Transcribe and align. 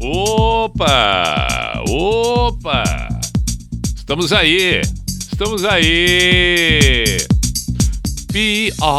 Opa! 0.00 1.82
Opa! 1.86 3.08
Estamos 3.94 4.32
aí! 4.32 4.80
Estamos 5.06 5.64
aí! 5.64 7.18
P-I-J-A-M-A 8.32 8.92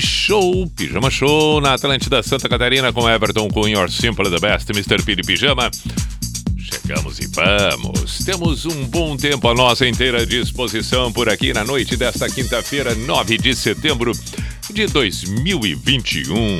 Show, 0.00 0.68
Pijama 0.76 1.10
Show 1.10 1.60
na 1.62 1.72
Atlântida 1.74 2.22
Santa 2.22 2.48
Catarina 2.50 2.92
com 2.92 3.08
Everton 3.08 3.48
Your 3.66 3.90
Simple 3.90 4.28
the 4.28 4.38
Best, 4.40 4.70
Mr. 4.70 5.02
P 5.02 5.14
de 5.14 5.22
Pijama. 5.22 5.70
Chegamos 6.88 7.18
e 7.18 7.26
vamos. 7.26 8.24
Temos 8.24 8.64
um 8.64 8.86
bom 8.86 9.14
tempo 9.14 9.46
à 9.46 9.54
nossa 9.54 9.86
inteira 9.86 10.24
disposição 10.24 11.12
por 11.12 11.28
aqui 11.28 11.52
na 11.52 11.62
noite 11.62 11.98
desta 11.98 12.30
quinta-feira, 12.30 12.94
9 12.94 13.36
de 13.36 13.54
setembro 13.54 14.10
de 14.70 14.86
2021. 14.86 16.58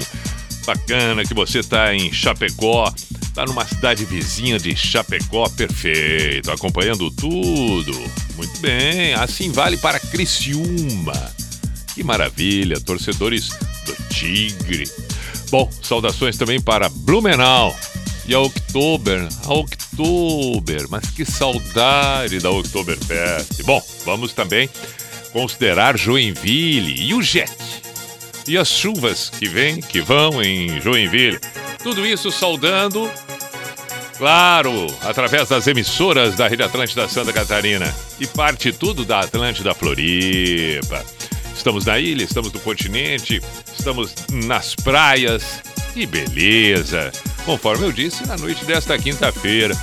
Bacana 0.66 1.24
que 1.24 1.32
você 1.32 1.60
está 1.60 1.94
em 1.94 2.12
Chapecó, 2.12 2.92
está 3.22 3.46
numa 3.46 3.64
cidade 3.64 4.04
vizinha 4.04 4.58
de 4.58 4.76
Chapecó, 4.76 5.48
perfeito, 5.48 6.50
acompanhando 6.50 7.10
tudo. 7.10 7.92
Muito 8.36 8.60
bem, 8.60 9.14
assim 9.14 9.50
vale 9.50 9.78
para 9.78 9.98
Criciúma. 9.98 11.32
Que 11.94 12.04
maravilha, 12.04 12.78
torcedores 12.78 13.48
do 13.86 13.94
Tigre. 14.10 14.84
Bom, 15.50 15.70
saudações 15.82 16.36
também 16.36 16.60
para 16.60 16.90
Blumenau 16.90 17.74
e 18.28 18.34
a 18.34 18.40
Oktober, 18.40 19.26
a 19.46 19.54
Oktober, 19.54 20.86
mas 20.90 21.10
que 21.10 21.24
saudade 21.24 22.38
da 22.38 22.50
Oktoberfest. 22.50 23.62
Bom, 23.64 23.82
vamos 24.04 24.34
também 24.34 24.68
considerar 25.32 25.96
Joinville 25.96 26.94
e 27.08 27.14
o 27.14 27.22
Jet 27.22 27.50
e 28.46 28.58
as 28.58 28.68
chuvas 28.68 29.30
que 29.30 29.48
vêm, 29.48 29.80
que 29.80 30.02
vão 30.02 30.42
em 30.42 30.78
Joinville. 30.78 31.40
Tudo 31.82 32.06
isso 32.06 32.30
saudando, 32.30 33.10
claro, 34.18 34.86
através 35.00 35.48
das 35.48 35.66
emissoras 35.66 36.36
da 36.36 36.48
Rede 36.48 36.62
Atlântida 36.62 37.08
Santa 37.08 37.32
Catarina 37.32 37.94
e 38.20 38.26
parte 38.26 38.72
tudo 38.72 39.06
da 39.06 39.20
Atlântida 39.20 39.72
Floripa. 39.72 41.02
Estamos 41.54 41.86
na 41.86 41.98
ilha, 41.98 42.24
estamos 42.24 42.52
no 42.52 42.60
continente, 42.60 43.40
estamos 43.66 44.14
nas 44.30 44.74
praias. 44.74 45.62
Que 45.94 46.04
beleza! 46.06 47.10
Conforme 47.48 47.86
eu 47.86 47.92
disse, 47.92 48.26
na 48.26 48.36
noite 48.36 48.62
desta 48.66 48.98
quinta-feira. 48.98 49.74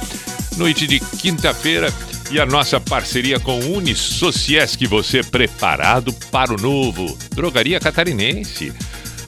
Noite 0.55 0.85
de 0.85 0.99
quinta-feira 0.99 1.91
e 2.29 2.39
a 2.39 2.45
nossa 2.45 2.79
parceria 2.79 3.39
com 3.39 3.57
Unisociesc, 3.57 4.85
você 4.85 5.23
preparado 5.23 6.13
para 6.29 6.53
o 6.53 6.61
novo. 6.61 7.17
Drogaria 7.33 7.79
Catarinense. 7.79 8.71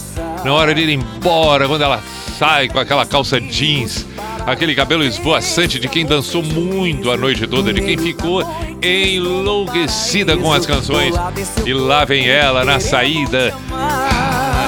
Na 0.45 0.53
hora 0.55 0.75
de 0.75 0.81
ir 0.81 0.89
embora, 0.91 1.67
quando 1.69 1.83
ela 1.83 2.03
sai 2.39 2.69
com 2.69 2.79
aquela 2.79 3.05
calça 3.05 3.39
jeans 3.41 4.07
aquele 4.47 4.75
cabelo 4.75 5.03
esvoaçante 5.03 5.79
de 5.79 5.89
quem 5.89 6.07
dançou 6.07 6.43
muito 6.43 7.11
a 7.11 7.17
noite 7.17 7.47
toda, 7.47 7.73
de 7.73 7.81
quem 7.81 7.99
ficou 7.99 8.43
enlouquecida 8.81 10.37
com 10.37 10.53
as 10.53 10.65
canções. 10.65 11.15
E 11.65 11.75
lá 11.75 12.05
vem 12.05 12.29
ela 12.29 12.65
na 12.65 12.79
saída, 12.79 13.53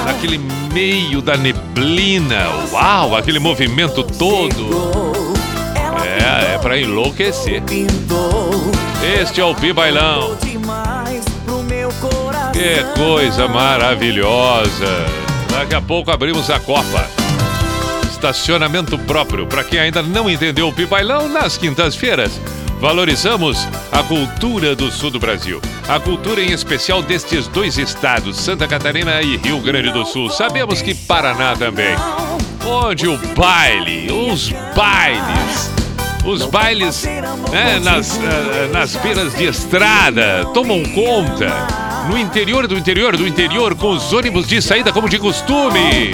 naquele 0.05 0.37
meio 0.73 1.21
da 1.21 1.37
neblina. 1.37 2.49
Uau, 2.71 3.15
aquele 3.15 3.39
movimento 3.39 4.03
todo. 4.03 5.33
É, 6.03 6.55
é 6.55 6.57
pra 6.57 6.77
enlouquecer. 6.77 7.63
Este 9.19 9.39
é 9.39 9.45
o 9.45 9.55
Pi 9.55 9.71
Bailão. 9.71 10.37
Que 12.51 12.83
coisa 12.99 13.47
maravilhosa! 13.47 15.05
Daqui 15.49 15.75
a 15.75 15.81
pouco 15.81 16.11
abrimos 16.11 16.49
a 16.49 16.59
Copa. 16.59 17.18
Estacionamento 18.19 18.97
próprio. 18.97 19.47
Para 19.47 19.63
quem 19.63 19.79
ainda 19.79 20.03
não 20.03 20.29
entendeu 20.29 20.67
o 20.67 20.73
Pibailão, 20.73 21.29
nas 21.29 21.57
quintas-feiras, 21.57 22.29
valorizamos 22.77 23.65
a 23.89 24.03
cultura 24.03 24.75
do 24.75 24.91
sul 24.91 25.09
do 25.09 25.17
Brasil. 25.17 25.61
A 25.87 26.01
cultura 26.01 26.41
em 26.41 26.51
especial 26.51 27.01
destes 27.01 27.47
dois 27.47 27.77
estados, 27.77 28.35
Santa 28.35 28.67
Catarina 28.67 29.21
e 29.21 29.37
Rio 29.37 29.61
Grande 29.61 29.89
do 29.93 30.05
Sul. 30.05 30.29
Sabemos 30.29 30.81
que 30.81 30.93
Paraná 30.93 31.55
também. 31.55 31.95
Onde 32.65 33.07
o 33.07 33.17
baile, 33.37 34.11
os 34.11 34.49
bailes, 34.75 35.71
os 36.25 36.45
bailes 36.47 37.05
né, 37.05 37.79
nas, 37.81 38.17
eh, 38.17 38.69
nas 38.73 38.97
beiras 38.97 39.33
de 39.33 39.45
estrada 39.45 40.43
tomam 40.53 40.83
conta. 40.83 41.47
No 42.09 42.17
interior 42.17 42.67
do 42.67 42.77
interior 42.77 43.15
do 43.15 43.25
interior, 43.25 43.75
com 43.75 43.91
os 43.91 44.11
ônibus 44.11 44.45
de 44.45 44.61
saída 44.61 44.91
como 44.91 45.07
de 45.07 45.17
costume. 45.17 46.11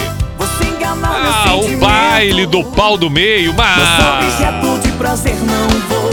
Ah, 1.03 1.55
o 1.55 1.77
baile 1.77 2.45
do 2.45 2.63
pau 2.63 2.97
do 2.97 3.09
meio, 3.09 3.53
mas 3.53 3.79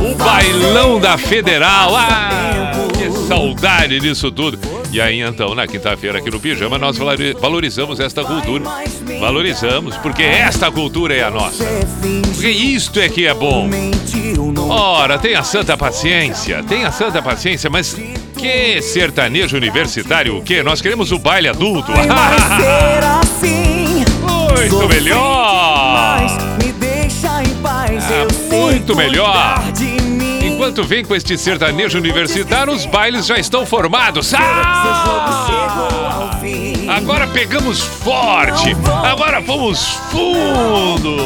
o 0.00 0.14
bailão 0.14 0.98
da 1.00 1.16
Federal. 1.18 1.94
Ah, 1.96 2.72
que 2.96 3.10
saudade 3.28 4.00
disso 4.00 4.30
tudo. 4.30 4.58
E 4.90 5.00
aí 5.00 5.20
então, 5.20 5.54
na 5.54 5.66
quinta-feira 5.66 6.18
aqui 6.18 6.30
no 6.30 6.38
Pijama, 6.38 6.76
nós 6.78 6.98
valori- 6.98 7.34
valorizamos 7.40 7.98
esta 8.00 8.22
cultura. 8.24 8.64
Valorizamos, 9.20 9.96
porque 9.96 10.22
esta 10.22 10.70
cultura 10.70 11.14
é 11.14 11.22
a 11.22 11.30
nossa. 11.30 11.64
Porque 12.34 12.48
isto 12.50 13.00
é 13.00 13.08
que 13.08 13.26
é 13.26 13.32
bom. 13.34 13.68
Ora, 14.68 15.18
tenha 15.18 15.42
santa 15.42 15.76
paciência, 15.76 16.62
tenha 16.68 16.90
santa 16.92 17.22
paciência, 17.22 17.70
mas 17.70 17.96
Que 18.36 18.82
sertanejo 18.82 19.56
universitário, 19.56 20.36
o 20.38 20.42
quê? 20.42 20.62
Nós 20.64 20.80
queremos 20.80 21.12
o 21.12 21.18
baile 21.18 21.46
adulto. 21.48 21.92
Muito 24.56 24.70
Sofrente 24.76 25.02
melhor. 25.04 26.18
demais, 26.18 26.32
Me 26.64 26.72
deixa 26.72 27.42
em 27.42 27.54
paz. 27.62 28.10
Eu 28.10 28.30
sei 28.30 28.60
muito 28.60 28.96
melhor. 28.96 29.62
Enquanto 30.42 30.84
vem 30.84 31.04
com 31.04 31.14
este 31.14 31.36
sertanejo 31.38 31.98
universitário, 31.98 32.72
os 32.72 32.86
bailes 32.86 33.26
já 33.26 33.38
estão 33.38 33.64
formados. 33.66 34.32
Ah! 34.34 36.30
Agora 36.96 37.26
pegamos 37.28 37.80
forte. 37.80 38.76
Agora 39.04 39.40
fomos 39.42 39.98
fundo. 40.10 41.16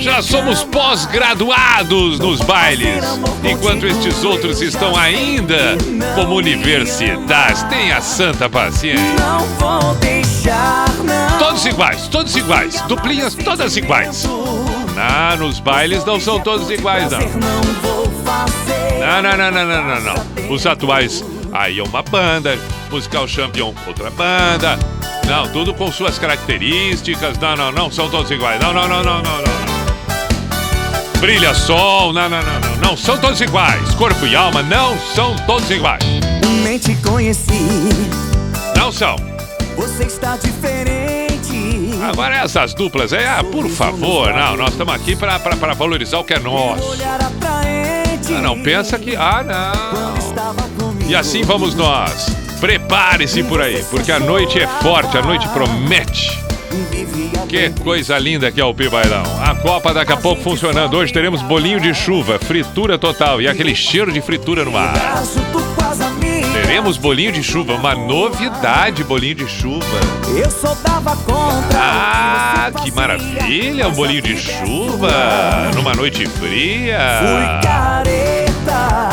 Já 0.00 0.20
somos 0.20 0.62
pós-graduados 0.64 2.18
nos 2.18 2.40
bailes, 2.42 3.02
enquanto 3.42 3.86
estes 3.86 4.22
outros 4.22 4.60
estão 4.60 4.94
ainda 4.94 5.78
como 6.14 6.34
universidades. 6.34 7.62
Tenha 7.64 8.00
santa 8.02 8.48
paciência. 8.48 9.02
Não 9.18 9.40
vou 9.58 9.94
deixar. 9.94 10.93
Todos 11.44 11.66
iguais, 11.66 12.08
todos 12.08 12.36
iguais. 12.36 12.80
Duplinhas 12.88 13.34
todas 13.34 13.76
iguais. 13.76 14.24
Ah, 14.96 15.36
nos 15.36 15.60
bailes 15.60 16.02
não 16.02 16.18
são 16.18 16.40
todos 16.40 16.70
iguais, 16.70 17.10
não. 17.10 17.20
Não. 17.20 17.60
Não, 18.98 19.22
não, 19.22 19.36
não, 19.36 19.50
não, 19.50 19.66
não, 19.66 19.84
não, 19.84 20.00
não. 20.00 20.50
Os 20.50 20.64
atuais, 20.64 21.22
aí 21.52 21.80
é 21.80 21.82
uma 21.82 22.02
banda. 22.02 22.58
Musical 22.90 23.28
Champion, 23.28 23.74
outra 23.86 24.10
banda. 24.10 24.78
Não, 25.28 25.46
tudo 25.48 25.74
com 25.74 25.92
suas 25.92 26.18
características. 26.18 27.38
Não, 27.38 27.54
não, 27.54 27.70
não, 27.70 27.92
são 27.92 28.08
todos 28.08 28.30
iguais. 28.30 28.58
Não, 28.58 28.72
não, 28.72 28.88
não, 28.88 29.02
não, 29.04 29.22
não, 29.22 29.42
não. 29.42 31.20
Brilha 31.20 31.52
sol, 31.52 32.10
não, 32.14 32.26
não, 32.26 32.42
não, 32.42 32.60
não. 32.60 32.76
Não 32.88 32.96
são 32.96 33.18
todos 33.18 33.38
iguais. 33.42 33.94
Corpo 33.96 34.26
e 34.26 34.34
alma 34.34 34.62
não 34.62 34.98
são 35.14 35.36
todos 35.46 35.70
iguais. 35.70 36.02
Nem 36.62 36.78
te 36.78 36.94
conheci. 37.02 37.60
Não 38.74 38.90
são. 38.90 39.16
Você 39.76 40.04
está 40.04 40.38
diferente. 40.38 41.13
Agora 42.08 42.36
essas 42.36 42.74
duplas 42.74 43.12
aí, 43.12 43.24
ah, 43.24 43.42
por 43.42 43.68
favor, 43.68 44.32
não, 44.32 44.56
nós 44.56 44.70
estamos 44.70 44.94
aqui 44.94 45.16
pra 45.16 45.38
valorizar 45.74 46.18
o 46.18 46.24
que 46.24 46.34
é 46.34 46.38
nosso. 46.38 46.98
Ah, 47.02 48.42
não, 48.42 48.62
pensa 48.62 48.98
que. 48.98 49.16
Ah, 49.16 49.42
não. 49.42 51.08
E 51.08 51.14
assim 51.14 51.42
vamos 51.42 51.74
nós. 51.74 52.26
Prepare-se 52.60 53.42
por 53.42 53.60
aí, 53.60 53.82
porque 53.90 54.12
a 54.12 54.20
noite 54.20 54.60
é 54.60 54.66
forte, 54.66 55.16
a 55.16 55.22
noite 55.22 55.48
promete. 55.48 56.38
Que 57.48 57.70
coisa 57.82 58.18
linda 58.18 58.50
que 58.52 58.60
é 58.60 58.64
o 58.64 58.74
Pibailão. 58.74 59.22
A 59.42 59.54
Copa 59.54 59.94
daqui 59.94 60.12
a 60.12 60.16
pouco 60.16 60.42
funcionando. 60.42 60.96
Hoje 60.96 61.12
teremos 61.12 61.40
bolinho 61.42 61.80
de 61.80 61.94
chuva, 61.94 62.38
fritura 62.38 62.98
total 62.98 63.40
e 63.40 63.48
aquele 63.48 63.74
cheiro 63.74 64.12
de 64.12 64.20
fritura 64.20 64.64
no 64.64 64.76
ar. 64.76 64.94
Teremos 66.74 66.98
bolinho 66.98 67.30
de 67.30 67.40
chuva, 67.40 67.74
uma 67.74 67.94
novidade 67.94 69.04
bolinho 69.04 69.36
de 69.36 69.46
chuva. 69.46 69.86
Eu 70.36 70.50
só 70.50 70.74
dava 70.84 71.14
contra. 71.18 71.78
Ah, 71.78 72.72
que 72.82 72.90
maravilha, 72.90 73.86
um 73.86 73.92
bolinho 73.92 74.20
de 74.20 74.36
chuva 74.36 75.70
numa 75.76 75.94
noite 75.94 76.26
Fui 76.26 76.48
fria. 76.48 77.60
careta. 77.62 79.08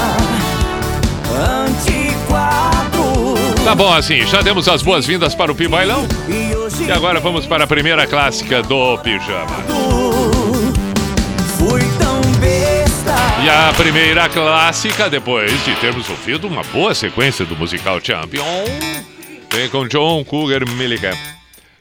Antiquado. 1.39 3.35
Tá 3.63 3.75
bom 3.75 3.93
assim, 3.93 4.25
já 4.25 4.41
demos 4.41 4.67
as 4.67 4.81
boas-vindas 4.81 5.35
para 5.35 5.51
o 5.51 5.55
Pibailão 5.55 6.07
E 6.27 6.91
agora 6.91 7.19
vamos 7.19 7.45
para 7.45 7.65
a 7.65 7.67
primeira 7.67 8.07
clássica 8.07 8.63
do 8.63 8.97
pijama. 8.97 9.63
Fui. 11.59 11.90
E 13.43 13.49
a 13.49 13.73
primeira 13.73 14.29
clássica, 14.29 15.09
depois 15.09 15.51
de 15.65 15.73
termos 15.77 16.07
ouvido 16.07 16.47
uma 16.47 16.61
boa 16.65 16.93
sequência 16.93 17.43
do 17.43 17.55
musical 17.55 17.99
Champion, 17.99 18.45
vem 19.51 19.67
com 19.67 19.87
John 19.87 20.23
Cougar 20.23 20.63
Milligan, 20.69 21.17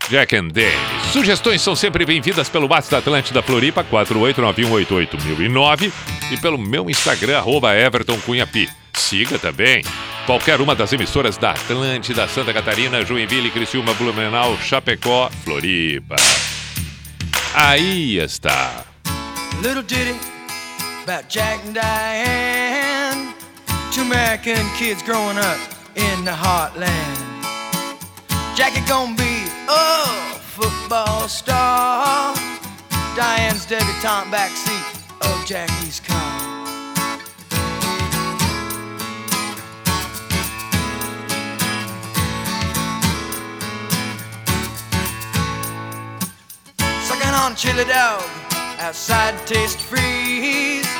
Jack 0.09 0.35
and 0.35 0.49
Dennis. 0.49 0.81
Sugestões 1.13 1.61
são 1.61 1.77
sempre 1.77 2.07
bem-vindas 2.07 2.49
pelo 2.49 2.67
WhatsApp 2.67 2.93
da 2.93 2.99
Atlântida 2.99 3.43
Floripa, 3.43 3.85
489188009 3.85 5.93
e 6.31 6.39
pelo 6.39 6.57
meu 6.57 6.89
Instagram, 6.89 7.37
arroba 7.37 7.77
Everton 7.77 8.19
Cunha 8.21 8.47
Pi. 8.47 8.67
Siga 8.95 9.39
também 9.39 9.85
qualquer 10.25 10.63
uma 10.63 10.75
das 10.75 10.95
emissoras 10.95 11.37
da 11.37 11.51
Atlântida, 11.51 12.27
Santa 12.27 12.55
Catarina, 12.55 13.05
Joinville, 13.05 13.51
Criciúma, 13.51 13.93
Blumenau, 13.93 14.57
Chapecó, 14.63 15.29
Floripa. 15.45 16.17
Aí 17.53 18.17
está. 18.17 18.87
Little 19.63 19.83
ditty 19.83 20.30
about 21.11 21.29
Jack 21.29 21.65
and 21.65 21.75
Diane. 21.75 23.35
Two 23.91 24.03
American 24.03 24.65
kids 24.77 25.03
growing 25.03 25.39
up 25.39 25.59
in 25.97 26.25
the 26.25 26.31
heartland. 26.31 27.19
Jackie 28.55 28.87
gonna 28.89 29.17
be 29.17 29.43
a 29.69 30.05
football 30.55 31.27
star. 31.27 32.33
Diane's 33.17 33.67
debutante 33.67 34.31
backseat 34.31 34.87
of 35.23 35.45
Jackie's 35.47 35.99
car. 35.99 36.67
Sucking 47.03 47.35
on 47.35 47.57
chili 47.57 47.85
dog 47.87 48.23
outside 48.79 49.35
taste 49.49 49.81
freeze. 49.81 51.00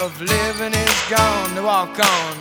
of 0.00 0.20
living 0.20 0.74
is 0.74 1.02
gone. 1.08 1.54
To 1.54 1.62
walk 1.62 1.98
on. 1.98 2.36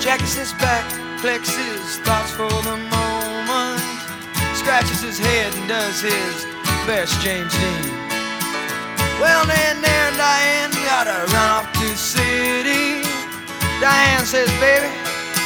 Jackie 0.00 0.24
sits 0.26 0.52
back, 0.54 0.84
flexes 1.20 1.98
thoughts 2.04 2.32
for 2.32 2.48
the 2.48 2.76
moment, 2.90 3.80
scratches 4.54 5.00
his 5.02 5.18
head 5.18 5.54
and 5.54 5.68
does 5.68 6.00
his 6.00 6.44
best 6.86 7.20
James 7.20 7.52
Dean. 7.54 8.01
Well, 9.22 9.46
then 9.46 9.80
there, 9.80 10.10
Diane, 10.18 10.74
gotta 10.82 11.30
run 11.30 11.48
off 11.54 11.72
to 11.78 11.88
city. 11.94 13.06
Diane 13.78 14.26
says, 14.26 14.50
baby, 14.58 14.90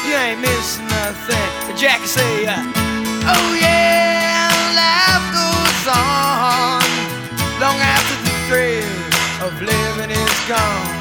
you 0.08 0.16
ain't 0.16 0.40
missing 0.40 0.88
nothing. 0.88 1.48
But 1.68 1.76
Jackie 1.76 2.06
say, 2.06 2.46
uh, 2.46 2.56
oh 2.56 3.48
yeah, 3.60 4.48
life 4.80 5.26
goes 5.28 5.84
on 5.92 6.80
long 7.60 7.76
after 7.76 8.16
the 8.24 8.34
thrill 8.48 8.96
of 9.44 9.52
living 9.60 10.08
is 10.08 10.38
gone. 10.48 10.96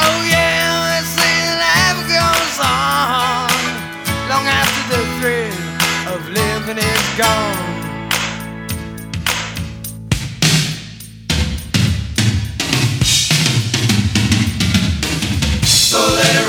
Oh 0.00 0.18
yeah, 0.24 0.72
they 0.88 1.04
say 1.04 1.36
life 1.60 2.00
goes 2.08 2.56
on 2.64 3.52
long 4.32 4.48
after 4.48 4.82
the 4.96 5.02
thrill 5.20 6.16
of 6.16 6.20
living 6.32 6.78
is 6.80 7.06
gone. 7.20 7.69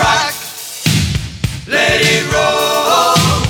Rock, 0.02 0.34
let 1.68 2.02
it 2.02 2.26
roll, 2.34 3.46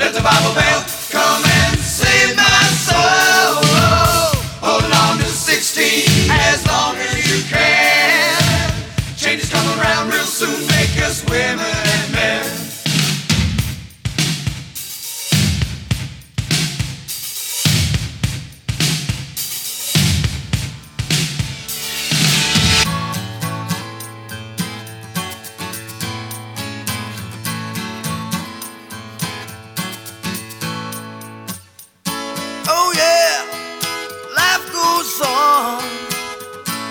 let 0.00 0.12
the 0.16 0.24
Bible 0.24 0.54
belt 0.56 0.88
come 1.12 1.42
and 1.60 1.76
save 1.78 2.36
my 2.36 2.62
soul. 2.88 3.60
Hold 4.64 4.88
on 5.04 5.18
to 5.18 5.28
16 5.28 6.30
as 6.30 6.66
long 6.66 6.96
as 6.96 7.20
you 7.28 7.38
can. 7.48 8.72
Change 9.16 9.42
is 9.44 9.50
coming 9.52 9.76
around 9.78 10.10
real 10.10 10.24
soon, 10.24 10.66
make 10.66 10.96
us 11.04 11.22
women 11.28 11.69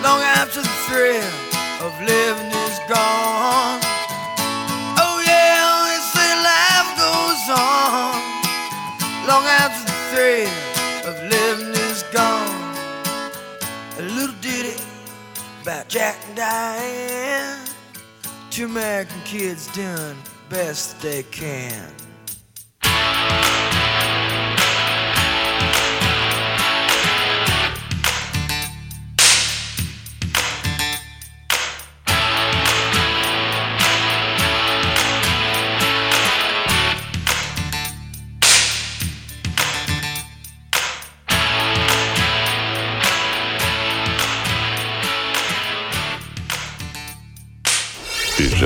long 0.02 0.22
after 0.22 0.62
the 0.62 0.76
thrill 0.88 1.34
of 1.86 1.92
living 2.02 2.52
is 2.66 2.80
gone. 2.88 3.80
Oh 4.98 5.18
yeah, 5.26 5.84
they 5.88 6.00
say 6.14 6.32
life 6.52 6.92
goes 6.98 7.44
on 7.50 8.16
long 9.28 9.46
after 9.46 9.84
the 9.86 9.98
thrill 10.12 10.54
of 11.10 11.16
living 11.30 11.74
is 11.90 12.04
gone. 12.12 12.76
A 13.98 14.02
little 14.02 14.36
ditty 14.42 14.82
about 15.62 15.88
Jack 15.88 16.18
and 16.28 16.36
Diane, 16.38 17.68
two 18.50 18.66
American 18.66 19.22
kids 19.26 19.68
doing 19.74 20.18
best 20.50 21.02
they 21.02 21.24
can. 21.24 21.94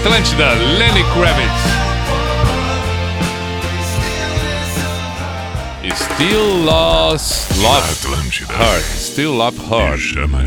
Atlântida, 0.00 0.54
Lenny 0.78 1.04
Kravitz. 1.12 1.90
Still 5.94 6.64
Lost 6.64 7.50
Love 7.58 7.92
Atlântida. 7.92 8.52
Heart. 8.54 8.82
Still 8.82 9.32
Love 9.32 9.58
Heart. 9.58 10.00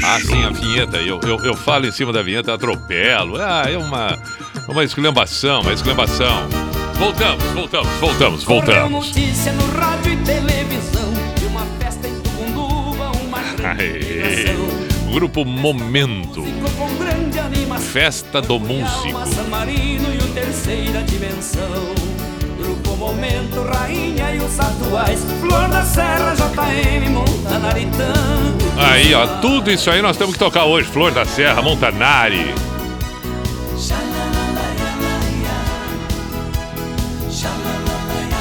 Ah, 0.03 0.19
sim, 0.19 0.43
a 0.43 0.49
vinheta. 0.49 0.97
Eu, 0.97 1.19
eu, 1.21 1.37
eu 1.45 1.55
falo 1.55 1.85
em 1.85 1.91
cima 1.91 2.11
da 2.11 2.23
vinheta, 2.23 2.53
atropelo. 2.53 3.39
Ah, 3.39 3.65
é 3.69 3.77
uma, 3.77 4.17
uma 4.67 4.83
esculhambação, 4.83 5.61
uma 5.61 5.73
esculhambação. 5.73 6.49
Voltamos, 6.95 7.43
voltamos, 7.53 7.91
voltamos, 7.99 8.43
voltamos. 8.43 9.07
notícia 9.07 9.51
no 9.53 9.65
rádio 9.77 10.13
e 10.13 10.17
televisão 10.17 11.13
de 11.37 11.45
uma 11.45 11.65
festa 11.79 12.07
em 12.07 12.13
uma 13.27 13.41
grande. 13.55 14.83
Grupo 15.13 15.45
Momento. 15.45 16.43
Festa 17.93 18.41
do 18.41 18.59
Músico. 18.59 19.07
E 19.69 20.17
o 20.17 20.33
Terceira 20.33 21.03
Dimensão. 21.03 21.93
Grupo 22.57 22.95
Momento, 22.97 23.61
Rainha 23.61 24.33
e 24.33 24.39
os 24.39 24.59
atuais. 24.59 25.23
Flor 25.39 25.69
da 25.69 25.85
Serra, 25.85 26.33
JM, 26.33 27.11
Montanaritã. 27.11 28.13
Aí, 28.77 29.13
ó, 29.13 29.27
tudo 29.41 29.71
isso 29.71 29.91
aí 29.91 30.01
nós 30.01 30.17
temos 30.17 30.33
que 30.33 30.39
tocar 30.39 30.65
hoje. 30.65 30.89
Flor 30.89 31.11
da 31.11 31.23
Serra, 31.23 31.61
Montanari. 31.61 32.55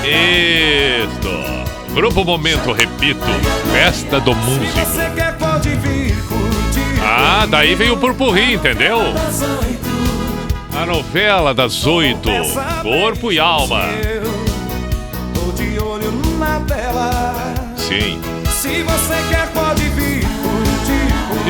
Isto. 0.03 1.93
Grupo 1.93 2.25
Momento, 2.25 2.73
repito. 2.73 3.21
Festa 3.71 4.19
do 4.19 4.35
Músico. 4.35 4.81
Você 4.81 5.11
quer 5.15 5.37
pode 5.37 5.69
vir. 5.75 6.23
Ah, 7.05 7.47
daí 7.49 7.75
veio 7.75 7.95
o 7.95 7.97
Purpurri, 7.97 8.55
entendeu? 8.55 9.01
A 10.77 10.87
novela 10.87 11.53
das 11.53 11.87
oito. 11.87 12.31
Corpo 12.83 13.31
e 13.31 13.38
alma. 13.38 13.83
Sim. 17.77 18.21
Se 18.49 18.83
você 18.83 19.15
quer 19.29 19.49
pode 19.53 19.83
vir. 19.91 20.23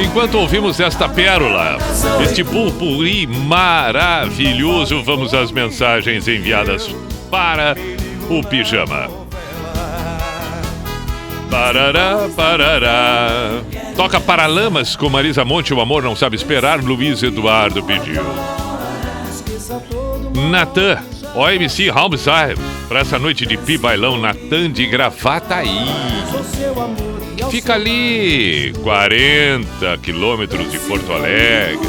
Enquanto 0.03 0.38
ouvimos 0.38 0.81
esta 0.81 1.09
pérola, 1.09 1.77
este 2.23 2.43
purpuri 2.43 3.27
maravilhoso, 3.27 5.03
vamos 5.03 5.35
às 5.35 5.53
mensagens 5.53 6.27
enviadas 6.27 6.88
para 7.31 7.77
o 8.29 8.43
pijama. 8.43 9.21
Parará, 11.53 12.31
parará. 12.35 13.61
Toca 13.95 14.19
Paralamas 14.19 14.97
com 14.97 15.11
Marisa 15.11 15.45
Monte, 15.45 15.75
o 15.75 15.83
amor 15.83 16.03
não 16.03 16.17
sabe 16.17 16.35
esperar, 16.35 16.83
Luiz 16.83 17.23
Eduardo 17.23 17.83
pediu. 17.83 18.23
Natan, 20.51 20.99
OMC 21.35 21.91
Homicide, 21.91 22.59
para 22.88 23.01
essa 23.01 23.19
noite 23.19 23.45
de 23.45 23.59
pi 23.59 23.77
bailão, 23.77 24.17
Natan 24.17 24.71
de 24.71 24.87
Gravataí. 24.87 25.88
Fica 27.51 27.75
ali, 27.75 28.73
40 28.83 29.99
quilômetros 29.99 30.73
de 30.73 30.79
Porto 30.79 31.12
Alegre. 31.12 31.87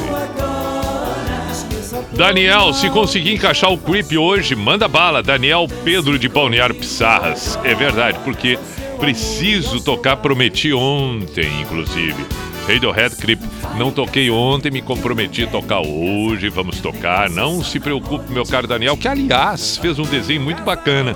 Daniel, 2.12 2.74
se 2.74 2.90
conseguir 2.90 3.36
encaixar 3.36 3.72
o 3.72 3.78
creep 3.78 4.12
hoje, 4.18 4.56
manda 4.56 4.90
bala. 4.90 5.24
Daniel 5.24 5.68
Pedro 5.86 6.20
de 6.20 6.28
Balneário 6.28 6.76
Pissarras. 6.76 7.58
É 7.64 7.74
verdade, 7.74 8.20
porque 8.26 8.60
preciso 9.00 9.82
tocar, 9.82 10.18
prometi 10.18 10.74
ontem, 10.74 11.62
inclusive. 11.62 12.26
Radiohead 12.68 13.16
Creep, 13.18 13.42
não 13.78 13.92
toquei 13.92 14.30
ontem, 14.30 14.72
me 14.72 14.82
comprometi 14.82 15.44
a 15.44 15.48
tocar 15.48 15.82
hoje, 15.82 16.50
vamos 16.50 16.80
tocar. 16.80 17.30
Não 17.30 17.64
se 17.64 17.80
preocupe, 17.80 18.32
meu 18.32 18.46
caro 18.46 18.68
Daniel, 18.68 18.96
que 18.96 19.08
aliás 19.08 19.78
fez 19.78 20.00
um 20.00 20.06
desenho 20.06 20.42
muito 20.42 20.64
bacana 20.64 21.16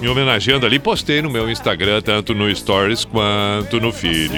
me 0.00 0.08
homenageando 0.08 0.64
ali, 0.64 0.78
postei 0.78 1.20
no 1.20 1.28
meu 1.28 1.50
Instagram, 1.50 2.00
tanto 2.00 2.32
no 2.34 2.54
Stories 2.54 3.04
quanto 3.04 3.80
no 3.80 3.92
feed. 3.92 4.30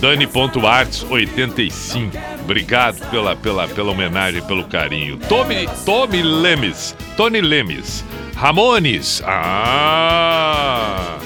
Dani.arts85. 0.00 2.12
Obrigado 2.42 3.04
pela, 3.10 3.34
pela, 3.34 3.66
pela 3.66 3.90
homenagem, 3.90 4.40
pelo 4.42 4.62
carinho. 4.64 5.18
Tommy, 5.28 5.68
Tommy 5.84 6.22
Lemes. 6.22 6.94
Tony 7.16 7.40
Lemes. 7.40 8.04
Ramones. 8.36 9.20
Ah! 9.24 11.18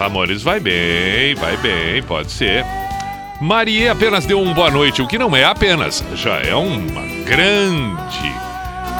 Ramones 0.00 0.42
vai 0.42 0.58
bem, 0.58 1.34
vai 1.34 1.58
bem, 1.58 2.02
pode 2.02 2.32
ser. 2.32 2.64
Marie 3.38 3.86
apenas 3.86 4.24
deu 4.24 4.40
um 4.40 4.54
boa 4.54 4.70
noite, 4.70 5.02
o 5.02 5.06
que 5.06 5.18
não 5.18 5.36
é 5.36 5.44
apenas, 5.44 6.02
já 6.14 6.38
é 6.38 6.54
uma 6.54 7.02
grande 7.26 8.32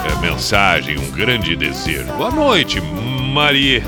é, 0.04 0.20
mensagem, 0.20 0.98
um 0.98 1.10
grande 1.10 1.56
desejo. 1.56 2.04
Boa 2.18 2.30
noite, 2.30 2.82
Marie. 2.82 3.82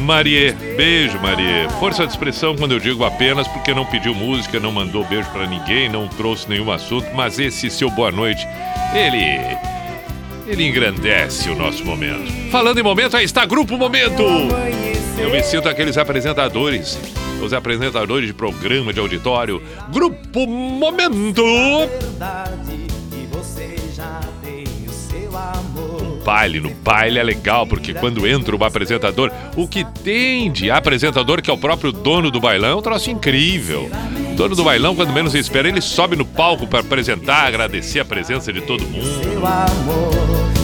Marie, 0.00 0.50
beijo, 0.76 1.16
Marie. 1.20 1.68
Força 1.78 2.04
de 2.04 2.10
expressão 2.10 2.56
quando 2.56 2.72
eu 2.72 2.80
digo 2.80 3.04
apenas 3.04 3.46
porque 3.46 3.72
não 3.72 3.86
pediu 3.86 4.12
música, 4.12 4.58
não 4.58 4.72
mandou 4.72 5.04
beijo 5.04 5.30
pra 5.30 5.46
ninguém, 5.46 5.88
não 5.88 6.08
trouxe 6.08 6.48
nenhum 6.48 6.72
assunto, 6.72 7.06
mas 7.14 7.38
esse 7.38 7.70
seu 7.70 7.88
boa 7.88 8.10
noite, 8.10 8.44
ele. 8.92 9.56
Ele 10.44 10.66
engrandece 10.66 11.48
o 11.50 11.54
nosso 11.54 11.84
momento. 11.84 12.32
Falando 12.50 12.80
em 12.80 12.82
momento, 12.82 13.16
aí 13.16 13.24
está 13.24 13.46
Grupo 13.46 13.78
Momento! 13.78 14.24
Eu 15.18 15.30
me 15.30 15.42
sinto 15.42 15.68
aqueles 15.68 15.96
apresentadores, 15.96 16.98
os 17.40 17.52
apresentadores 17.52 18.26
de 18.26 18.34
programa 18.34 18.92
de 18.92 19.00
auditório. 19.00 19.62
Grupo 19.90 20.46
Momento! 20.46 21.44
Você 23.30 23.76
já 23.94 24.20
tem 24.42 24.64
o 24.86 24.92
seu 24.92 25.36
amor. 25.36 26.20
baile. 26.24 26.60
No 26.60 26.70
baile 26.70 27.18
é 27.18 27.22
legal, 27.22 27.66
porque 27.66 27.92
quando 27.94 28.26
entra 28.26 28.54
o 28.54 28.64
apresentador, 28.64 29.30
o 29.56 29.66
que 29.66 29.84
tem 29.84 30.50
de 30.50 30.70
apresentador, 30.70 31.42
que 31.42 31.50
é 31.50 31.52
o 31.52 31.58
próprio 31.58 31.92
dono 31.92 32.30
do 32.30 32.40
bailão, 32.40 32.70
é 32.70 32.74
um 32.76 32.82
troço 32.82 33.10
incrível. 33.10 33.90
O 34.32 34.34
dono 34.34 34.54
do 34.56 34.64
bailão, 34.64 34.94
quando 34.94 35.12
menos 35.12 35.34
espera, 35.34 35.68
ele 35.68 35.80
sobe 35.80 36.16
no 36.16 36.24
palco 36.24 36.66
para 36.66 36.80
apresentar, 36.80 37.46
agradecer 37.46 38.00
a 38.00 38.04
presença 38.04 38.52
de 38.52 38.60
todo 38.62 38.82
mundo. 38.86 39.06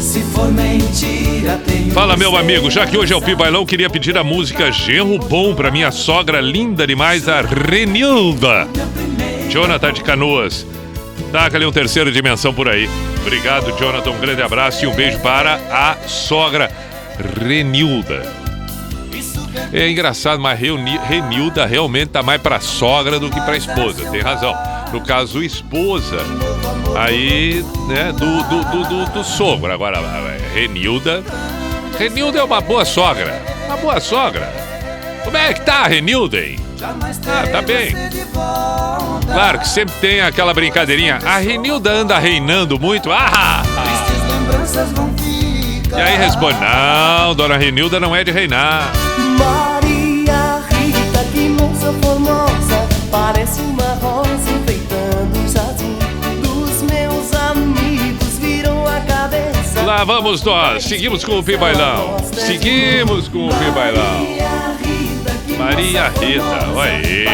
Se 0.01 0.21
for 0.23 0.51
mentira, 0.51 1.61
tem 1.67 1.91
Fala, 1.91 2.17
meu 2.17 2.37
amigo, 2.37 2.71
já 2.71 2.87
que 2.87 2.97
hoje 2.97 3.13
é 3.13 3.17
o 3.17 3.21
Pi 3.21 3.35
Bailão, 3.35 3.67
queria 3.67 3.91
pedir 3.91 4.17
a 4.17 4.23
música 4.23 4.71
Genro 4.71 5.19
Bom 5.19 5.55
pra 5.55 5.71
minha 5.71 5.91
sogra 5.91 6.41
linda 6.41 6.87
demais, 6.87 7.29
a 7.29 7.41
Renilda. 7.41 8.69
Jonathan 9.51 9.93
de 9.93 10.03
Canoas. 10.03 10.67
Taca 11.33 11.57
ali 11.57 11.67
um 11.67 11.73
terceiro 11.73 12.13
dimensão 12.13 12.55
por 12.55 12.69
aí. 12.69 12.89
Obrigado, 13.21 13.77
Jonathan. 13.79 14.11
Um 14.11 14.21
grande 14.21 14.41
abraço 14.41 14.85
e 14.85 14.87
um 14.87 14.95
beijo 14.95 15.19
para 15.19 15.57
a 15.71 15.97
sogra 16.07 16.71
Renilda. 17.41 18.33
É 19.73 19.91
engraçado, 19.91 20.41
mas 20.41 20.59
Renilda 20.59 21.67
realmente 21.67 22.09
tá 22.11 22.23
mais 22.23 22.41
pra 22.41 22.61
sogra 22.61 23.19
do 23.19 23.29
que 23.29 23.41
pra 23.41 23.57
esposa. 23.57 24.09
Tem 24.11 24.21
razão. 24.21 24.55
No 24.93 25.01
caso, 25.03 25.43
esposa, 25.43 26.17
aí, 26.97 27.65
né, 27.89 28.13
do, 28.13 28.43
do, 28.45 28.65
do, 28.65 28.89
do, 28.89 29.13
do 29.13 29.25
sogro. 29.25 29.73
Agora, 29.73 29.99
Renilda. 30.55 31.23
Renilda 31.99 32.39
é 32.39 32.45
uma 32.45 32.61
boa 32.61 32.85
sogra. 32.85 33.43
Uma 33.67 33.77
boa 33.77 34.01
sogra. 34.01 34.53
Como 35.25 35.37
é 35.37 35.53
que 35.53 35.61
tá, 35.61 35.87
Renilda, 35.87 36.39
hein? 36.39 36.59
Ah, 36.83 37.47
tá 37.51 37.61
bem. 37.61 37.95
Claro 39.27 39.59
que 39.59 39.69
sempre 39.69 39.95
tem 40.01 40.21
aquela 40.21 40.55
brincadeirinha. 40.55 41.19
A 41.25 41.39
Renilda 41.39 41.91
anda 41.91 42.19
reinando 42.19 42.79
muito. 42.79 43.11
Ah! 43.11 43.63
E 45.91 46.01
aí 46.01 46.17
responde: 46.17 46.59
Não, 46.61 47.35
dona 47.35 47.57
Renilda 47.57 47.99
não 47.99 48.15
é 48.15 48.23
de 48.23 48.31
reinar. 48.31 48.93
Maria 49.39 50.63
Rita, 50.71 51.25
que 51.33 51.49
moça 51.49 51.93
formosa, 52.01 52.89
parece 53.11 53.61
uma 53.61 53.78
Lá 59.89 60.05
vamos 60.05 60.43
nós. 60.43 60.85
Seguimos 60.85 61.25
com 61.25 61.39
o 61.39 61.43
Pi 61.43 61.57
Bailão. 61.57 62.19
Seguimos 62.35 63.27
com 63.27 63.47
o 63.47 63.49
Pi 63.49 63.71
Bailão. 63.75 64.27
Maria 65.59 66.09
Rita, 66.11 66.69
olha 66.75 66.93
aí. 66.93 67.25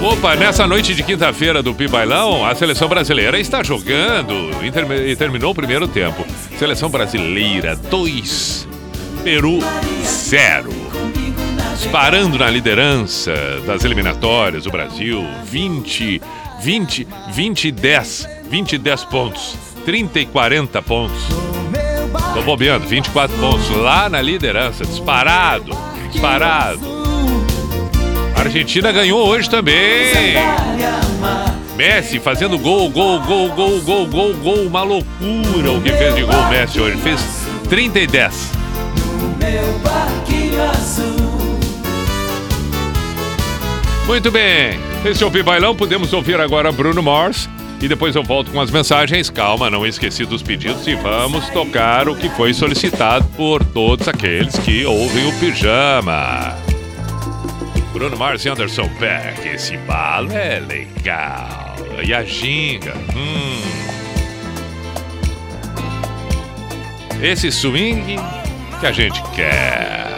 Opa, 0.00 0.36
nessa 0.36 0.64
noite 0.64 0.94
de 0.94 1.02
quinta-feira 1.02 1.60
do 1.60 1.74
Pi 1.74 1.88
Bailão, 1.88 2.46
a 2.46 2.54
seleção 2.54 2.86
brasileira 2.88 3.36
está 3.36 3.64
jogando 3.64 4.32
e 4.64 4.70
termi- 4.70 5.16
terminou 5.16 5.50
o 5.50 5.54
primeiro 5.56 5.88
tempo. 5.88 6.24
Seleção 6.56 6.88
brasileira 6.88 7.74
2, 7.74 8.68
Peru 9.24 9.58
0. 10.04 10.70
Disparando 11.74 12.38
na 12.38 12.48
liderança 12.48 13.34
das 13.66 13.84
eliminatórias, 13.84 14.66
o 14.66 14.70
Brasil 14.70 15.26
20, 15.46 16.22
20, 16.60 17.08
20 17.32 17.64
e 17.66 17.72
10, 17.72 18.28
20 18.48 18.72
e 18.74 18.78
10 18.78 19.04
pontos, 19.06 19.56
30 19.88 20.20
e 20.20 20.26
40 20.26 20.82
pontos. 20.82 21.16
Tô 22.34 22.42
bobeando, 22.42 22.86
24 22.86 23.34
pontos. 23.38 23.70
Lá 23.70 24.10
na 24.10 24.20
liderança, 24.20 24.84
disparado. 24.84 25.74
Disparado. 26.12 26.78
A 28.36 28.40
Argentina 28.40 28.92
ganhou 28.92 29.26
hoje 29.26 29.48
também. 29.48 30.34
Messi 31.74 32.20
fazendo 32.20 32.58
gol, 32.58 32.90
gol, 32.90 33.18
gol, 33.20 33.48
gol, 33.48 33.80
gol, 33.80 34.06
gol, 34.08 34.34
gol. 34.34 34.66
Uma 34.66 34.82
loucura 34.82 35.72
o 35.72 35.80
que 35.80 35.90
fez 35.90 36.14
de 36.14 36.22
gol 36.22 36.38
o 36.38 36.50
Messi 36.50 36.78
hoje. 36.78 36.98
Fez 36.98 37.46
30 37.70 37.98
e 38.00 38.06
10. 38.06 38.52
Muito 44.06 44.30
bem. 44.30 44.78
Esse 45.02 45.24
é 45.24 45.26
o 45.26 45.30
Bailão. 45.42 45.74
Podemos 45.74 46.12
ouvir 46.12 46.38
agora 46.38 46.70
Bruno 46.70 47.02
Mars 47.02 47.48
e 47.80 47.88
depois 47.88 48.14
eu 48.16 48.22
volto 48.22 48.50
com 48.50 48.60
as 48.60 48.70
mensagens. 48.70 49.30
Calma, 49.30 49.70
não 49.70 49.86
esqueci 49.86 50.24
dos 50.24 50.42
pedidos 50.42 50.86
e 50.86 50.94
vamos 50.94 51.48
tocar 51.50 52.08
o 52.08 52.16
que 52.16 52.28
foi 52.30 52.52
solicitado 52.52 53.24
por 53.36 53.64
todos 53.64 54.08
aqueles 54.08 54.58
que 54.58 54.84
ouvem 54.84 55.28
o 55.28 55.32
pijama. 55.38 56.56
Bruno 57.92 58.16
Mars 58.16 58.44
e 58.44 58.48
Anderson 58.48 58.88
Peck, 58.98 59.48
esse 59.48 59.76
balo 59.78 60.32
é 60.32 60.60
legal. 60.60 61.76
E 62.06 62.14
a 62.14 62.22
ginga, 62.22 62.94
hum. 63.16 63.62
Esse 67.20 67.50
swing 67.50 68.16
que 68.78 68.86
a 68.86 68.92
gente 68.92 69.20
quer. 69.34 70.17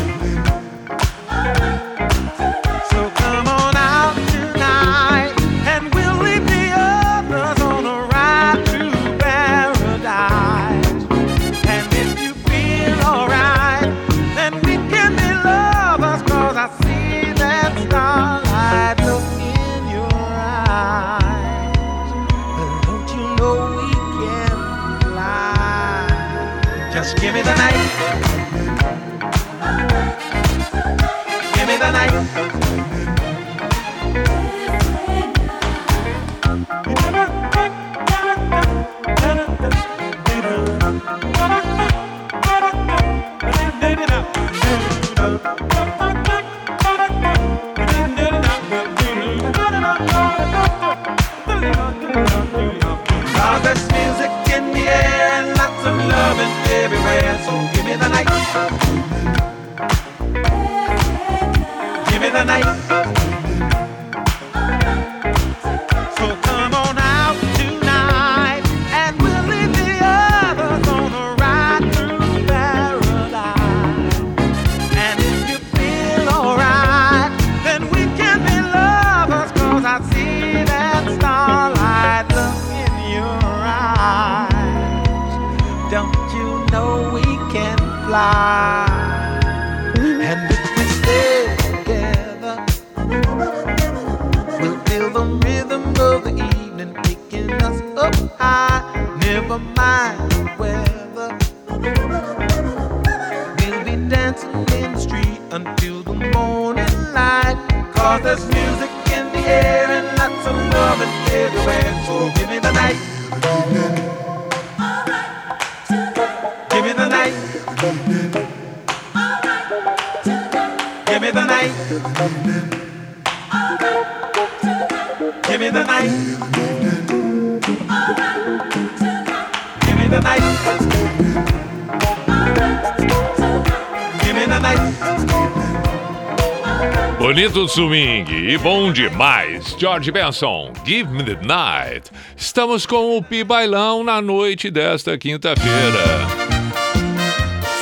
Bonito 137.51 137.67
swing 137.67 138.31
e 138.31 138.57
bom 138.57 138.93
demais. 138.93 139.75
George 139.77 140.09
Benson, 140.09 140.71
Give 140.85 141.11
Me 141.11 141.21
the 141.21 141.37
Night. 141.45 142.09
Estamos 142.37 142.85
com 142.85 143.17
o 143.17 143.21
Pi 143.21 143.43
Bailão 143.43 144.05
na 144.05 144.21
noite 144.21 144.71
desta 144.71 145.17
quinta-feira. 145.17 145.67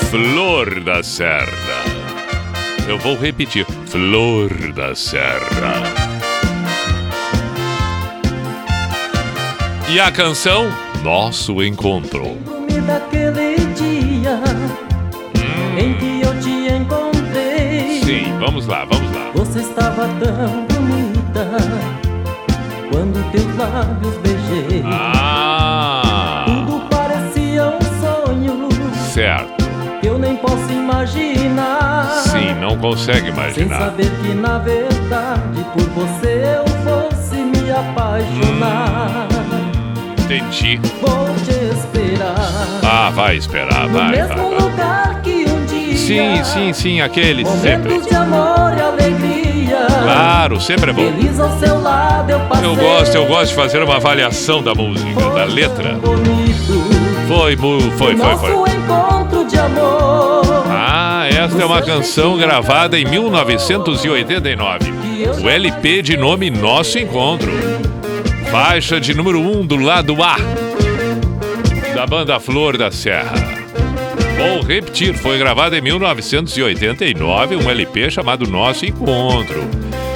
Flor 0.09 0.79
da 0.79 1.03
Serra. 1.03 1.83
Eu 2.87 2.97
vou 2.97 3.15
repetir. 3.15 3.63
Flor 3.85 4.49
da 4.73 4.95
Serra. 4.95 5.83
E 9.87 9.99
a 9.99 10.11
canção 10.11 10.67
Nosso 11.03 11.61
Encontro. 11.61 12.48
Tão 20.19 20.65
bonita 20.65 21.47
quando 22.91 23.31
teus 23.31 23.55
lábios 23.57 24.15
beijei. 24.17 24.83
Ah, 24.85 26.45
Tudo 26.45 26.81
parecia 26.89 27.67
um 27.67 27.79
sonho 28.01 28.69
certo. 29.13 29.65
eu 30.03 30.17
nem 30.17 30.35
posso 30.37 30.71
imaginar. 30.71 32.05
Sim, 32.23 32.53
não 32.59 32.77
consegue 32.77 33.21
Sem 33.21 33.29
imaginar. 33.29 33.79
saber 33.79 34.09
que 34.21 34.33
na 34.33 34.57
verdade 34.59 35.65
por 35.73 35.83
você 35.89 36.55
eu 36.57 36.65
fosse 36.83 37.35
me 37.35 37.71
apaixonar. 37.71 39.27
Entendi. 40.25 40.79
Vou 41.01 41.25
te 41.43 41.73
esperar 41.73 42.35
Ah, 42.83 43.09
vai 43.09 43.37
esperar, 43.37 43.87
no 43.87 43.93
vai, 43.93 44.11
vai, 44.11 44.11
mesmo 44.27 44.35
vai. 44.51 44.59
lugar 44.61 45.21
que 45.23 45.45
um 45.49 45.65
dia. 45.65 45.97
Sim, 45.97 46.43
sim, 46.43 46.73
sim, 46.73 47.01
aquele 47.01 47.43
sempre. 47.45 47.99
De 47.99 48.13
amor 48.15 48.73
e 48.77 48.81
alegria. 48.81 49.28
Claro, 50.13 50.59
sempre 50.59 50.91
é 50.91 50.93
bom. 50.93 51.11
Feliz 51.13 51.39
ao 51.39 51.59
seu 51.59 51.81
lado 51.81 52.31
eu 52.31 52.39
passei. 52.41 52.65
Eu 52.65 52.75
gosto, 52.75 53.15
eu 53.15 53.25
gosto 53.25 53.49
de 53.49 53.55
fazer 53.55 53.83
uma 53.83 53.95
avaliação 53.97 54.63
da 54.63 54.73
música, 54.73 55.29
da 55.29 55.45
letra. 55.45 55.99
Foi, 57.27 57.55
foi, 57.55 57.79
foi, 57.91 58.17
foi. 58.17 58.69
encontro 58.71 59.45
de 59.45 59.57
amor. 59.57 60.65
Ah, 60.67 61.27
esta 61.29 61.61
é 61.61 61.65
uma 61.65 61.81
canção 61.81 62.37
gravada 62.37 62.97
em 62.97 63.05
1989. 63.05 64.93
O 65.43 65.49
LP 65.49 66.01
de 66.01 66.17
nome 66.17 66.49
Nosso 66.49 66.97
Encontro. 66.97 67.51
Faixa 68.49 68.99
de 68.99 69.13
número 69.13 69.39
1 69.39 69.59
um 69.59 69.65
do 69.65 69.75
lado 69.75 70.23
A 70.23 70.37
da 71.99 72.07
banda 72.07 72.39
Flor 72.39 72.77
da 72.77 72.89
Serra. 72.89 73.33
Vou 74.37 74.61
repetir, 74.61 75.13
foi 75.15 75.37
gravada 75.37 75.77
em 75.77 75.81
1989, 75.81 77.57
um 77.57 77.69
LP 77.69 78.09
chamado 78.09 78.49
Nosso 78.49 78.85
Encontro. 78.85 79.67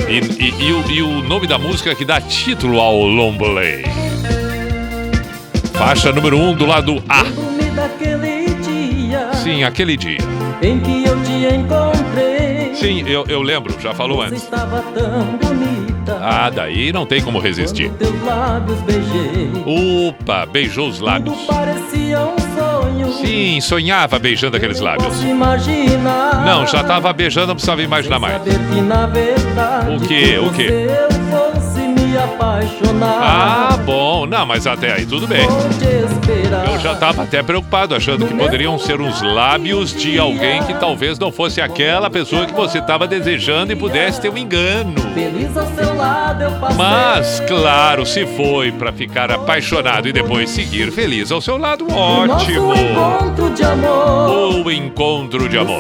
E, 0.08 0.18
e- 0.44 0.68
e 0.68 0.74
o, 0.74 0.92
e 0.92 1.02
o 1.02 1.22
nome 1.24 1.48
da 1.48 1.58
música 1.58 1.96
que 1.96 2.06
dá 2.06 2.20
título 2.22 2.80
ao 2.80 3.00
Lombolay. 3.06 3.84
Faixa 5.74 6.12
número 6.12 6.38
1 6.38 6.50
um 6.50 6.56
do 6.56 6.66
lado 6.66 7.04
A. 7.10 7.24
Lembro-me 7.24 7.72
daquele 7.72 8.46
dia 8.62 9.34
Sim, 9.34 9.64
aquele 9.64 9.98
dia. 9.98 10.18
em 10.62 10.80
que 10.80 11.04
eu 11.06 11.22
te 11.24 11.56
encontrei. 11.56 12.76
Sim, 12.76 13.04
eu, 13.08 13.26
eu 13.28 13.42
lembro, 13.42 13.76
já 13.80 13.94
falou 13.94 14.18
Você 14.18 14.28
antes. 14.28 14.44
estava 14.44 14.82
tão 14.94 15.38
bonita. 15.38 16.18
Ah, 16.22 16.50
daí 16.50 16.92
não 16.92 17.06
tem 17.06 17.22
como 17.22 17.40
resistir. 17.40 17.92
Opa, 19.66 20.46
beijou 20.46 20.90
os 20.90 21.00
lábios. 21.00 21.36
Tudo 21.38 21.48
parecia 21.48 22.18
sonho. 22.18 22.43
Sim, 23.22 23.62
sonhava 23.62 24.20
beijando 24.20 24.58
aqueles 24.58 24.80
lábios. 24.80 25.16
Não, 26.46 26.68
já 26.68 26.84
tava 26.84 27.12
beijando, 27.14 27.48
não 27.48 27.56
precisava 27.56 27.82
imaginar 27.82 28.20
mais. 28.20 28.34
Saber 28.34 28.60
que 28.60 28.82
O 30.40 30.52
quê? 30.54 30.88
Me 32.14 32.18
apaixonar. 32.18 33.20
Ah, 33.22 33.78
bom. 33.78 34.26
Não, 34.26 34.46
mas 34.46 34.68
até 34.68 34.94
aí 34.94 35.06
tudo 35.06 35.28
bem. 35.28 35.48
Eu 36.72 36.80
já 36.80 36.96
tava 36.96 37.24
até 37.24 37.42
preocupado, 37.42 37.96
achando 37.96 38.26
que 38.28 38.34
poderiam 38.34 38.78
ser 38.78 39.02
uns 39.02 39.22
lábios 39.22 39.94
de 39.94 40.20
alguém 40.20 40.64
que 40.64 40.74
talvez 40.76 41.18
não 41.18 41.32
fosse 41.32 41.60
aquela 41.60 42.10
pessoa 42.10 42.46
que 42.46 42.54
você 42.54 42.78
estava 42.78 43.08
desejando 43.08 43.74
e 43.74 43.76
pudesse 43.76 44.22
ter 44.22 44.30
um 44.30 44.38
engano. 44.38 44.94
Feliz 45.14 45.58
ao 45.58 45.66
seu 45.68 45.96
lado 45.96 46.44
eu 46.44 46.52
passei. 46.52 46.78
Mas, 46.78 47.40
claro, 47.48 48.06
se 48.06 48.26
foi 48.26 48.72
pra 48.72 48.92
ficar 48.92 49.32
apaixonado 49.32 50.08
e 50.08 50.14
depois 50.14 50.50
seguir 50.50 50.92
feliz 50.92 51.32
ao 51.32 51.42
seu 51.42 51.58
lado, 51.58 51.86
ótimo. 51.92 52.68
Nosso 52.68 52.82
encontro 52.82 53.50
de 53.50 53.64
amor. 53.64 54.66
O 54.66 54.72
encontro 54.72 55.50
de 55.50 55.58
amor. 55.58 55.80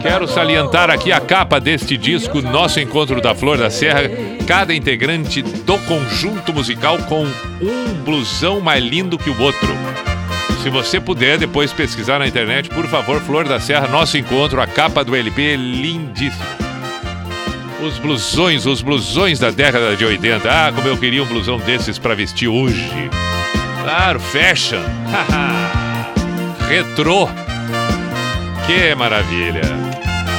Quero 0.00 0.28
salientar 0.28 0.90
aqui 0.90 1.12
a 1.12 1.20
capa 1.20 1.58
deste 1.58 1.96
disco, 1.96 2.40
Nosso 2.40 2.80
Encontro 2.80 3.20
da 3.20 3.34
Flor 3.34 3.58
da 3.58 3.70
Serra. 3.70 4.02
Cada 4.46 4.74
integrante 4.74 4.99
do 5.64 5.78
conjunto 5.86 6.52
musical 6.52 6.98
com 7.04 7.24
um 7.24 7.94
blusão 8.04 8.60
mais 8.60 8.84
lindo 8.84 9.16
que 9.16 9.30
o 9.30 9.40
outro. 9.40 9.74
Se 10.62 10.68
você 10.68 11.00
puder 11.00 11.38
depois 11.38 11.72
pesquisar 11.72 12.18
na 12.18 12.26
internet, 12.26 12.68
por 12.68 12.86
favor, 12.86 13.18
Flor 13.22 13.48
da 13.48 13.58
Serra, 13.58 13.88
nosso 13.88 14.18
encontro, 14.18 14.60
a 14.60 14.66
capa 14.66 15.02
do 15.02 15.16
LP 15.16 15.52
é 15.52 15.56
lindíssima. 15.56 16.44
Os 17.82 17.96
blusões, 17.98 18.66
os 18.66 18.82
blusões 18.82 19.38
da 19.38 19.50
década 19.50 19.96
de 19.96 20.04
80. 20.04 20.46
Ah, 20.50 20.70
como 20.70 20.86
eu 20.86 20.98
queria 20.98 21.22
um 21.22 21.26
blusão 21.26 21.56
desses 21.58 21.98
pra 21.98 22.14
vestir 22.14 22.48
hoje. 22.48 23.10
Claro, 23.82 24.20
fashion. 24.20 24.82
Retrô. 26.68 27.26
Que 28.66 28.94
maravilha. 28.94 29.89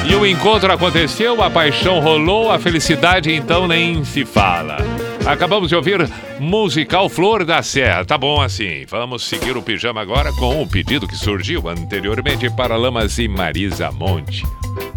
E 0.04 0.14
o 0.14 0.26
encontro 0.26 0.72
aconteceu, 0.72 1.42
a 1.42 1.48
paixão 1.48 2.00
rolou, 2.00 2.50
a 2.50 2.58
felicidade 2.58 3.32
então 3.32 3.68
nem 3.68 4.04
se 4.04 4.24
fala. 4.24 4.78
Acabamos 5.24 5.68
de 5.68 5.76
ouvir 5.76 6.10
musical 6.40 7.08
Flor 7.08 7.44
da 7.44 7.62
Serra. 7.62 8.04
Tá 8.04 8.18
bom 8.18 8.40
assim. 8.40 8.84
Vamos 8.88 9.22
seguir 9.22 9.56
o 9.56 9.62
pijama 9.62 10.00
agora 10.00 10.32
com 10.32 10.60
o 10.60 10.68
pedido 10.68 11.06
que 11.06 11.16
surgiu 11.16 11.68
anteriormente 11.68 12.50
para 12.50 12.76
Lamas 12.76 13.18
e 13.18 13.28
Marisa 13.28 13.92
Monte. 13.92 14.42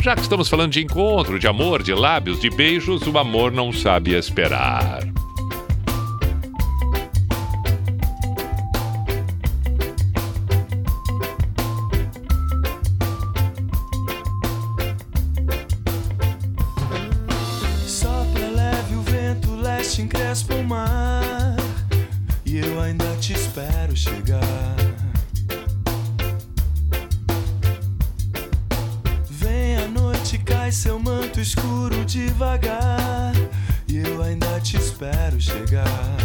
Já 0.02 0.16
que 0.16 0.22
estamos 0.22 0.50
falando 0.50 0.72
de 0.72 0.84
encontro, 0.84 1.38
de 1.38 1.48
amor, 1.48 1.84
de 1.84 1.94
lábios, 1.94 2.40
de 2.40 2.50
beijos, 2.50 3.06
o 3.06 3.18
amor 3.20 3.52
não 3.52 3.72
sabe 3.72 4.16
esperar. 4.16 5.02
Leste 19.96 20.02
encrespa 20.02 20.56
o 20.56 20.64
mar. 20.64 21.56
E 22.46 22.58
eu 22.58 22.82
ainda 22.82 23.06
te 23.18 23.34
espero 23.34 23.96
chegar. 23.96 24.76
Vem 29.30 29.78
a 29.78 29.88
noite, 29.88 30.38
cai 30.40 30.72
seu 30.72 31.00
manto 31.00 31.40
escuro 31.40 32.04
devagar. 32.06 33.34
E 33.88 33.98
eu 33.98 34.22
ainda 34.22 34.60
te 34.60 34.78
espero 34.78 35.40
chegar. 35.40 36.18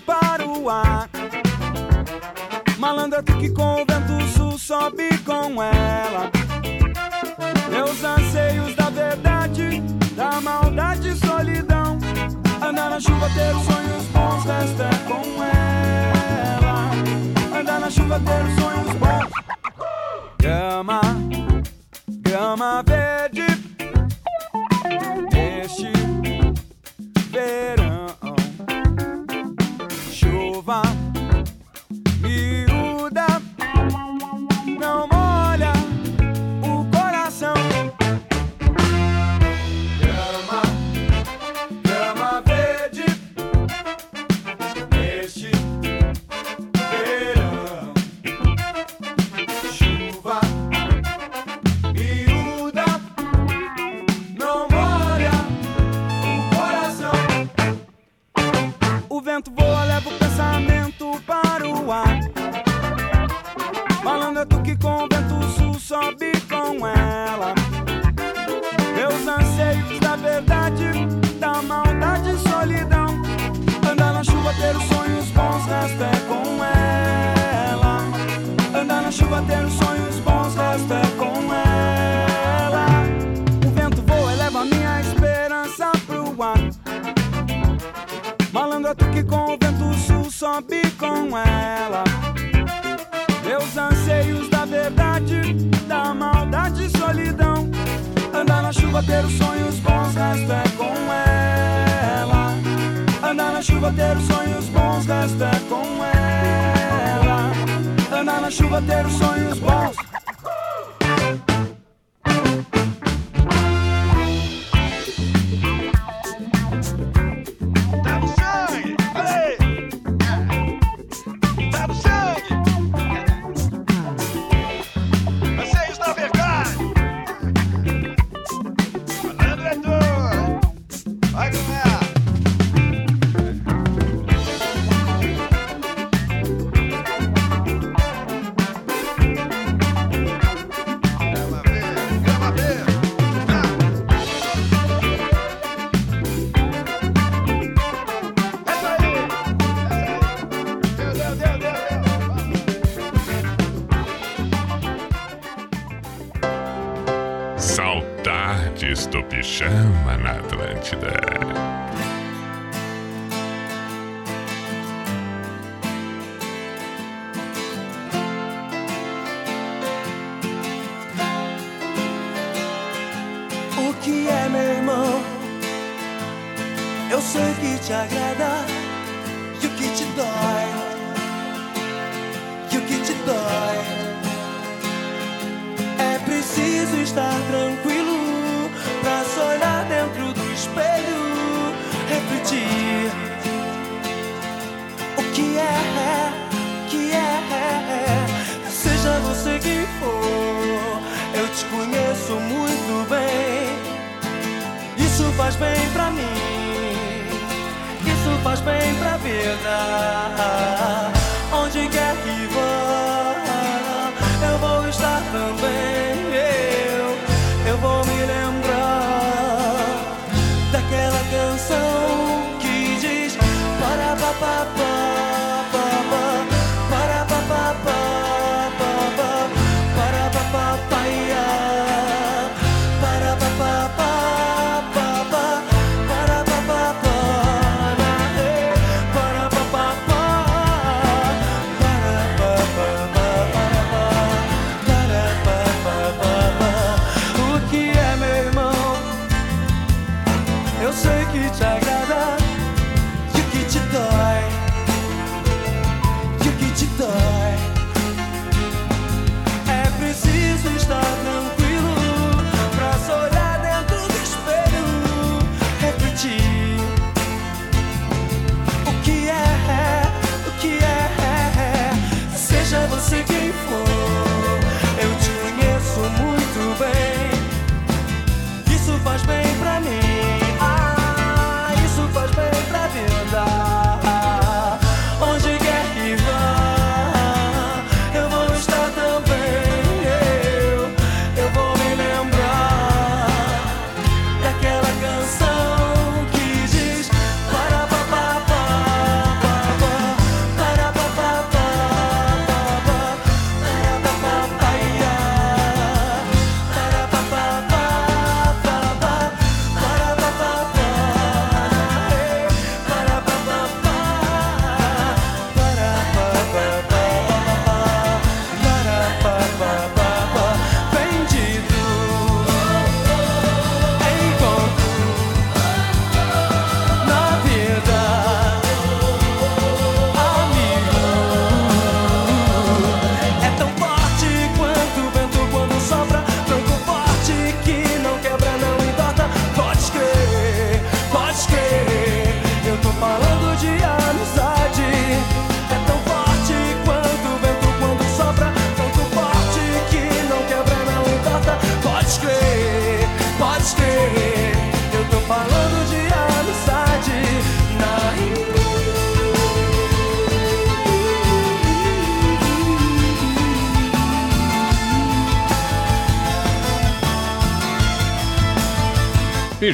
para 0.00 0.46
o 0.46 0.68
ar. 0.68 1.08
Malandra 2.78 3.22
que 3.22 3.50
com 3.50 3.82
o 3.82 3.84
vento 3.86 4.26
sul 4.36 4.58
sobe 4.58 5.16
com 5.18 5.62
ela. 5.62 6.30
Meus 7.70 8.02
anseios 8.04 8.74
da 8.74 8.90
verdade, 8.90 9.80
da 10.16 10.40
maldade 10.40 11.08
e 11.08 11.16
solidão. 11.16 11.98
Andar 12.62 12.90
na 12.90 13.00
chuva, 13.00 13.28
ter 13.30 13.52
sonhos 13.52 14.04
bons, 14.12 14.44
resta 14.44 14.90
com 15.06 15.42
ela. 15.42 16.90
Andar 17.58 17.80
na 17.80 17.90
chuva, 17.90 18.20
ter 18.20 18.60
sonhos 18.60 18.92
bons. 18.98 19.30
Grama, 20.38 21.00
grama 22.08 22.82
verde 22.82 23.63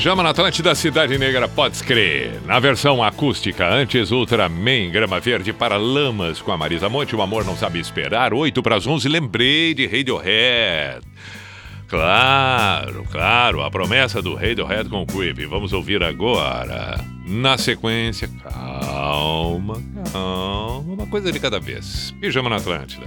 Pijama 0.01 0.23
na 0.23 0.31
Atlântida 0.31 0.75
Cidade 0.75 1.19
Negra, 1.19 1.47
pode 1.47 1.85
crer. 1.85 2.41
Na 2.47 2.59
versão 2.59 3.05
acústica, 3.05 3.69
antes 3.69 4.11
Ultraman, 4.11 4.89
grama 4.91 5.21
verde 5.21 5.53
para 5.53 5.77
lamas 5.77 6.41
com 6.41 6.51
a 6.51 6.57
Marisa 6.57 6.89
Monte, 6.89 7.15
o 7.15 7.21
amor 7.21 7.45
não 7.45 7.55
sabe 7.55 7.79
esperar. 7.79 8.33
8 8.33 8.63
para 8.63 8.77
as 8.77 8.87
11, 8.87 9.07
lembrei 9.11 9.75
de 9.75 9.87
Radiohead. 9.87 11.03
Claro, 11.87 13.05
claro, 13.13 13.63
a 13.63 13.71
promessa 13.71 14.23
do 14.23 14.35
Radiohead 14.35 14.89
com 14.89 15.03
o 15.03 15.07
Quip. 15.07 15.45
Vamos 15.45 15.75
ouvir 15.75 16.03
agora. 16.03 16.99
Na 17.27 17.59
sequência, 17.59 18.27
calma, 18.43 19.83
calma, 20.11 20.95
uma 20.95 21.07
coisa 21.09 21.31
de 21.31 21.39
cada 21.39 21.61
vez. 21.61 22.15
Pijama 22.19 22.49
na 22.49 22.57
Atlântida. 22.57 23.07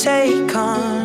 take 0.00 0.56
on. 0.56 0.99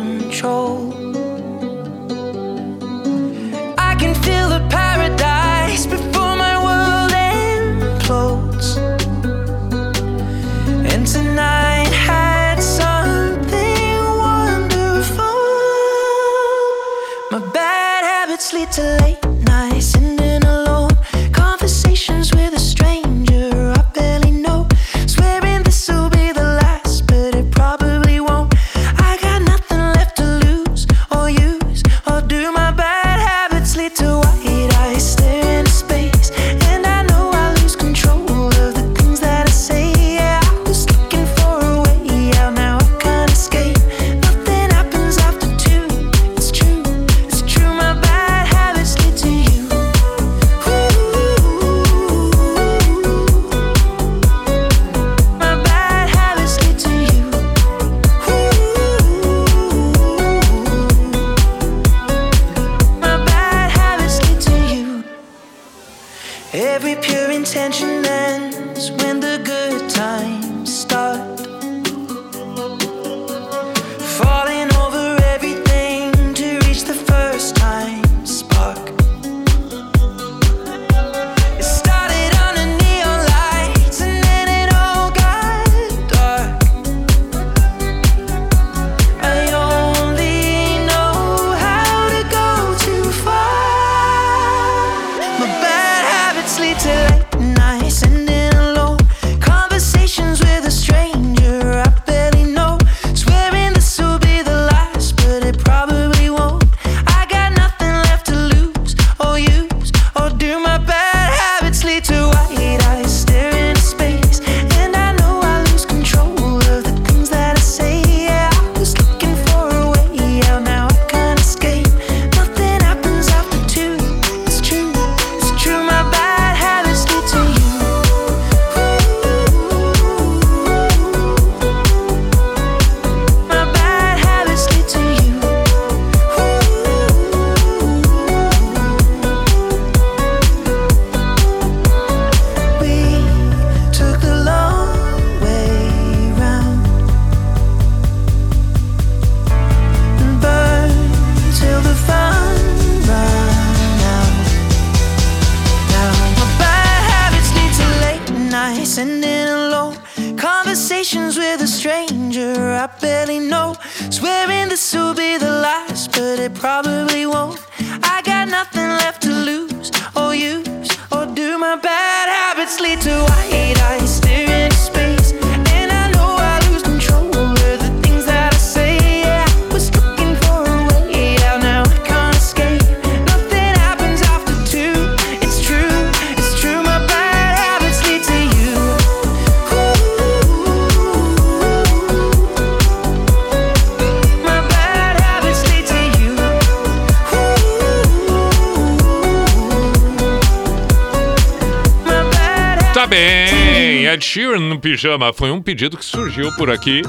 Pijama 204.86 205.32
foi 205.32 205.50
um 205.50 205.60
pedido 205.60 205.96
que 205.96 206.04
surgiu 206.04 206.52
por 206.52 206.70
aqui. 206.70 207.02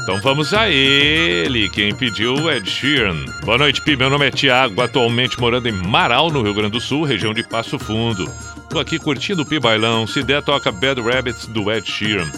Então 0.00 0.20
vamos 0.20 0.54
a 0.54 0.70
ele, 0.70 1.68
quem 1.68 1.92
pediu 1.92 2.48
Ed 2.48 2.70
Sheeran. 2.70 3.24
Boa 3.44 3.58
noite, 3.58 3.82
Pi. 3.82 3.96
Meu 3.96 4.08
nome 4.08 4.28
é 4.28 4.30
Tiago, 4.30 4.80
atualmente 4.80 5.40
morando 5.40 5.68
em 5.68 5.72
Marau, 5.72 6.30
no 6.30 6.42
Rio 6.42 6.54
Grande 6.54 6.70
do 6.70 6.80
Sul, 6.80 7.02
região 7.02 7.34
de 7.34 7.42
Passo 7.42 7.76
Fundo. 7.76 8.32
Tô 8.70 8.78
aqui 8.78 9.00
curtindo 9.00 9.42
o 9.42 9.44
Pi 9.44 9.58
Bailão. 9.58 10.06
Se 10.06 10.22
der, 10.22 10.44
toca 10.44 10.70
Bad 10.70 11.00
Rabbits 11.00 11.46
do 11.46 11.72
Ed 11.72 11.90
Sheeran. 11.90 12.30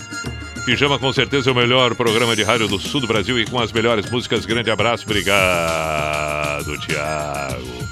Pijama 0.65 0.99
com 0.99 1.13
certeza 1.13 1.51
é 1.51 1.53
o 1.53 1.57
melhor 1.57 1.95
programa 1.95 2.35
de 2.35 2.43
rádio 2.43 2.69
do 2.69 2.79
sul 2.79 3.03
do 3.03 3.07
Brasil 3.07 3.39
e 3.39 3.45
com 3.45 3.61
as 3.61 3.71
melhores 3.71 4.11
músicas. 4.11 4.47
Grande 4.47 4.71
abraço, 4.71 5.05
obrigado, 5.05 6.75
Tiago. 6.79 7.87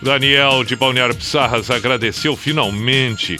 Daniel 0.00 0.64
de 0.64 0.74
Balneário 0.74 1.14
Pissarras 1.14 1.70
agradeceu 1.70 2.34
finalmente 2.34 3.36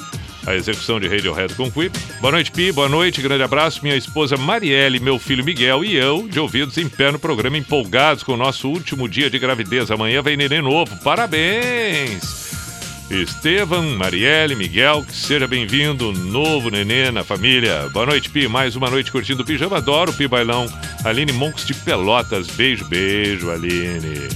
a 0.47 0.55
execução 0.55 0.99
de 0.99 1.09
Radiohead 1.09 1.55
com 1.55 1.71
Quip. 1.71 1.97
Boa 2.21 2.33
noite, 2.33 2.51
Pi. 2.51 2.73
Boa 2.73 2.89
noite, 2.89 3.23
grande 3.23 3.43
abraço. 3.43 3.81
Minha 3.83 3.97
esposa 3.97 4.37
Marielle, 4.37 5.01
meu 5.01 5.19
filho 5.19 5.45
Miguel 5.45 5.85
e 5.85 5.97
eu, 5.97 6.27
de 6.29 6.41
ouvidos 6.41 6.79
em 6.79 6.89
pé 6.89 7.11
no 7.13 7.19
programa, 7.19 7.59
empolgados 7.59 8.23
com 8.23 8.33
o 8.33 8.37
nosso 8.37 8.69
último 8.69 9.09
dia 9.09 9.29
de 9.29 9.39
gravidez. 9.39 9.91
Amanhã 9.91 10.23
vem 10.23 10.37
neném 10.37 10.63
novo. 10.63 10.97
Parabéns! 11.03 12.49
Estevam, 13.11 13.97
Marielle, 13.97 14.55
Miguel, 14.55 15.03
que 15.03 15.17
seja 15.17 15.47
bem-vindo, 15.47 16.13
novo 16.13 16.69
nenê 16.69 17.11
na 17.11 17.25
família. 17.25 17.89
Boa 17.89 18.05
noite, 18.05 18.29
Pi. 18.29 18.47
Mais 18.47 18.77
uma 18.77 18.91
noite 18.91 19.11
curtindo 19.11 19.43
o 19.43 19.47
pijama. 19.47 19.79
Adoro 19.79 20.11
o 20.11 20.15
Pi 20.15 20.29
Bailão. 20.29 20.67
Aline 21.05 21.33
Monks 21.33 21.65
de 21.65 21.73
Pelotas. 21.73 22.49
Beijo, 22.49 22.85
beijo, 22.85 23.51
Aline. 23.51 24.29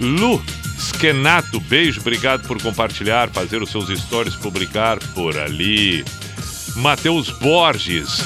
Lu 0.00 0.40
Skenato, 0.80 1.60
beijo, 1.60 2.00
obrigado 2.00 2.46
por 2.48 2.60
compartilhar, 2.62 3.28
fazer 3.28 3.62
os 3.62 3.70
seus 3.70 3.88
stories, 3.90 4.34
publicar 4.34 4.98
por 5.14 5.36
ali. 5.36 6.02
Matheus 6.76 7.28
Borges, 7.30 8.24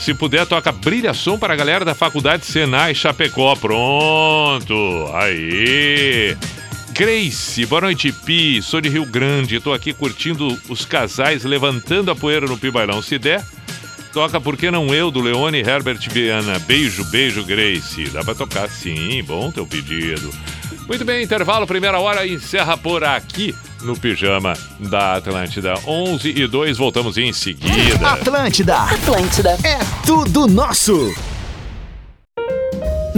se 0.00 0.14
puder, 0.14 0.46
toca 0.46 0.72
Brilha 0.72 1.12
Som 1.12 1.38
para 1.38 1.54
a 1.54 1.56
galera 1.56 1.84
da 1.84 1.94
Faculdade 1.94 2.46
Senai 2.46 2.94
Chapecó. 2.94 3.54
Pronto, 3.54 4.74
aí. 5.14 6.36
Grace, 6.90 7.66
boa 7.66 7.82
noite, 7.82 8.10
Pi. 8.10 8.60
Sou 8.62 8.80
de 8.80 8.88
Rio 8.88 9.04
Grande, 9.04 9.60
tô 9.60 9.72
aqui 9.72 9.92
curtindo 9.92 10.58
os 10.68 10.84
casais 10.84 11.44
levantando 11.44 12.10
a 12.10 12.16
poeira 12.16 12.46
no 12.46 12.58
Pi 12.58 12.70
Bailão. 12.70 13.00
Se 13.00 13.18
der, 13.18 13.44
toca 14.18 14.40
Por 14.40 14.56
Que 14.56 14.68
Não 14.68 14.92
Eu, 14.92 15.12
do 15.12 15.20
Leone 15.20 15.60
Herbert 15.60 16.00
Viana. 16.10 16.58
Beijo, 16.66 17.04
beijo, 17.04 17.44
Grace. 17.44 18.10
Dá 18.10 18.24
pra 18.24 18.34
tocar 18.34 18.68
sim, 18.68 19.22
bom 19.22 19.52
teu 19.52 19.64
pedido. 19.64 20.28
Muito 20.88 21.04
bem, 21.04 21.22
intervalo, 21.22 21.68
primeira 21.68 22.00
hora, 22.00 22.26
encerra 22.26 22.76
por 22.76 23.04
aqui 23.04 23.54
no 23.80 23.96
Pijama 23.96 24.54
da 24.80 25.14
Atlântida. 25.14 25.74
11 25.86 26.30
e 26.30 26.48
2, 26.48 26.76
voltamos 26.76 27.16
em 27.16 27.32
seguida. 27.32 28.08
Atlântida. 28.08 28.76
Atlântida. 28.76 29.50
É 29.62 29.78
tudo 30.04 30.48
nosso. 30.48 31.14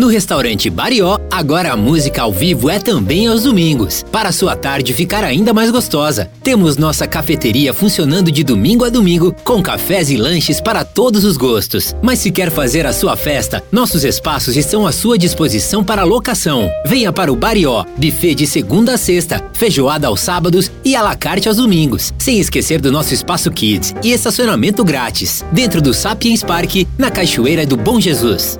No 0.00 0.08
restaurante 0.08 0.70
Barió, 0.70 1.18
agora 1.30 1.74
a 1.74 1.76
música 1.76 2.22
ao 2.22 2.32
vivo 2.32 2.70
é 2.70 2.78
também 2.78 3.26
aos 3.26 3.42
domingos, 3.42 4.02
para 4.10 4.32
sua 4.32 4.56
tarde 4.56 4.94
ficar 4.94 5.22
ainda 5.22 5.52
mais 5.52 5.70
gostosa. 5.70 6.30
Temos 6.42 6.78
nossa 6.78 7.06
cafeteria 7.06 7.74
funcionando 7.74 8.32
de 8.32 8.42
domingo 8.42 8.86
a 8.86 8.88
domingo, 8.88 9.36
com 9.44 9.62
cafés 9.62 10.08
e 10.08 10.16
lanches 10.16 10.58
para 10.58 10.86
todos 10.86 11.22
os 11.22 11.36
gostos. 11.36 11.94
Mas 12.00 12.18
se 12.18 12.30
quer 12.30 12.50
fazer 12.50 12.86
a 12.86 12.94
sua 12.94 13.14
festa, 13.14 13.62
nossos 13.70 14.02
espaços 14.02 14.56
estão 14.56 14.86
à 14.86 14.90
sua 14.90 15.18
disposição 15.18 15.84
para 15.84 16.02
locação. 16.02 16.70
Venha 16.86 17.12
para 17.12 17.30
o 17.30 17.36
Barió, 17.36 17.84
buffet 17.98 18.34
de 18.34 18.46
segunda 18.46 18.94
a 18.94 18.96
sexta, 18.96 19.44
feijoada 19.52 20.06
aos 20.06 20.20
sábados 20.20 20.72
e 20.82 20.96
à 20.96 21.02
la 21.02 21.14
carte 21.14 21.46
aos 21.46 21.58
domingos. 21.58 22.14
Sem 22.16 22.40
esquecer 22.40 22.80
do 22.80 22.90
nosso 22.90 23.12
espaço 23.12 23.50
Kids 23.50 23.94
e 24.02 24.12
estacionamento 24.12 24.82
grátis, 24.82 25.44
dentro 25.52 25.82
do 25.82 25.92
Sapiens 25.92 26.42
Park, 26.42 26.86
na 26.96 27.10
Cachoeira 27.10 27.66
do 27.66 27.76
Bom 27.76 28.00
Jesus. 28.00 28.58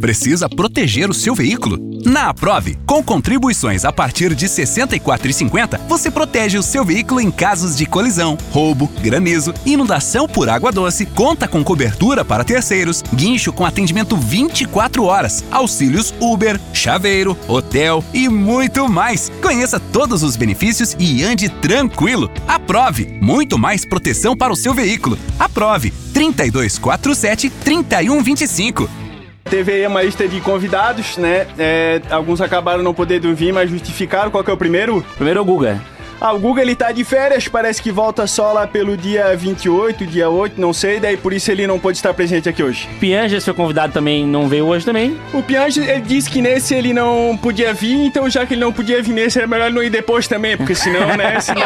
Precisa 0.00 0.48
proteger 0.48 1.08
o 1.08 1.14
seu 1.14 1.34
veículo? 1.34 1.78
Na 2.04 2.30
Aprove, 2.30 2.76
com 2.84 3.02
contribuições 3.02 3.84
a 3.84 3.92
partir 3.92 4.34
de 4.34 4.46
R$ 4.46 4.52
64,50, 4.52 5.80
você 5.88 6.10
protege 6.10 6.58
o 6.58 6.62
seu 6.62 6.84
veículo 6.84 7.20
em 7.20 7.30
casos 7.30 7.76
de 7.76 7.86
colisão, 7.86 8.36
roubo, 8.50 8.90
granizo, 9.00 9.54
inundação 9.64 10.26
por 10.26 10.48
água 10.48 10.72
doce, 10.72 11.06
conta 11.06 11.46
com 11.46 11.62
cobertura 11.62 12.24
para 12.24 12.44
terceiros, 12.44 13.04
guincho 13.14 13.52
com 13.52 13.64
atendimento 13.64 14.16
24 14.16 15.04
horas, 15.04 15.44
auxílios 15.50 16.12
Uber, 16.20 16.60
chaveiro, 16.72 17.38
hotel 17.46 18.04
e 18.12 18.28
muito 18.28 18.88
mais. 18.88 19.30
Conheça 19.40 19.78
todos 19.78 20.22
os 20.22 20.34
benefícios 20.34 20.96
e 20.98 21.22
ande 21.22 21.48
tranquilo. 21.48 22.30
Aprove, 22.48 23.16
muito 23.20 23.56
mais 23.56 23.84
proteção 23.84 24.36
para 24.36 24.52
o 24.52 24.56
seu 24.56 24.74
veículo. 24.74 25.16
Aprove 25.38 25.92
3247 26.12 27.48
3125. 27.48 29.01
Teve 29.44 29.72
aí 29.72 29.86
uma 29.86 30.02
lista 30.02 30.26
de 30.26 30.40
convidados, 30.40 31.16
né? 31.18 31.46
É, 31.58 32.00
alguns 32.10 32.40
acabaram 32.40 32.82
não 32.82 32.94
podendo 32.94 33.34
vir, 33.34 33.52
mas 33.52 33.70
justificaram. 33.70 34.30
Qual 34.30 34.42
que 34.42 34.50
é 34.50 34.54
o 34.54 34.56
primeiro? 34.56 35.04
Primeiro 35.16 35.38
é 35.38 35.42
o 35.42 35.44
Guga. 35.44 35.80
Ah, 36.24 36.32
o 36.32 36.38
Guga 36.38 36.62
ele 36.62 36.76
tá 36.76 36.92
de 36.92 37.02
férias, 37.02 37.48
parece 37.48 37.82
que 37.82 37.90
volta 37.90 38.28
só 38.28 38.52
lá 38.52 38.64
pelo 38.64 38.96
dia 38.96 39.36
28, 39.36 40.06
dia 40.06 40.30
8, 40.30 40.60
não 40.60 40.72
sei, 40.72 41.00
daí 41.00 41.16
por 41.16 41.32
isso 41.32 41.50
ele 41.50 41.66
não 41.66 41.80
pôde 41.80 41.98
estar 41.98 42.14
presente 42.14 42.48
aqui 42.48 42.62
hoje. 42.62 42.88
Pianja, 43.00 43.40
seu 43.40 43.52
convidado 43.52 43.92
também 43.92 44.24
não 44.24 44.46
veio 44.46 44.66
hoje 44.66 44.84
também. 44.84 45.18
O 45.34 45.42
Piange, 45.42 45.80
ele 45.80 46.00
disse 46.02 46.30
que 46.30 46.40
nesse 46.40 46.76
ele 46.76 46.94
não 46.94 47.36
podia 47.36 47.74
vir, 47.74 48.06
então 48.06 48.30
já 48.30 48.46
que 48.46 48.54
ele 48.54 48.60
não 48.60 48.72
podia 48.72 49.02
vir 49.02 49.12
nesse, 49.12 49.38
era 49.38 49.48
melhor 49.48 49.66
ele 49.66 49.74
não 49.74 49.82
ir 49.82 49.90
depois 49.90 50.28
também, 50.28 50.56
porque 50.56 50.76
senão, 50.76 51.16
né, 51.16 51.40
senão 51.42 51.60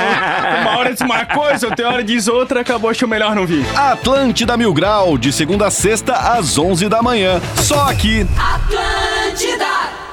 uma 0.63 0.79
hora 0.79 0.91
diz 0.95 1.03
uma 1.03 1.27
coisa, 1.27 1.67
outra 1.67 1.89
hora 1.91 2.03
diz 2.03 2.27
outra, 2.27 2.63
acabou, 2.63 2.89
acho 2.89 3.07
melhor 3.07 3.35
não 3.35 3.45
vir. 3.45 3.63
Atlântida 3.77 4.57
Mil 4.57 4.73
Grau, 4.73 5.19
de 5.19 5.35
segunda 5.35 5.67
a 5.67 5.71
sexta, 5.71 6.15
às 6.15 6.57
11 6.57 6.89
da 6.89 7.03
manhã. 7.03 7.43
Só 7.57 7.91
aqui. 7.91 8.27
Atlântida! 8.39 10.06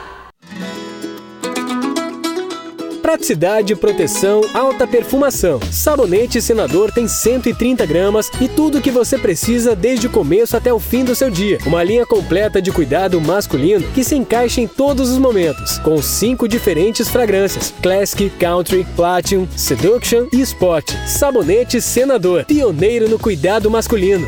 Praticidade, 3.03 3.75
proteção, 3.75 4.41
alta 4.53 4.87
perfumação. 4.87 5.59
Sabonete 5.69 6.41
Senador 6.41 6.89
tem 6.89 7.05
130 7.05 7.85
gramas 7.85 8.31
e 8.39 8.47
tudo 8.47 8.77
o 8.77 8.81
que 8.81 8.89
você 8.89 9.17
precisa 9.17 9.75
desde 9.75 10.07
o 10.07 10.09
começo 10.09 10.55
até 10.55 10.71
o 10.71 10.79
fim 10.79 11.03
do 11.03 11.13
seu 11.13 11.29
dia. 11.29 11.57
Uma 11.65 11.83
linha 11.83 12.05
completa 12.05 12.61
de 12.61 12.71
cuidado 12.71 13.19
masculino 13.19 13.85
que 13.93 14.05
se 14.05 14.15
encaixa 14.15 14.61
em 14.61 14.69
todos 14.69 15.11
os 15.11 15.17
momentos, 15.17 15.77
com 15.79 16.01
cinco 16.01 16.47
diferentes 16.47 17.09
fragrâncias: 17.09 17.73
Classic, 17.83 18.29
Country, 18.39 18.87
Platinum, 18.95 19.49
Seduction 19.53 20.27
e 20.31 20.39
Sport. 20.39 20.93
Sabonete 21.05 21.81
Senador, 21.81 22.45
pioneiro 22.45 23.09
no 23.09 23.19
cuidado 23.19 23.69
masculino. 23.69 24.25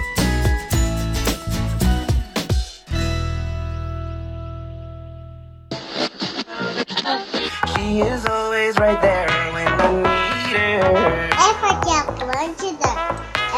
She 7.95 8.01
is 8.01 8.34
always 8.65 8.77
right 8.79 9.01
there 9.01 9.27
when 9.53 9.67
I 9.67 9.91
need 9.93 10.57
her. 10.57 11.29
Essa 11.31 11.67
aqui 11.67 11.89
é 11.89 11.99
Atlântida. 11.99 12.89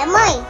É 0.02 0.06
mãe? 0.06 0.46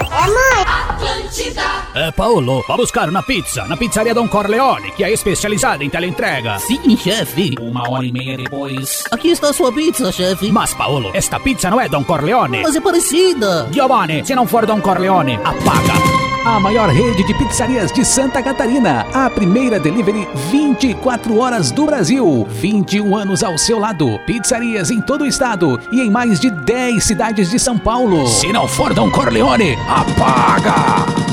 É 0.00 0.26
mãe? 0.26 0.64
Atlântida! 0.66 1.62
É, 1.94 2.10
Paulo, 2.10 2.64
vá 2.66 2.76
buscar 2.76 3.08
uma 3.08 3.22
pizza 3.22 3.64
na 3.66 3.76
pizzaria 3.76 4.14
Don 4.14 4.28
Corleone, 4.28 4.90
que 4.92 5.04
é 5.04 5.12
especializada 5.12 5.84
em 5.84 5.90
teleentrega. 5.90 6.58
Sim, 6.58 6.96
chefe. 6.96 7.54
Uma 7.60 7.88
hora 7.88 8.04
e 8.04 8.12
meia 8.12 8.36
depois. 8.36 9.04
Aqui 9.10 9.28
está 9.30 9.50
a 9.50 9.52
sua 9.52 9.72
pizza, 9.72 10.10
chefe. 10.10 10.50
Mas, 10.50 10.74
Paulo, 10.74 11.10
esta 11.14 11.38
pizza 11.38 11.70
não 11.70 11.80
é 11.80 11.88
Don 11.88 12.04
Corleone. 12.04 12.62
Mas 12.62 12.74
é 12.74 12.80
parecida. 12.80 13.68
Giovanni, 13.70 14.24
se 14.24 14.34
não 14.34 14.46
for 14.46 14.66
Don 14.66 14.80
Corleone, 14.80 15.36
apaga. 15.36 16.17
A 16.44 16.58
maior 16.60 16.88
rede 16.88 17.24
de 17.24 17.34
pizzarias 17.34 17.92
de 17.92 18.04
Santa 18.04 18.42
Catarina. 18.42 19.06
A 19.12 19.28
primeira 19.28 19.78
delivery 19.78 20.26
24 20.50 21.36
horas 21.36 21.70
do 21.70 21.84
Brasil. 21.84 22.46
21 22.48 23.16
anos 23.16 23.42
ao 23.42 23.58
seu 23.58 23.78
lado. 23.78 24.18
Pizzarias 24.26 24.90
em 24.90 25.00
todo 25.00 25.22
o 25.22 25.26
estado 25.26 25.78
e 25.92 26.00
em 26.00 26.10
mais 26.10 26.40
de 26.40 26.50
10 26.50 27.02
cidades 27.02 27.50
de 27.50 27.58
São 27.58 27.76
Paulo. 27.76 28.26
Se 28.26 28.52
não 28.52 28.66
for 28.66 28.94
Don 28.94 29.10
Corleone, 29.10 29.76
apaga! 29.88 31.27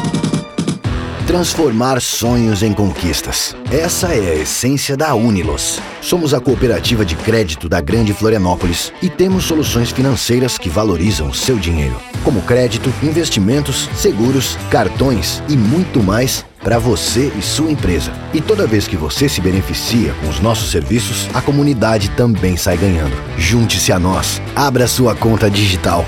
Transformar 1.28 2.00
sonhos 2.02 2.62
em 2.62 2.72
conquistas. 2.72 3.56
Essa 3.72 4.14
é 4.14 4.30
a 4.30 4.36
essência 4.36 4.96
da 4.96 5.16
Unilos. 5.16 5.82
Somos 6.00 6.36
a 6.36 6.40
cooperativa 6.40 7.04
de 7.04 7.16
crédito 7.16 7.68
da 7.68 7.82
Grande 7.82 8.14
Florianópolis 8.14 8.94
e 9.02 9.10
temos 9.10 9.46
soluções 9.46 9.92
financeiras 9.92 10.60
que 10.60 10.70
valorizam 10.70 11.34
seu 11.34 11.58
dinheiro, 11.58 12.00
como 12.24 12.44
crédito, 12.44 12.94
investimentos, 13.02 13.90
seguros, 13.96 14.56
cartões 14.70 15.42
e 15.50 15.58
muito 15.58 16.02
mais 16.02 16.46
para 16.64 16.78
você 16.78 17.32
e 17.36 17.42
sua 17.42 17.72
empresa. 17.72 18.14
E 18.32 18.40
toda 18.40 18.68
vez 18.68 18.88
que 18.88 18.96
você 18.96 19.28
se 19.28 19.42
beneficia 19.42 20.14
com 20.22 20.30
os 20.30 20.40
nossos 20.40 20.70
serviços, 20.70 21.28
a 21.34 21.42
comunidade 21.42 22.10
também 22.12 22.56
sai 22.56 22.78
ganhando. 22.78 23.16
Junte-se 23.36 23.92
a 23.92 23.98
nós. 23.98 24.40
Abra 24.56 24.88
sua 24.88 25.16
conta 25.16 25.50
digital. 25.50 26.06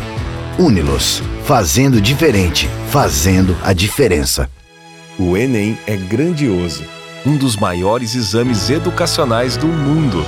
Unilos. 0.59 1.23
Fazendo 1.43 1.99
diferente. 1.99 2.69
Fazendo 2.91 3.57
a 3.63 3.73
diferença. 3.73 4.47
O 5.19 5.35
Enem 5.35 5.75
é 5.87 5.97
grandioso, 5.97 6.83
um 7.25 7.35
dos 7.35 7.55
maiores 7.55 8.13
exames 8.13 8.69
educacionais 8.69 9.57
do 9.57 9.65
mundo. 9.65 10.23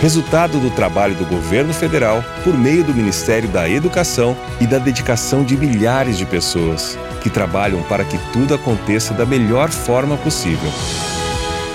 Resultado 0.00 0.60
do 0.60 0.70
trabalho 0.70 1.16
do 1.16 1.24
governo 1.24 1.74
federal 1.74 2.24
por 2.44 2.56
meio 2.56 2.84
do 2.84 2.94
Ministério 2.94 3.48
da 3.48 3.68
Educação 3.68 4.36
e 4.60 4.68
da 4.68 4.78
dedicação 4.78 5.42
de 5.42 5.56
milhares 5.56 6.16
de 6.16 6.24
pessoas 6.24 6.96
que 7.20 7.28
trabalham 7.28 7.82
para 7.82 8.04
que 8.04 8.18
tudo 8.32 8.54
aconteça 8.54 9.12
da 9.14 9.26
melhor 9.26 9.68
forma 9.68 10.16
possível. 10.16 10.70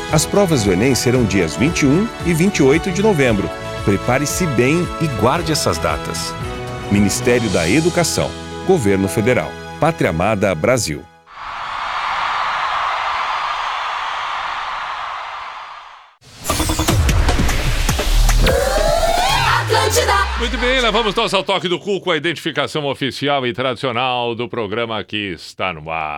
As 0.09 0.25
provas 0.25 0.63
do 0.63 0.71
Enem 0.71 0.95
serão 0.95 1.25
dias 1.25 1.57
21 1.57 2.07
e 2.25 2.33
28 2.33 2.89
de 2.89 3.03
novembro. 3.03 3.49
Prepare-se 3.83 4.45
bem 4.47 4.87
e 5.01 5.07
guarde 5.19 5.51
essas 5.51 5.77
datas. 5.77 6.33
Ministério 6.89 7.49
da 7.49 7.69
Educação, 7.69 8.31
Governo 8.65 9.09
Federal, 9.09 9.51
Pátria 9.77 10.11
Amada 10.11 10.55
Brasil. 10.55 11.03
Bem, 20.87 20.93
levamos 20.93 21.15
nós 21.15 21.33
ao 21.33 21.43
toque 21.43 21.67
do 21.67 21.77
cu 21.77 21.99
com 21.99 22.11
a 22.11 22.15
identificação 22.15 22.85
oficial 22.85 23.45
e 23.45 23.51
tradicional 23.51 24.33
do 24.33 24.47
programa 24.47 25.03
que 25.03 25.33
está 25.33 25.73
no 25.73 25.91
ar. 25.91 26.17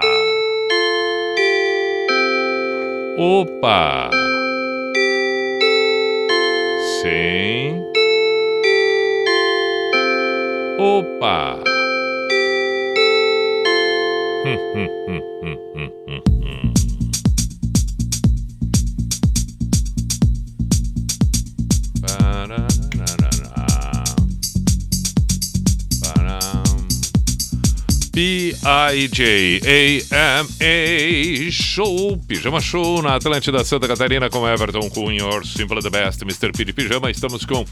Opa! 3.17 4.11
Sim. 7.01 7.81
Opa! 10.77 11.63
Hum, 14.45 14.57
hum, 14.75 14.87
hum, 15.07 15.19
P-I-J-A-M-A 28.11 28.59
Show, 31.51 32.17
Pijama 32.27 32.61
Show 32.61 33.01
na 33.01 33.15
Atlântida 33.15 33.63
Santa 33.63 33.87
Catarina 33.87 34.29
com 34.29 34.47
Everton 34.47 34.87
Cunha, 34.89 35.19
Your 35.19 35.45
Simple 35.45 35.81
the 35.81 35.89
Best, 35.89 36.21
Mr. 36.23 36.51
P 36.51 36.65
de 36.65 36.73
Pijama. 36.73 37.09
Estamos 37.11 37.45
com 37.45 37.63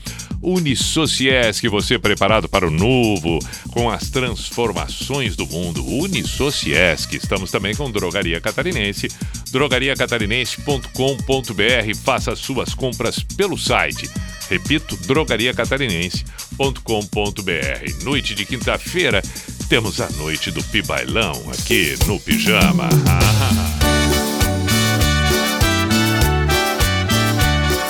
Unisociesc, 0.41 1.67
você 1.67 1.99
preparado 1.99 2.47
para 2.47 2.65
o 2.67 2.71
novo, 2.71 3.39
com 3.71 3.89
as 3.89 4.09
transformações 4.09 5.35
do 5.35 5.45
mundo. 5.47 5.85
Unisociesc. 5.85 7.13
Estamos 7.15 7.51
também 7.51 7.75
com 7.75 7.91
Drogaria 7.91 8.39
Catarinense, 8.39 9.09
drogariacatarinense.com.br. 9.51 11.95
Faça 12.03 12.35
suas 12.35 12.73
compras 12.73 13.19
pelo 13.19 13.57
site. 13.57 14.09
Repito, 14.49 14.95
drogariacatarinense.com.br. 15.05 18.03
Noite 18.03 18.33
de 18.33 18.45
quinta-feira, 18.45 19.21
temos 19.68 19.99
a 19.99 20.09
noite 20.11 20.49
do 20.49 20.63
Pibailão 20.63 21.34
aqui 21.51 21.95
no 22.05 22.18
Pijama. 22.20 22.88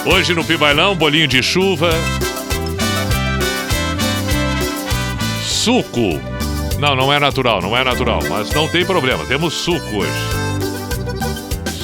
Hoje 0.06 0.34
no 0.34 0.44
Pibailão, 0.44 0.96
bolinho 0.96 1.28
de 1.28 1.44
chuva. 1.44 1.92
Suco. 5.46 6.20
Não, 6.80 6.96
não 6.96 7.12
é 7.12 7.20
natural, 7.20 7.62
não 7.62 7.76
é 7.76 7.84
natural, 7.84 8.22
mas 8.30 8.50
não 8.52 8.68
tem 8.68 8.86
problema, 8.86 9.26
temos 9.26 9.54
suco 9.54 9.98
hoje. 9.98 10.12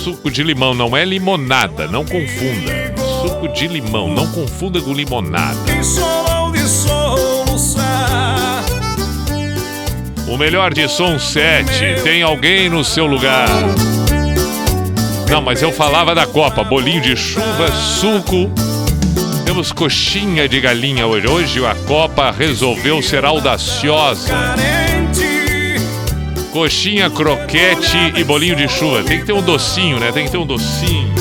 Suco 0.03 0.31
de 0.31 0.41
limão, 0.43 0.73
não 0.73 0.95
é 0.95 1.03
limonada, 1.03 1.87
não 1.87 2.05
confunda. 2.05 2.93
Suco 3.21 3.49
de 3.49 3.67
limão, 3.67 4.07
não 4.13 4.25
confunda 4.31 4.79
com 4.79 4.93
limonada. 4.93 6.32
O 10.27 10.37
melhor 10.37 10.73
de 10.73 10.87
som 10.87 11.19
7, 11.19 12.01
tem 12.03 12.21
alguém 12.23 12.69
no 12.69 12.83
seu 12.83 13.05
lugar. 13.05 13.47
Não, 15.29 15.41
mas 15.41 15.61
eu 15.61 15.71
falava 15.71 16.15
da 16.15 16.25
Copa, 16.25 16.63
bolinho 16.63 17.01
de 17.01 17.15
chuva, 17.15 17.71
suco. 17.71 18.51
Temos 19.45 19.71
coxinha 19.71 20.47
de 20.47 20.59
galinha 20.61 21.05
hoje. 21.05 21.27
Hoje 21.27 21.65
a 21.65 21.75
Copa 21.87 22.31
resolveu 22.31 23.01
ser 23.01 23.25
audaciosa. 23.25 24.33
Coxinha, 26.51 27.09
croquete 27.09 28.13
e 28.15 28.23
bolinho 28.23 28.55
de 28.55 28.67
chuva. 28.67 29.03
Tem 29.03 29.19
que 29.19 29.25
ter 29.25 29.33
um 29.33 29.41
docinho, 29.41 29.99
né? 29.99 30.11
Tem 30.11 30.25
que 30.25 30.31
ter 30.31 30.37
um 30.37 30.45
docinho. 30.45 31.13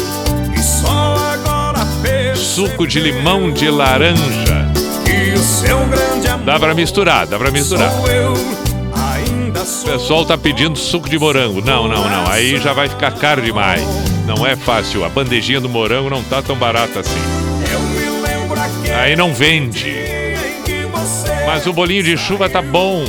Suco 2.34 2.86
de 2.86 3.00
limão 3.00 3.50
de 3.50 3.68
laranja. 3.68 4.70
Dá 6.44 6.58
pra 6.58 6.74
misturar, 6.74 7.26
dá 7.26 7.38
pra 7.38 7.50
misturar. 7.50 7.92
O 9.62 9.84
pessoal 9.84 10.26
tá 10.26 10.36
pedindo 10.36 10.76
suco 10.76 11.08
de 11.08 11.16
morango. 11.16 11.60
Não, 11.60 11.86
não, 11.86 12.08
não. 12.08 12.26
Aí 12.28 12.58
já 12.58 12.72
vai 12.72 12.88
ficar 12.88 13.12
caro 13.12 13.40
demais. 13.40 13.82
Não 14.26 14.44
é 14.44 14.56
fácil. 14.56 15.04
A 15.04 15.08
bandejinha 15.08 15.60
do 15.60 15.68
morango 15.68 16.10
não 16.10 16.22
tá 16.24 16.42
tão 16.42 16.56
barata 16.56 16.98
assim. 17.00 17.20
Aí 19.00 19.14
não 19.14 19.32
vende. 19.32 19.94
Mas 21.46 21.64
o 21.66 21.72
bolinho 21.72 22.02
de 22.02 22.16
chuva 22.16 22.48
tá 22.48 22.60
bom. 22.60 23.04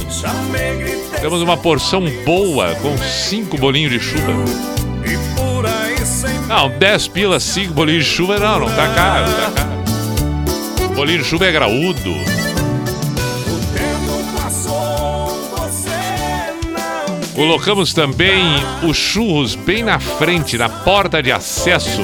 Temos 1.19 1.41
uma 1.41 1.57
porção 1.57 2.03
boa 2.23 2.75
com 2.75 2.95
cinco 2.99 3.57
bolinhos 3.57 3.91
de 3.91 3.99
chuva. 3.99 4.33
Não, 6.47 6.69
10 6.69 7.07
pilas, 7.07 7.41
5 7.43 7.73
bolinhos 7.73 8.05
de 8.05 8.11
chuva, 8.11 8.37
não, 8.37 8.59
não 8.59 8.67
tá 8.67 8.87
caro, 8.93 9.25
tá 9.31 9.51
caro. 9.55 10.93
Bolinho 10.93 11.19
de 11.19 11.25
chuva 11.25 11.45
é 11.45 11.51
graúdo. 11.51 12.13
Colocamos 17.35 17.93
também 17.93 18.43
os 18.87 18.95
churros 18.95 19.55
bem 19.55 19.83
na 19.83 19.99
frente, 19.99 20.57
na 20.57 20.69
porta 20.69 21.21
de 21.21 21.31
acesso. 21.31 22.01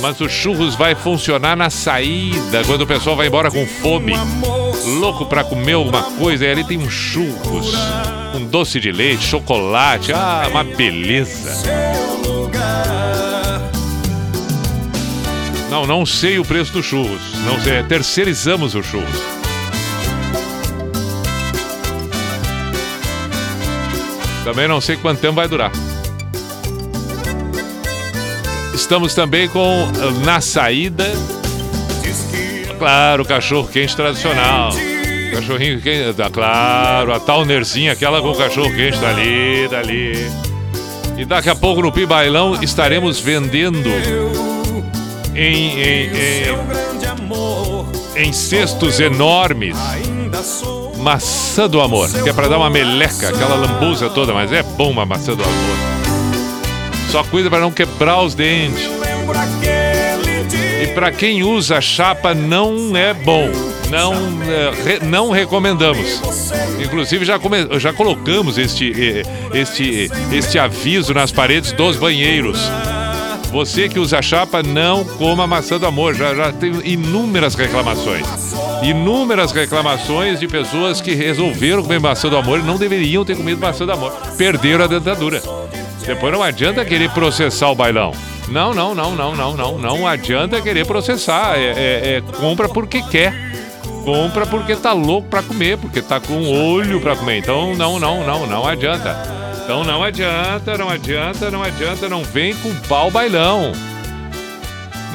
Mas 0.00 0.20
o 0.20 0.28
churros 0.28 0.74
vai 0.74 0.94
funcionar 0.94 1.54
na 1.54 1.68
saída, 1.68 2.64
quando 2.64 2.82
o 2.82 2.86
pessoal 2.86 3.14
vai 3.14 3.26
embora 3.26 3.50
com 3.50 3.66
fome. 3.66 4.14
Louco 4.98 5.26
pra 5.26 5.44
comer 5.44 5.74
alguma 5.74 6.02
coisa, 6.02 6.46
e 6.46 6.50
ali 6.50 6.64
tem 6.64 6.78
um 6.78 6.88
churros, 6.88 7.74
um 8.34 8.46
doce 8.46 8.80
de 8.80 8.90
leite, 8.90 9.22
chocolate. 9.22 10.12
Ah, 10.12 10.46
uma 10.50 10.64
beleza. 10.64 11.62
Não, 15.68 15.86
não 15.86 16.06
sei 16.06 16.38
o 16.38 16.44
preço 16.44 16.72
do 16.72 16.82
churros. 16.82 17.20
Não 17.44 17.60
sei, 17.60 17.82
terceirizamos 17.82 18.74
o 18.74 18.82
churros. 18.82 19.39
Também 24.50 24.66
não 24.66 24.80
sei 24.80 24.96
quanto 24.96 25.20
tempo 25.20 25.34
vai 25.34 25.46
durar. 25.46 25.70
Estamos 28.74 29.14
também 29.14 29.46
com 29.46 29.62
eh, 29.62 30.24
na 30.24 30.40
saída. 30.40 31.04
Claro, 32.76 33.24
cachorro 33.24 33.68
quente 33.68 33.94
tradicional. 33.94 34.72
Cachorrinho 35.32 35.80
quente, 35.80 36.16
tá 36.16 36.28
claro, 36.28 37.14
a 37.14 37.20
Townerzinha, 37.20 37.92
aquela 37.92 38.20
com 38.20 38.34
cachorro 38.34 38.74
quente 38.74 38.98
dali, 38.98 39.68
dali. 39.68 40.14
E 41.16 41.24
daqui 41.24 41.48
a 41.48 41.54
pouco 41.54 41.80
no 41.80 41.92
Pibailão 41.92 42.60
estaremos 42.60 43.20
vendendo 43.20 43.88
em, 45.32 45.80
em, 45.80 46.10
em, 48.16 48.26
em 48.26 48.32
cestos 48.32 48.98
enormes 48.98 49.76
maçã 51.00 51.68
do 51.68 51.80
amor, 51.80 52.08
que 52.22 52.28
é 52.28 52.32
pra 52.32 52.48
dar 52.48 52.58
uma 52.58 52.70
meleca, 52.70 53.28
aquela 53.30 53.54
lambuza 53.56 54.08
toda, 54.10 54.32
mas 54.32 54.52
é 54.52 54.62
bom 54.62 54.90
uma 54.90 55.04
maçã 55.06 55.34
do 55.34 55.42
amor. 55.42 55.76
Só 57.10 57.24
cuida 57.24 57.50
pra 57.50 57.58
não 57.60 57.70
quebrar 57.72 58.22
os 58.22 58.34
dentes. 58.34 58.88
E 60.82 60.86
pra 60.94 61.10
quem 61.12 61.42
usa 61.42 61.80
chapa 61.80 62.34
não 62.34 62.96
é 62.96 63.12
bom. 63.12 63.50
Não, 63.90 64.12
é, 64.86 65.04
não 65.04 65.30
recomendamos. 65.30 66.20
Inclusive 66.80 67.24
já, 67.24 67.38
come- 67.38 67.66
já 67.80 67.92
colocamos 67.92 68.56
este, 68.56 69.24
este, 69.52 70.08
este 70.32 70.58
aviso 70.58 71.12
nas 71.12 71.32
paredes 71.32 71.72
dos 71.72 71.96
banheiros. 71.96 72.60
Você 73.50 73.88
que 73.88 73.98
usa 73.98 74.22
chapa, 74.22 74.62
não 74.62 75.04
coma 75.04 75.44
maçã 75.48 75.76
do 75.78 75.86
amor. 75.86 76.14
Já, 76.14 76.32
já 76.34 76.52
tem 76.52 76.72
inúmeras 76.84 77.56
reclamações. 77.56 78.24
Inúmeras 78.82 79.52
reclamações 79.52 80.40
de 80.40 80.48
pessoas 80.48 81.00
que 81.00 81.14
resolveram 81.14 81.82
comer 81.82 82.00
maçã 82.00 82.28
do 82.28 82.36
amor 82.36 82.60
e 82.60 82.62
não 82.62 82.76
deveriam 82.78 83.24
ter 83.24 83.36
comido 83.36 83.60
maçã 83.60 83.84
do 83.84 83.92
amor. 83.92 84.12
Perderam 84.38 84.84
a 84.84 84.88
dentadura. 84.88 85.42
Depois 86.06 86.32
não 86.32 86.42
adianta 86.42 86.84
querer 86.84 87.10
processar 87.10 87.70
o 87.70 87.74
bailão. 87.74 88.12
Não, 88.48 88.72
não, 88.74 88.94
não, 88.94 89.14
não, 89.14 89.36
não, 89.36 89.54
não. 89.56 89.78
Não 89.78 90.06
adianta 90.06 90.60
querer 90.60 90.86
processar. 90.86 91.56
É, 91.58 91.62
é- 91.76 92.16
é 92.16 92.22
compra 92.38 92.68
porque 92.68 93.02
quer. 93.02 93.34
Compra 94.04 94.46
porque 94.46 94.74
tá 94.74 94.92
louco 94.94 95.28
pra 95.28 95.42
comer, 95.42 95.76
porque 95.76 96.00
tá 96.00 96.18
com 96.18 96.48
olho 96.72 97.00
pra 97.00 97.14
comer. 97.14 97.36
Então 97.38 97.74
não, 97.76 98.00
não, 98.00 98.24
não, 98.26 98.46
não 98.46 98.66
adianta. 98.66 99.14
Então 99.62 99.84
não 99.84 100.02
adianta, 100.02 100.76
não 100.78 100.88
adianta, 100.88 101.50
não 101.50 101.62
adianta, 101.62 102.08
não 102.08 102.24
vem 102.24 102.54
culpar 102.54 103.06
o 103.06 103.10
bailão. 103.10 103.70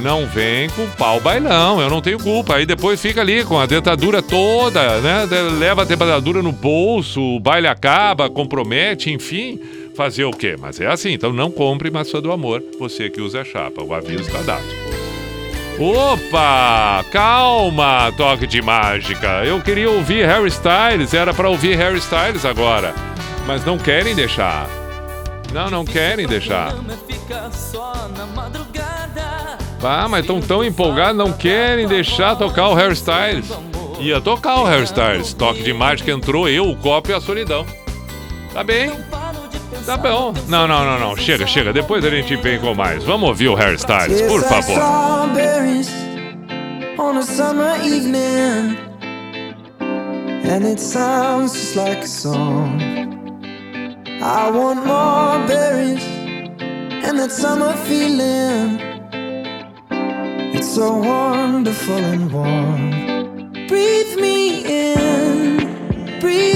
Não 0.01 0.25
vem 0.27 0.69
culpar 0.69 1.17
o 1.17 1.21
bailão, 1.21 1.81
eu 1.81 1.89
não 1.89 2.01
tenho 2.01 2.19
culpa. 2.19 2.55
Aí 2.55 2.65
depois 2.65 3.01
fica 3.01 3.21
ali 3.21 3.43
com 3.43 3.59
a 3.59 3.65
dentadura 3.65 4.21
toda, 4.21 4.99
né? 4.99 5.25
Leva 5.57 5.81
a 5.81 5.85
dentadura 5.85 6.41
no 6.41 6.51
bolso, 6.51 7.21
o 7.21 7.39
baile 7.39 7.67
acaba, 7.67 8.29
compromete, 8.29 9.11
enfim. 9.11 9.59
Fazer 9.95 10.25
o 10.25 10.31
quê? 10.31 10.57
Mas 10.59 10.79
é 10.81 10.87
assim, 10.87 11.13
então 11.13 11.31
não 11.31 11.49
compre 11.49 11.89
maçã 11.89 12.21
do 12.21 12.31
amor, 12.31 12.61
você 12.77 13.09
que 13.09 13.21
usa 13.21 13.45
chapa. 13.45 13.81
O 13.81 13.93
aviso 13.93 14.23
está 14.23 14.41
dado. 14.41 14.65
Opa! 15.79 17.03
Calma, 17.11 18.11
toque 18.15 18.45
de 18.47 18.61
mágica. 18.61 19.43
Eu 19.45 19.61
queria 19.61 19.89
ouvir 19.89 20.25
Harry 20.25 20.47
Styles, 20.49 21.13
era 21.13 21.33
pra 21.33 21.49
ouvir 21.49 21.75
Harry 21.77 21.97
Styles 21.99 22.45
agora. 22.45 22.93
Mas 23.45 23.63
não 23.65 23.77
querem 23.77 24.15
deixar. 24.15 24.67
Não, 25.53 25.69
não 25.69 25.85
querem 25.85 26.27
deixar. 26.27 26.73
Ah, 29.85 30.07
mas 30.07 30.21
estão 30.21 30.41
tão 30.41 30.63
empolgados, 30.63 31.15
não 31.15 31.31
querem 31.31 31.87
deixar 31.87 32.35
tocar 32.35 32.69
o 32.69 32.73
Harry 32.73 32.93
Styles. 32.93 33.51
Ia 33.99 34.19
tocar 34.19 34.61
o 34.61 34.65
Harry 34.65 34.83
Styles. 34.83 35.33
Toque 35.33 35.63
de 35.63 35.73
mágica 35.73 36.11
entrou 36.11 36.49
eu, 36.49 36.69
o 36.69 36.75
copo 36.75 37.11
e 37.11 37.13
a 37.13 37.21
solidão. 37.21 37.65
Tá 38.53 38.63
bem. 38.63 38.91
Tá 39.85 39.97
bom. 39.97 40.33
Não, 40.47 40.67
não, 40.67 40.83
não, 40.83 40.99
não. 40.99 41.15
Chega, 41.15 41.45
chega. 41.45 41.71
Depois 41.71 42.03
a 42.03 42.09
gente 42.09 42.35
vem 42.37 42.59
com 42.59 42.73
mais. 42.73 43.03
Vamos 43.03 43.29
ouvir 43.29 43.49
o 43.49 43.55
Harry 43.55 43.75
Styles, 43.75 44.21
por 44.23 44.41
favor. 44.41 44.79
On 46.97 47.17
a 47.17 47.21
summer 47.21 47.75
evening, 47.83 48.77
and 49.81 50.65
it 50.65 50.79
sounds 50.79 51.53
just 51.53 51.75
like 51.75 52.01
a 52.03 52.07
song. 52.07 52.79
I 54.21 54.49
want 54.49 54.85
more 54.85 55.45
berries 55.45 56.01
and 57.03 57.19
that 57.19 57.31
summer 57.31 57.73
feeling. 57.85 58.94
So 60.75 60.97
wonderful 60.97 61.95
and 61.95 62.29
warm. 62.33 63.53
Breathe 63.69 64.19
me 64.19 64.65
in, 64.65 66.19
breathe 66.19 66.54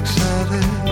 excited. 0.00 0.89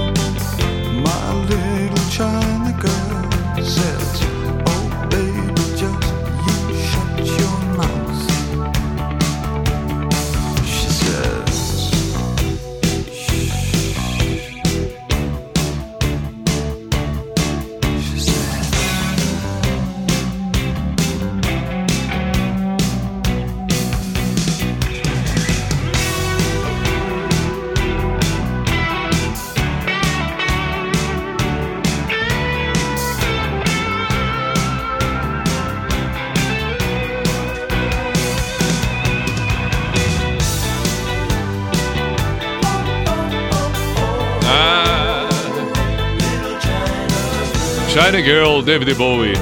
China 48.19 48.23
Girl, 48.25 48.63
David 48.63 48.95
Bowie. 48.95 49.33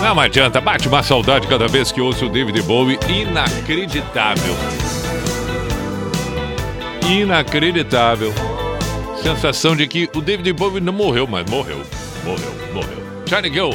Não 0.00 0.18
adianta, 0.20 0.60
bate 0.60 0.86
uma 0.86 1.02
saudade 1.02 1.48
cada 1.48 1.66
vez 1.66 1.90
que 1.90 2.00
ouço 2.00 2.26
o 2.26 2.28
David 2.28 2.62
Bowie. 2.62 2.96
Inacreditável. 3.08 4.54
Inacreditável. 7.08 8.32
Sensação 9.20 9.74
de 9.74 9.88
que 9.88 10.08
o 10.14 10.20
David 10.20 10.52
Bowie 10.52 10.80
não 10.80 10.92
morreu, 10.92 11.26
mas 11.26 11.48
morreu. 11.50 11.82
Morreu, 12.24 12.72
morreu. 12.72 12.98
China 13.26 13.48
Girl. 13.48 13.72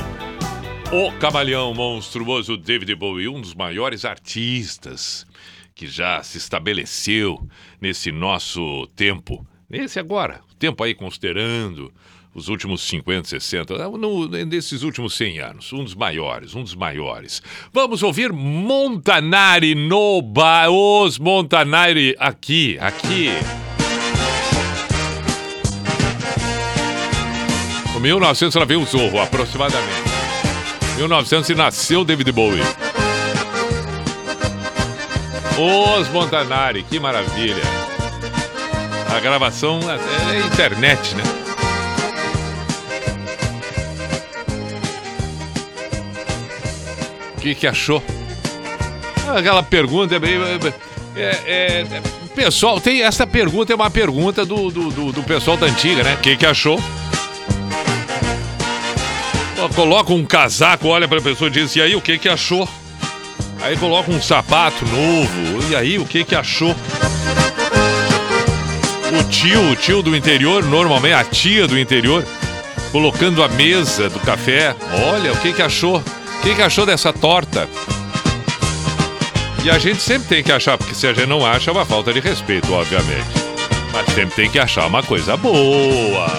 O 0.90 1.12
camaleão 1.20 1.74
monstruoso 1.74 2.56
David 2.56 2.96
Bowie, 2.96 3.28
um 3.28 3.42
dos 3.42 3.54
maiores 3.54 4.06
artistas 4.06 5.28
que 5.74 5.86
já 5.86 6.24
se 6.24 6.38
estabeleceu 6.38 7.46
nesse 7.82 8.10
nosso 8.10 8.88
tempo. 8.96 9.46
Nesse 9.70 10.00
agora, 10.00 10.40
tempo 10.58 10.82
aí 10.82 10.94
considerando 10.94 11.92
os 12.36 12.50
últimos 12.50 12.82
50, 12.82 13.30
60, 13.30 13.90
no, 13.98 14.28
nesses 14.28 14.84
últimos 14.84 15.16
100 15.16 15.40
anos, 15.40 15.72
um 15.72 15.86
dos 15.86 15.96
maiores, 15.96 16.54
um 16.54 16.62
dos 16.62 16.76
maiores. 16.76 17.42
Vamos 17.72 18.04
ouvir 18.04 18.34
Montanari 18.34 19.74
no. 19.74 20.22
Os 20.70 21.18
Montanari 21.18 22.14
aqui, 22.20 22.78
aqui. 22.82 23.30
O 27.96 28.00
1900 28.02 28.54
ela 28.58 28.66
veio 28.66 28.82
o 28.82 28.86
Zorro, 28.86 29.22
aproximadamente. 29.22 30.04
1900 30.98 31.50
e 31.50 31.56
nasceu 31.56 32.04
David 32.04 32.34
Bowie. 32.34 32.62
Os 35.58 36.10
Montanari, 36.10 36.84
que 36.84 37.00
maravilha. 37.00 37.64
A 39.16 39.22
gravação 39.22 39.80
é, 39.90 40.36
é 40.36 40.40
internet, 40.42 41.16
né? 41.16 41.24
Que, 47.46 47.54
que 47.54 47.68
achou? 47.68 48.04
Aquela 49.36 49.62
pergunta 49.62 50.16
é 50.16 50.20
meio. 50.20 50.42
É, 50.44 51.20
é, 51.20 51.82
é, 51.82 52.02
pessoal, 52.34 52.80
tem 52.80 53.04
essa 53.04 53.28
pergunta, 53.28 53.72
é 53.72 53.76
uma 53.76 53.92
pergunta 53.92 54.44
do, 54.44 54.72
do, 54.72 54.90
do, 54.90 55.12
do 55.12 55.24
pessoal 55.24 55.56
da 55.56 55.68
antiga, 55.68 56.04
né? 56.04 56.16
O 56.16 56.18
que, 56.18 56.36
que 56.36 56.46
achou? 56.46 56.80
Coloca 59.76 60.14
um 60.14 60.26
casaco, 60.26 60.88
olha 60.88 61.08
pra 61.08 61.22
pessoa 61.22 61.50
e 61.50 61.52
diz, 61.52 61.76
e 61.76 61.82
aí, 61.82 61.96
o 61.96 62.02
que 62.02 62.18
que 62.18 62.30
achou? 62.30 62.68
Aí 63.62 63.76
coloca 63.78 64.12
um 64.12 64.22
sapato 64.22 64.86
novo, 64.86 65.70
e 65.70 65.76
aí, 65.76 65.98
o 65.98 66.06
que 66.06 66.24
que 66.24 66.36
achou? 66.36 66.76
O 69.18 69.24
tio, 69.30 69.72
o 69.72 69.76
tio 69.76 70.02
do 70.04 70.16
interior, 70.16 70.64
normalmente 70.64 71.14
a 71.14 71.24
tia 71.24 71.68
do 71.68 71.80
interior, 71.80 72.24
colocando 72.92 73.44
a 73.44 73.48
mesa 73.48 74.10
do 74.10 74.20
café, 74.20 74.76
olha, 75.10 75.34
o 75.34 75.38
que 75.38 75.52
que 75.52 75.62
achou? 75.62 76.04
Que 76.46 76.54
que 76.54 76.62
achou 76.62 76.86
dessa 76.86 77.12
torta? 77.12 77.68
E 79.64 79.70
a 79.72 79.80
gente 79.80 80.00
sempre 80.00 80.28
tem 80.28 80.44
que 80.44 80.52
achar, 80.52 80.78
porque 80.78 80.94
se 80.94 81.08
a 81.08 81.12
gente 81.12 81.26
não 81.26 81.44
acha, 81.44 81.72
é 81.72 81.74
uma 81.74 81.84
falta 81.84 82.14
de 82.14 82.20
respeito, 82.20 82.72
obviamente. 82.72 83.26
Mas 83.92 84.06
sempre 84.14 84.36
tem 84.36 84.52
que 84.52 84.60
achar 84.60 84.86
uma 84.86 85.02
coisa 85.02 85.36
boa. 85.36 86.32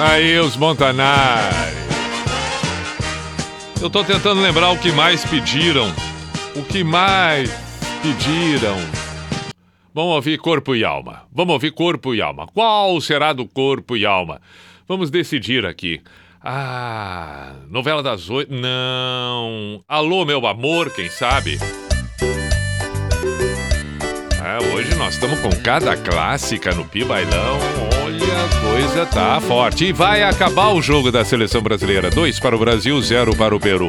Aí, 0.00 0.40
os 0.40 0.56
Montanari. 0.56 1.54
Eu 3.80 3.88
tô 3.88 4.02
tentando 4.02 4.40
lembrar 4.40 4.70
o 4.70 4.78
que 4.78 4.90
mais 4.90 5.24
pediram. 5.24 5.94
O 6.56 6.64
que 6.64 6.82
mais 6.82 7.48
pediram. 8.02 9.03
Vamos 9.94 10.16
ouvir 10.16 10.38
corpo 10.38 10.74
e 10.74 10.84
alma. 10.84 11.22
Vamos 11.32 11.52
ouvir 11.52 11.70
corpo 11.70 12.12
e 12.16 12.20
alma. 12.20 12.48
Qual 12.48 13.00
será 13.00 13.32
do 13.32 13.46
corpo 13.46 13.96
e 13.96 14.04
alma? 14.04 14.40
Vamos 14.88 15.08
decidir 15.08 15.64
aqui. 15.64 16.00
Ah, 16.42 17.52
novela 17.70 18.02
das 18.02 18.28
oito. 18.28 18.52
Não. 18.52 19.84
Alô, 19.86 20.24
meu 20.24 20.44
amor, 20.48 20.90
quem 20.90 21.08
sabe? 21.08 21.60
Ah, 24.42 24.58
hoje 24.74 24.96
nós 24.96 25.14
estamos 25.14 25.38
com 25.38 25.50
cada 25.62 25.96
clássica 25.96 26.74
no 26.74 26.84
Pi 26.84 27.04
Bailão. 27.04 27.58
Olha, 28.04 28.24
a 28.24 28.72
coisa 28.72 29.06
tá 29.06 29.40
forte. 29.40 29.84
E 29.84 29.92
vai 29.92 30.24
acabar 30.24 30.74
o 30.74 30.82
jogo 30.82 31.12
da 31.12 31.24
seleção 31.24 31.62
brasileira. 31.62 32.10
Dois 32.10 32.40
para 32.40 32.56
o 32.56 32.58
Brasil, 32.58 33.00
zero 33.00 33.36
para 33.36 33.54
o 33.54 33.60
Peru. 33.60 33.88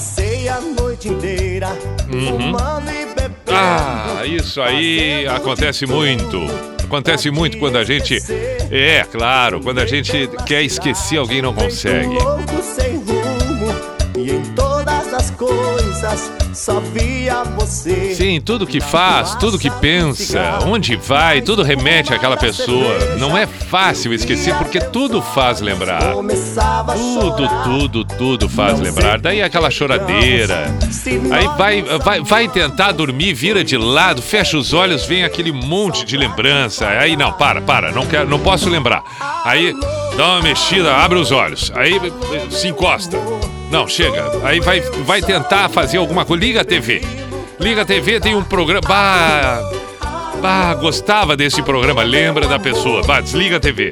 Passei 0.00 0.48
a 0.48 0.58
noite 0.62 1.08
inteira 1.10 1.68
Uhum. 2.10 2.26
fumando 2.30 2.88
e 2.90 3.04
bebendo. 3.04 3.34
Ah, 3.48 4.22
isso 4.24 4.62
aí 4.62 5.26
acontece 5.26 5.84
muito. 5.84 6.38
Acontece 6.82 7.30
muito 7.30 7.58
quando 7.58 7.76
a 7.76 7.84
gente. 7.84 8.16
É, 8.70 9.04
claro, 9.12 9.60
quando 9.60 9.78
a 9.78 9.84
gente 9.84 10.26
quer 10.46 10.62
esquecer, 10.62 11.18
alguém 11.18 11.42
não 11.42 11.52
consegue. 11.52 12.16
Coisas 16.10 16.32
só 16.52 16.80
via 16.80 17.44
você. 17.44 18.14
Sim, 18.14 18.40
tudo 18.40 18.66
que 18.66 18.80
faz, 18.80 19.34
tudo 19.36 19.58
que 19.58 19.70
pensa, 19.70 20.58
onde 20.66 20.96
vai, 20.96 21.40
tudo 21.40 21.62
remete 21.62 22.12
àquela 22.12 22.36
pessoa. 22.36 23.16
Não 23.18 23.38
é 23.38 23.46
fácil 23.46 24.12
esquecer 24.12 24.54
porque 24.56 24.80
tudo 24.80 25.22
faz 25.22 25.60
lembrar. 25.60 26.12
Tudo, 26.12 27.48
tudo, 27.64 28.04
tudo 28.04 28.48
faz 28.48 28.80
lembrar. 28.80 29.20
Daí 29.20 29.40
aquela 29.42 29.70
choradeira. 29.70 30.74
Aí 31.30 31.46
vai, 31.56 31.82
vai, 31.98 32.20
vai 32.20 32.48
tentar 32.48 32.92
dormir, 32.92 33.32
vira 33.32 33.62
de 33.62 33.76
lado, 33.76 34.20
fecha 34.20 34.58
os 34.58 34.72
olhos, 34.72 35.06
vem 35.06 35.22
aquele 35.24 35.52
monte 35.52 36.04
de 36.04 36.16
lembrança. 36.16 36.88
Aí 36.88 37.16
não, 37.16 37.32
para, 37.32 37.60
para, 37.60 37.92
não 37.92 38.06
quero, 38.06 38.28
não 38.28 38.40
posso 38.40 38.68
lembrar. 38.68 39.02
Aí 39.44 39.72
dá 40.16 40.26
uma 40.32 40.42
mexida, 40.42 40.96
abre 40.96 41.18
os 41.18 41.30
olhos. 41.30 41.70
Aí 41.74 42.00
se 42.50 42.68
encosta. 42.68 43.16
Não, 43.70 43.86
chega. 43.86 44.24
Aí 44.42 44.60
vai, 44.60 44.80
vai 44.80 45.22
tentar 45.22 45.68
fazer 45.68 45.98
alguma 45.98 46.24
coisa. 46.24 46.44
Liga 46.44 46.60
a 46.62 46.64
TV. 46.64 47.02
Liga 47.58 47.82
a 47.82 47.84
TV, 47.84 48.18
tem 48.20 48.34
um 48.34 48.42
programa. 48.42 48.80
Bah, 48.86 49.60
bah, 50.40 50.74
gostava 50.74 51.36
desse 51.36 51.62
programa. 51.62 52.02
Lembra 52.02 52.48
da 52.48 52.58
pessoa. 52.58 53.02
Bah, 53.02 53.20
desliga 53.20 53.56
a 53.56 53.60
TV. 53.60 53.90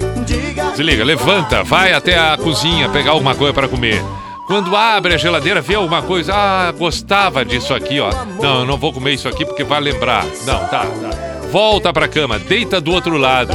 Desliga, 0.70 1.04
levanta, 1.04 1.62
vai 1.62 1.92
até 1.92 2.18
a 2.18 2.36
cozinha 2.36 2.88
pegar 2.88 3.12
alguma 3.12 3.34
coisa 3.34 3.52
para 3.52 3.68
comer. 3.68 4.02
Quando 4.46 4.74
abre 4.74 5.14
a 5.14 5.18
geladeira, 5.18 5.60
vê 5.60 5.74
alguma 5.74 6.00
coisa. 6.02 6.32
Ah, 6.34 6.72
gostava 6.72 7.44
disso 7.44 7.74
aqui, 7.74 8.00
ó. 8.00 8.10
Não, 8.40 8.60
eu 8.60 8.66
não 8.66 8.78
vou 8.78 8.92
comer 8.92 9.12
isso 9.12 9.28
aqui 9.28 9.44
porque 9.44 9.62
vai 9.62 9.80
lembrar. 9.80 10.24
Não, 10.46 10.60
tá, 10.68 10.86
tá. 10.86 11.46
Volta 11.52 11.92
pra 11.92 12.08
cama, 12.08 12.38
deita 12.38 12.80
do 12.80 12.92
outro 12.92 13.16
lado. 13.16 13.52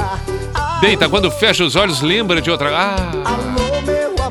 Deita, 0.79 1.09
quando 1.09 1.31
fecha 1.31 1.63
os 1.63 1.75
olhos, 1.75 2.01
lembra 2.01 2.41
de 2.41 2.51
outra. 2.51 2.69
Ah. 2.71 3.62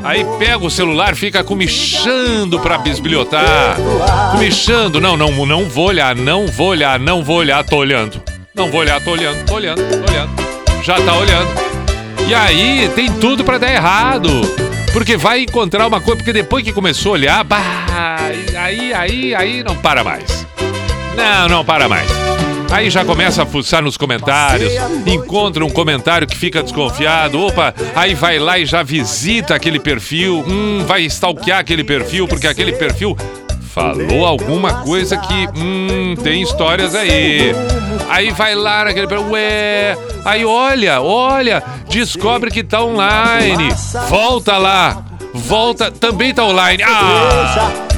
Aí 0.05 0.25
pega 0.39 0.65
o 0.65 0.71
celular, 0.71 1.15
fica 1.15 1.45
comichando 1.45 2.59
pra 2.59 2.79
bisbilhotar. 2.79 3.77
Comichando. 4.33 5.01
Não, 5.01 5.17
não, 5.17 5.47
não 5.47 5.69
vou 5.69 5.89
olhar, 5.89 6.17
não 6.17 6.47
vou 6.47 6.69
olhar, 6.69 6.99
não 6.99 7.23
vou 7.23 7.37
olhar, 7.37 7.65
tô 7.65 7.77
olhando. 7.77 8.21
Não 8.55 8.71
vou 8.71 8.81
olhar, 8.81 9.03
tô 9.03 9.13
olhando, 9.13 9.47
tô 9.47 9.55
olhando, 9.55 9.79
tô 9.79 10.13
olhando. 10.13 10.33
Já 10.83 11.01
tá 11.01 11.15
olhando. 11.15 11.49
E 12.29 12.35
aí 12.35 12.91
tem 12.95 13.11
tudo 13.13 13.45
pra 13.45 13.59
dar 13.59 13.73
errado. 13.73 14.29
Porque 14.93 15.17
vai 15.17 15.43
encontrar 15.43 15.87
uma 15.87 16.01
coisa, 16.01 16.17
porque 16.17 16.33
depois 16.33 16.63
que 16.65 16.73
começou 16.73 17.13
a 17.13 17.15
olhar, 17.15 17.45
bah, 17.45 18.19
aí, 18.59 18.93
aí, 18.93 19.35
aí 19.35 19.65
não 19.65 19.75
para 19.77 20.05
mais. 20.05 20.47
Não, 21.17 21.49
não 21.49 21.65
para 21.65 21.89
mais. 21.89 22.09
Aí 22.71 22.89
já 22.89 23.05
começa 23.05 23.43
a 23.43 23.47
fuçar 23.47 23.83
nos 23.83 23.99
comentários, 23.99 24.73
encontra 25.07 25.63
um 25.63 25.69
comentário 25.69 26.27
que 26.27 26.35
fica 26.35 26.63
desconfiado, 26.63 27.39
opa, 27.39 27.75
aí 27.95 28.15
vai 28.15 28.39
lá 28.39 28.59
e 28.59 28.65
já 28.65 28.83
visita 28.83 29.55
aquele 29.55 29.79
perfil, 29.79 30.43
hum, 30.49 30.83
vai 30.87 31.03
stalkear 31.03 31.59
aquele 31.59 31.85
perfil, 31.85 32.27
porque 32.27 32.47
aquele 32.47 32.73
perfil 32.73 33.15
Falou 33.73 34.27
alguma 34.27 34.83
coisa 34.83 35.17
que, 35.17 35.49
hum, 35.57 36.15
tem 36.23 36.43
histórias 36.43 36.95
aí. 36.95 37.55
Aí 38.11 38.31
vai 38.31 38.55
lá 38.55 38.85
naquele. 38.85 39.07
Ué. 39.07 39.97
Aí 40.27 40.45
olha, 40.45 41.01
olha, 41.01 41.63
descobre 41.89 42.51
que 42.51 42.63
tá 42.63 42.83
online. 42.83 43.75
Volta 44.11 44.59
lá. 44.59 45.03
Volta, 45.33 45.91
também 45.91 46.35
tá 46.35 46.45
online. 46.45 46.83
Ah! 46.87 47.92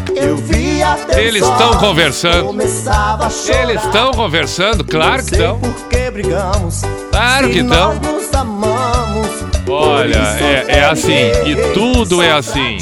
Eles 1.16 1.42
estão 1.42 1.74
conversando. 1.78 2.50
Eles 2.60 3.84
estão 3.84 4.12
conversando, 4.12 4.84
claro 4.84 5.24
que 5.24 5.32
estão. 5.34 5.60
Claro 7.10 7.50
que 7.50 7.58
estão. 7.58 8.00
Olha, 9.66 10.18
é, 10.40 10.78
é 10.78 10.84
assim, 10.84 11.30
e 11.46 11.56
tudo 11.72 12.22
é 12.22 12.32
assim. 12.32 12.78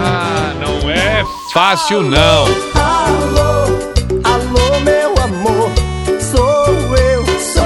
Ah, 0.00 0.52
não 0.60 0.88
é 0.90 1.24
fácil 1.52 2.02
não. 2.02 2.44
Alô, 2.74 3.66
alô, 4.24 4.80
meu 4.84 5.14
amor. 5.22 5.70
Sou 6.20 6.96
eu, 6.96 7.24
sou 7.40 7.64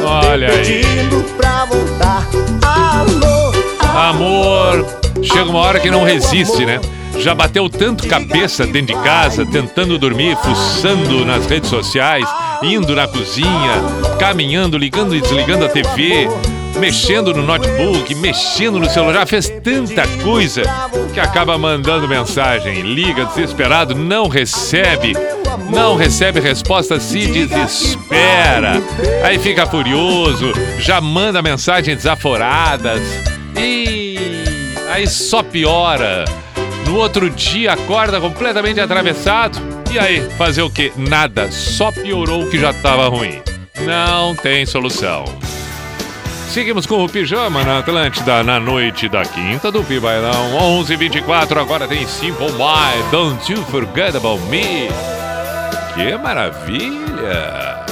eu. 0.00 0.06
Olha 0.06 0.48
aí. 0.48 0.82
Pedindo 0.82 1.22
pra 1.36 1.64
voltar. 1.66 2.26
Alô, 2.62 3.52
Amor, 3.94 4.86
chega 5.22 5.50
uma 5.50 5.58
hora 5.60 5.78
que 5.78 5.90
não 5.90 6.02
resiste, 6.02 6.64
né? 6.64 6.80
Já 7.22 7.36
bateu 7.36 7.68
tanto 7.70 8.08
cabeça 8.08 8.66
dentro 8.66 8.96
de 8.96 9.02
casa, 9.04 9.46
tentando 9.46 9.96
dormir, 9.96 10.36
fuçando 10.38 11.24
nas 11.24 11.46
redes 11.46 11.70
sociais, 11.70 12.28
indo 12.64 12.96
na 12.96 13.06
cozinha, 13.06 13.80
caminhando, 14.18 14.76
ligando 14.76 15.14
e 15.14 15.20
desligando 15.20 15.64
a 15.64 15.68
TV, 15.68 16.28
mexendo 16.80 17.32
no 17.32 17.42
notebook, 17.44 18.12
mexendo 18.16 18.80
no 18.80 18.90
celular, 18.90 19.24
fez 19.24 19.48
tanta 19.62 20.04
coisa 20.24 20.62
que 21.14 21.20
acaba 21.20 21.56
mandando 21.56 22.08
mensagem, 22.08 22.82
liga 22.82 23.24
desesperado, 23.26 23.94
não 23.94 24.26
recebe, 24.26 25.12
não 25.70 25.94
recebe 25.94 26.40
resposta, 26.40 26.98
se 26.98 27.28
desespera, 27.28 28.82
aí 29.24 29.38
fica 29.38 29.64
furioso, 29.64 30.52
já 30.80 31.00
manda 31.00 31.40
mensagens 31.40 31.98
desaforadas. 31.98 33.00
E 33.56 34.42
aí 34.90 35.06
só 35.06 35.40
piora. 35.40 36.24
No 36.92 36.98
outro 36.98 37.30
dia 37.30 37.72
acorda 37.72 38.20
completamente 38.20 38.78
atravessado. 38.78 39.58
E 39.90 39.98
aí, 39.98 40.28
fazer 40.32 40.60
o 40.60 40.68
quê? 40.68 40.92
Nada, 40.94 41.50
só 41.50 41.90
piorou 41.90 42.42
o 42.42 42.50
que 42.50 42.58
já 42.58 42.70
estava 42.70 43.08
ruim. 43.08 43.40
Não 43.80 44.36
tem 44.36 44.66
solução. 44.66 45.24
Seguimos 46.50 46.84
com 46.84 47.02
o 47.02 47.08
Pijama 47.08 47.64
na 47.64 47.78
Atlântida 47.78 48.42
na 48.42 48.60
noite 48.60 49.08
da 49.08 49.22
quinta 49.22 49.72
do 49.72 49.82
Pibailão 49.82 50.54
11:24 50.84 51.58
agora 51.58 51.88
tem 51.88 52.06
Simple 52.06 52.52
My 52.52 53.10
Don't 53.10 53.50
You 53.50 53.64
Forget 53.64 54.14
About 54.14 54.42
Me. 54.50 54.90
Que 55.94 56.14
maravilha! 56.18 57.91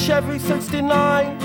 Chevy 0.00 0.38
69? 0.38 1.39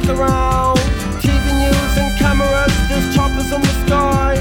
Stuck 0.00 0.18
around. 0.18 0.78
TV 1.20 1.44
news 1.58 1.98
and 1.98 2.18
cameras, 2.18 2.72
there's 2.88 3.14
choppers 3.14 3.52
in 3.52 3.60
the 3.60 3.74
sky. 3.86 4.34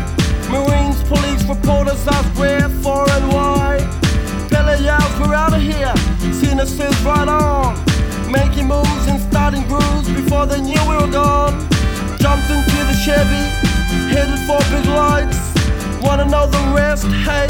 Marines, 0.50 1.04
police, 1.04 1.44
reporters 1.44 2.08
ask 2.08 2.28
where, 2.40 2.70
for, 2.82 3.10
and 3.12 3.28
why. 3.32 3.78
Pele 4.50 4.82
yells, 4.82 5.20
we're 5.20 5.36
out 5.36 5.54
of 5.54 5.62
here. 5.62 5.94
Cena 6.34 6.66
says, 6.66 6.96
right 7.04 7.28
on. 7.28 7.76
Making 8.32 8.68
moves 8.68 9.08
and 9.08 9.20
starting 9.22 9.64
grooves 9.68 10.10
before 10.10 10.46
they 10.46 10.62
knew 10.62 10.82
we 10.90 10.96
were 10.96 11.12
gone. 11.12 11.54
Jumped 12.18 12.50
into 12.50 12.80
the 12.90 12.98
Chevy, 13.06 13.46
headed 14.14 14.40
for 14.48 14.60
big 14.72 14.86
lights. 14.88 15.54
Wanna 16.02 16.26
know 16.26 16.48
the 16.48 16.64
rest? 16.76 17.06
Hey, 17.28 17.48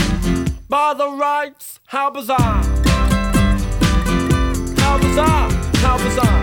by 0.68 0.94
the 0.94 1.10
rights, 1.10 1.80
how 1.86 2.10
bizarre! 2.10 2.64
How 4.78 4.98
bizarre! 4.98 5.52
How 5.84 5.98
bizarre! 5.98 6.43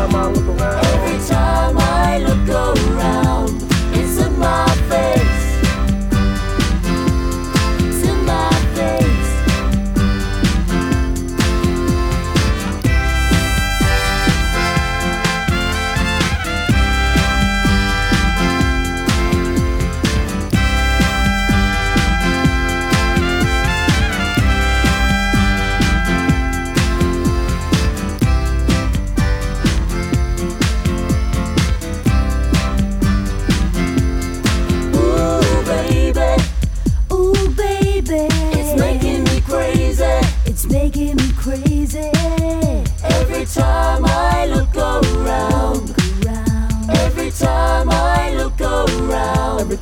around, 0.00 0.12
mom, 0.12 0.32
look 0.32 0.60
around. 0.60 0.89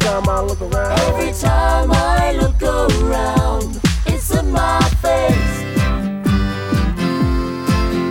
Time 0.08 0.28
I 0.28 0.40
look 0.40 0.60
around. 0.62 0.98
Every 1.00 1.32
time 1.32 1.90
I 1.92 2.32
look 2.40 2.62
around. 2.62 3.78
It's 4.06 4.30
in 4.30 4.50
my 4.50 4.80
face. 5.04 5.54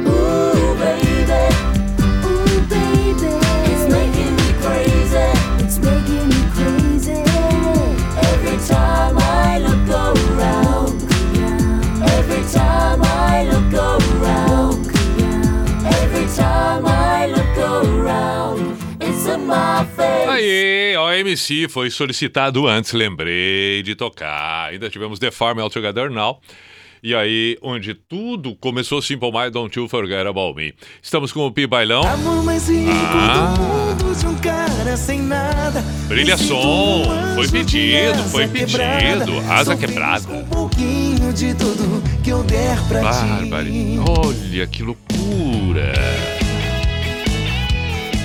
Ooh, 0.05 0.75
baby. 0.83 1.43
Ooh, 2.29 2.59
baby. 2.73 3.31
It's 3.71 3.85
making 3.97 4.33
me 4.39 4.49
crazy. 4.63 5.27
It's 5.63 5.77
making 5.79 6.25
me 6.33 6.41
crazy. 6.55 7.23
Every 8.31 8.57
time 8.67 9.17
I 9.17 9.57
look 9.67 9.89
around. 9.89 11.01
Every 12.15 12.43
time 12.57 13.01
I 13.03 13.43
look 13.51 13.73
around. 13.73 14.85
Every 16.01 16.27
time 16.35 16.85
I 16.85 17.25
look 17.35 17.57
around. 17.57 18.77
It's 19.01 19.25
in 19.25 19.47
my 19.47 19.83
face. 19.97 20.29
Aí, 20.29 20.45
ó, 20.73 20.76
MC 21.19 21.67
foi 21.69 21.89
solicitado 21.89 22.67
antes, 22.67 22.93
lembrei 22.93 23.81
de 23.83 23.95
tocar. 23.95 24.69
Ainda 24.69 24.89
tivemos 24.89 25.19
The 25.19 25.31
Farm 25.31 25.59
All 25.59 25.69
Together 25.69 26.09
Now. 26.09 26.39
E 27.03 27.13
aí, 27.13 27.57
onde 27.61 27.93
tudo 27.93 28.55
começou 28.55 29.01
Simple 29.01 29.31
Mind, 29.31 29.53
Don't 29.53 29.77
You 29.77 29.87
Forget 29.87 30.25
About 30.25 30.55
Me. 30.55 30.73
Estamos 31.01 31.31
com 31.31 31.45
o 31.45 31.51
Pi 31.51 31.67
Bailão. 31.67 32.01
Amor 32.03 32.43
mais 32.43 32.67
rico 32.67 32.89
Ah. 32.91 33.53
do 33.55 33.61
mundo 33.61 34.19
de 34.19 34.25
um 34.25 34.35
cara 34.35 34.97
sem 34.97 35.21
nada. 35.21 35.81
Brilha 36.07 36.35
som, 36.37 37.03
foi 37.35 37.47
pedido, 37.49 38.23
foi 38.31 38.47
pedido. 38.47 39.39
Asa 39.47 39.75
quebrada. 39.77 40.27
Um 40.33 40.43
pouquinho 40.45 41.31
de 41.33 41.53
tudo 41.53 42.01
que 42.23 42.31
eu 42.31 42.43
der 42.43 42.77
pra 42.87 43.01
Bárbara, 43.01 43.67
olha 44.25 44.65
que 44.67 44.81
loucura. 44.83 45.93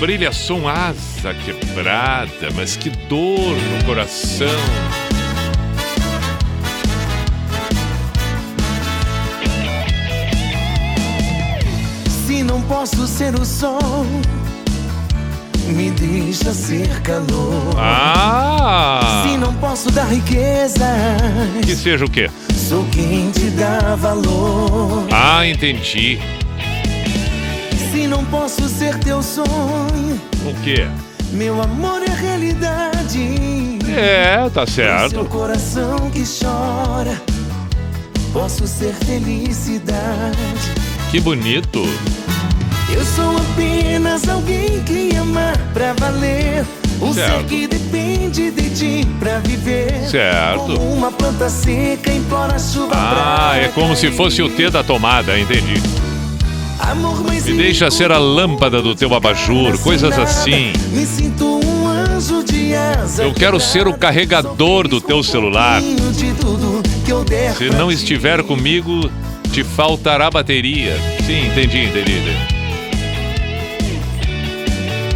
Brilha 0.03 0.33
som 0.33 0.67
asa 0.67 1.33
quebrada, 1.33 2.51
mas 2.57 2.75
que 2.75 2.91
dor 2.91 3.57
no 3.57 3.85
coração. 3.85 4.49
Se 12.27 12.43
não 12.43 12.61
posso 12.63 13.07
ser 13.07 13.33
o 13.39 13.45
sol, 13.45 14.05
me 15.69 15.93
deixa 15.93 16.53
ser 16.53 17.01
calor. 17.03 17.73
Ah! 17.77 19.23
Se 19.25 19.37
não 19.37 19.55
posso 19.55 19.89
dar 19.93 20.07
riqueza, 20.13 20.85
Que 21.63 21.77
seja 21.77 22.05
o 22.05 22.11
quê? 22.11 22.29
sou 22.53 22.85
quem 22.87 23.31
te 23.31 23.51
dá 23.51 23.95
valor. 23.95 25.07
Ah, 25.13 25.47
entendi. 25.47 26.19
Se 27.93 28.07
não 28.07 28.25
posso 28.25 28.69
ser 28.69 28.99
teu 28.99 29.23
sonho, 29.23 30.21
O 30.47 30.55
quê? 30.65 30.87
meu 31.33 31.61
amor 31.63 32.03
é 32.03 32.11
realidade. 32.11 33.79
É, 33.95 34.49
tá 34.51 34.67
Seu 34.67 34.75
certo. 34.85 35.25
coração 35.27 36.11
que 36.11 36.25
chora, 36.25 37.21
posso 38.33 38.67
ser 38.67 38.95
felicidade. 38.95 40.73
Que 41.11 41.21
bonito. 41.21 41.83
Eu 42.91 43.05
sou 43.05 43.37
apenas 43.37 44.27
alguém 44.29 44.83
que 44.85 45.15
ama 45.17 45.53
pra 45.75 45.93
valer. 45.95 46.65
Um 47.01 47.13
ser 47.13 47.27
Certo. 47.27 47.45
que 47.47 47.67
depende 47.67 48.03
depende 48.23 48.51
de 48.51 48.71
ti 49.03 49.09
pra 49.19 49.39
viver. 49.39 50.09
Certo. 50.09 50.59
Como 50.77 50.95
uma 50.95 51.11
planta 51.13 51.49
seca 51.51 52.13
implora 52.13 52.59
chuva 52.59 52.93
Ah, 52.95 53.57
é 53.57 53.69
como 53.69 53.95
se 53.95 54.11
fosse 54.11 54.41
o 54.43 54.49
T 54.49 54.71
da 54.71 54.83
tomada, 54.83 55.39
entendi. 55.39 55.75
Me 57.45 57.55
deixa 57.55 57.91
ser 57.91 58.11
a 58.11 58.19
lâmpada 58.19 58.83
do 58.83 58.95
teu 58.95 59.15
abajur, 59.15 59.79
coisas 59.79 60.19
assim. 60.19 60.73
me 60.91 61.07
sinto 61.07 61.61
um 61.65 61.87
anjo 61.87 62.43
de 62.45 62.75
asa. 62.75 63.23
Eu 63.25 63.33
quero 63.33 63.59
ser 63.61 63.87
o 63.87 63.95
carregador 63.95 64.89
do 64.89 65.01
teu 65.01 65.23
celular. 65.23 65.81
Se 67.57 67.71
não 67.71 67.89
ti. 67.89 67.95
estiver 67.95 68.43
comigo, 68.43 69.11
te 69.53 69.63
faltará 69.63 70.31
bateria. 70.31 70.97
Sim, 71.27 71.47
entendi, 71.47 71.85
entendi. 71.85 72.13
entendi. 72.13 72.63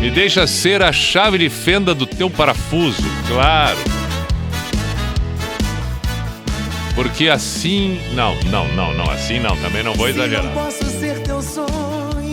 Me 0.01 0.10
deixa 0.10 0.47
ser 0.47 0.82
a 0.82 0.93
chave 0.93 1.38
de 1.38 1.48
fenda 1.48 1.94
do 1.94 2.06
teu 2.06 2.30
parafuso, 2.30 3.02
claro. 3.28 3.78
Porque 6.94 7.28
assim. 7.28 8.01
Não, 8.14 8.34
não, 8.51 8.66
não, 8.68 8.94
não. 8.94 9.10
Assim 9.10 9.38
não, 9.38 9.56
também 9.56 9.82
não 9.82 9.94
vou 9.94 10.09
exagerar. 10.09 10.52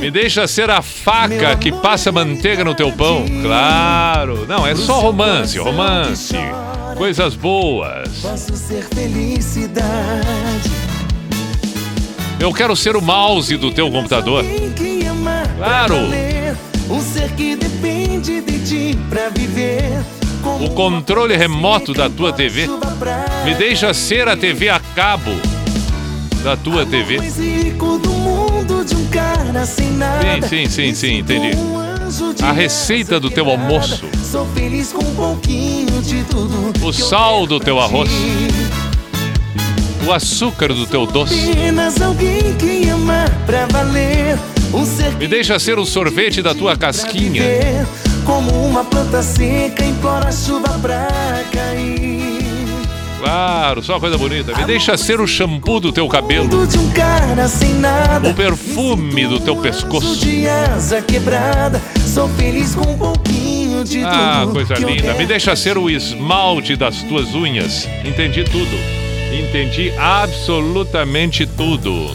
Me 0.03 0.11
deixa 0.11 0.45
ser 0.47 0.69
a 0.69 0.81
faca 0.81 1.55
que 1.55 1.71
passa 1.71 2.11
manteiga 2.11 2.63
no 2.63 2.75
teu 2.75 2.91
pão, 2.91 3.25
claro. 3.41 4.45
Não, 4.47 4.67
é 4.67 4.75
só 4.75 4.99
romance, 4.99 5.57
romance. 5.57 6.35
Coisas 6.97 7.35
boas. 7.35 8.09
Posso 8.21 8.55
ser 8.55 8.84
felicidade. 8.93 10.69
Eu 12.39 12.51
quero 12.53 12.75
ser 12.75 12.97
o 12.97 13.01
mouse 13.01 13.55
do 13.55 13.71
teu 13.71 13.89
computador. 13.89 14.43
Claro. 15.57 15.95
Um 16.89 16.99
ser 16.99 17.31
que 17.31 17.55
depende 17.55 18.41
de 18.41 18.59
ti 18.59 18.99
pra 19.09 19.30
viver. 19.30 20.03
O 20.59 20.69
controle 20.71 21.38
remoto 21.38 21.93
da 21.93 22.09
tua 22.09 22.34
TV. 22.34 22.67
Me 23.45 23.55
deixa 23.55 23.93
ser 23.93 24.27
a 24.27 24.35
TV 24.35 24.67
a 24.67 24.81
cabo 24.93 25.31
da 26.44 26.57
tua 26.57 26.86
TV. 26.86 27.20
Sim, 30.41 30.48
sim, 30.48 30.70
sim, 30.70 30.94
sim, 30.94 31.20
entendi. 31.20 31.57
A 32.44 32.52
receita 32.52 33.20
do 33.20 33.30
teu 33.30 33.49
almoço. 33.49 34.06
O 36.82 36.91
sal 36.91 37.48
do 37.48 37.60
teu 37.60 37.80
arroz. 37.80 38.11
O 40.06 40.11
açúcar 40.11 40.74
do 40.74 40.86
teu 40.86 41.06
doce. 41.06 41.52
Me 45.18 45.28
deixa 45.28 45.57
ser 45.60 45.80
o 45.80 45.86
sorvete 45.86 46.41
da 46.41 46.53
tua 46.53 46.76
casquinha. 46.76 47.44
Como 48.26 48.52
uma 48.65 48.84
planta 48.84 49.24
seca 49.24 49.86
implora 49.86 50.32
chuva 50.32 50.78
pra. 50.80 51.07
Claro, 53.24 53.82
só 53.82 53.98
coisa 54.02 54.18
bonita. 54.18 54.54
Me 54.58 54.66
deixa 54.66 54.98
ser 54.98 55.22
o 55.22 55.26
shampoo 55.26 55.80
do 55.80 55.94
teu 55.94 56.06
cabelo. 56.10 56.50
O 58.30 58.34
perfume 58.34 59.26
do 59.26 59.40
teu 59.40 59.56
pescoço. 59.56 60.20
Ah, 64.06 64.45
coisa 64.52 64.74
linda. 64.74 65.14
Me 65.14 65.26
deixa 65.26 65.56
ser 65.56 65.78
o 65.78 65.90
esmalte 65.90 66.76
das 66.76 67.02
tuas 67.04 67.34
unhas. 67.34 67.88
Entendi 68.04 68.44
tudo. 68.44 68.78
Entendi 69.32 69.94
absolutamente 69.98 71.45
tudo. 71.48 72.14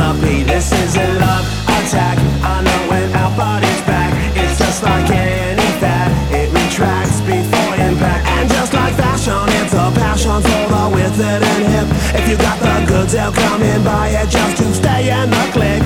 For 0.00 0.14
This 0.44 0.72
is 0.72 0.96
a 0.96 1.08
love 1.20 1.46
attack, 1.68 2.16
I 2.42 2.62
know 2.64 2.80
when 2.90 3.08
our 3.16 3.32
body's 3.36 3.82
back 3.84 4.12
It's 4.36 4.58
just 4.58 4.82
like 4.82 5.08
any 5.10 5.68
fad, 5.80 6.10
it 6.32 6.48
retracts 6.52 7.20
before 7.20 7.74
impact 7.76 8.24
And 8.36 8.48
just 8.48 8.72
like 8.72 8.94
fashion, 8.94 9.44
it's 9.60 9.74
a 9.74 9.86
passion 10.00 10.40
for 10.40 10.64
the 10.72 10.84
withered 10.94 11.42
and 11.42 11.64
hip. 11.72 11.88
If 12.16 12.28
you 12.28 12.36
got 12.36 12.58
the 12.60 12.74
goods, 12.88 13.12
they'll 13.12 13.32
come 13.32 13.62
and 13.62 13.84
buy 13.84 14.08
it 14.08 14.28
just 14.28 14.56
to 14.58 14.66
stay 14.74 15.12
in 15.12 15.28
the 15.30 15.44
click. 15.52 15.82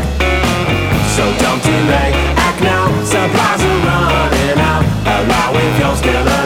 So 1.17 1.25
don't 1.43 1.63
delay, 1.63 2.11
act 2.39 2.61
now, 2.63 2.87
supplies 3.03 3.63
are 3.63 3.81
running 3.87 4.59
out. 4.59 4.85
Allow 5.07 5.51
if 5.55 5.75
you're 5.79 5.97
still 5.97 6.44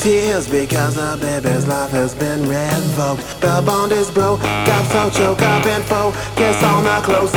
tears 0.00 0.48
because 0.48 0.94
the 0.94 1.18
baby's 1.20 1.66
life 1.66 1.90
has 1.90 2.14
been 2.14 2.40
revoked. 2.48 3.22
The 3.40 3.62
bond 3.66 3.92
is 3.92 4.10
broke, 4.10 4.40
got 4.40 4.84
so 4.86 5.10
choked 5.10 5.42
up 5.42 5.66
and 5.66 5.84
focus 5.84 6.62
on 6.62 6.84
the 6.84 7.00
close 7.04 7.34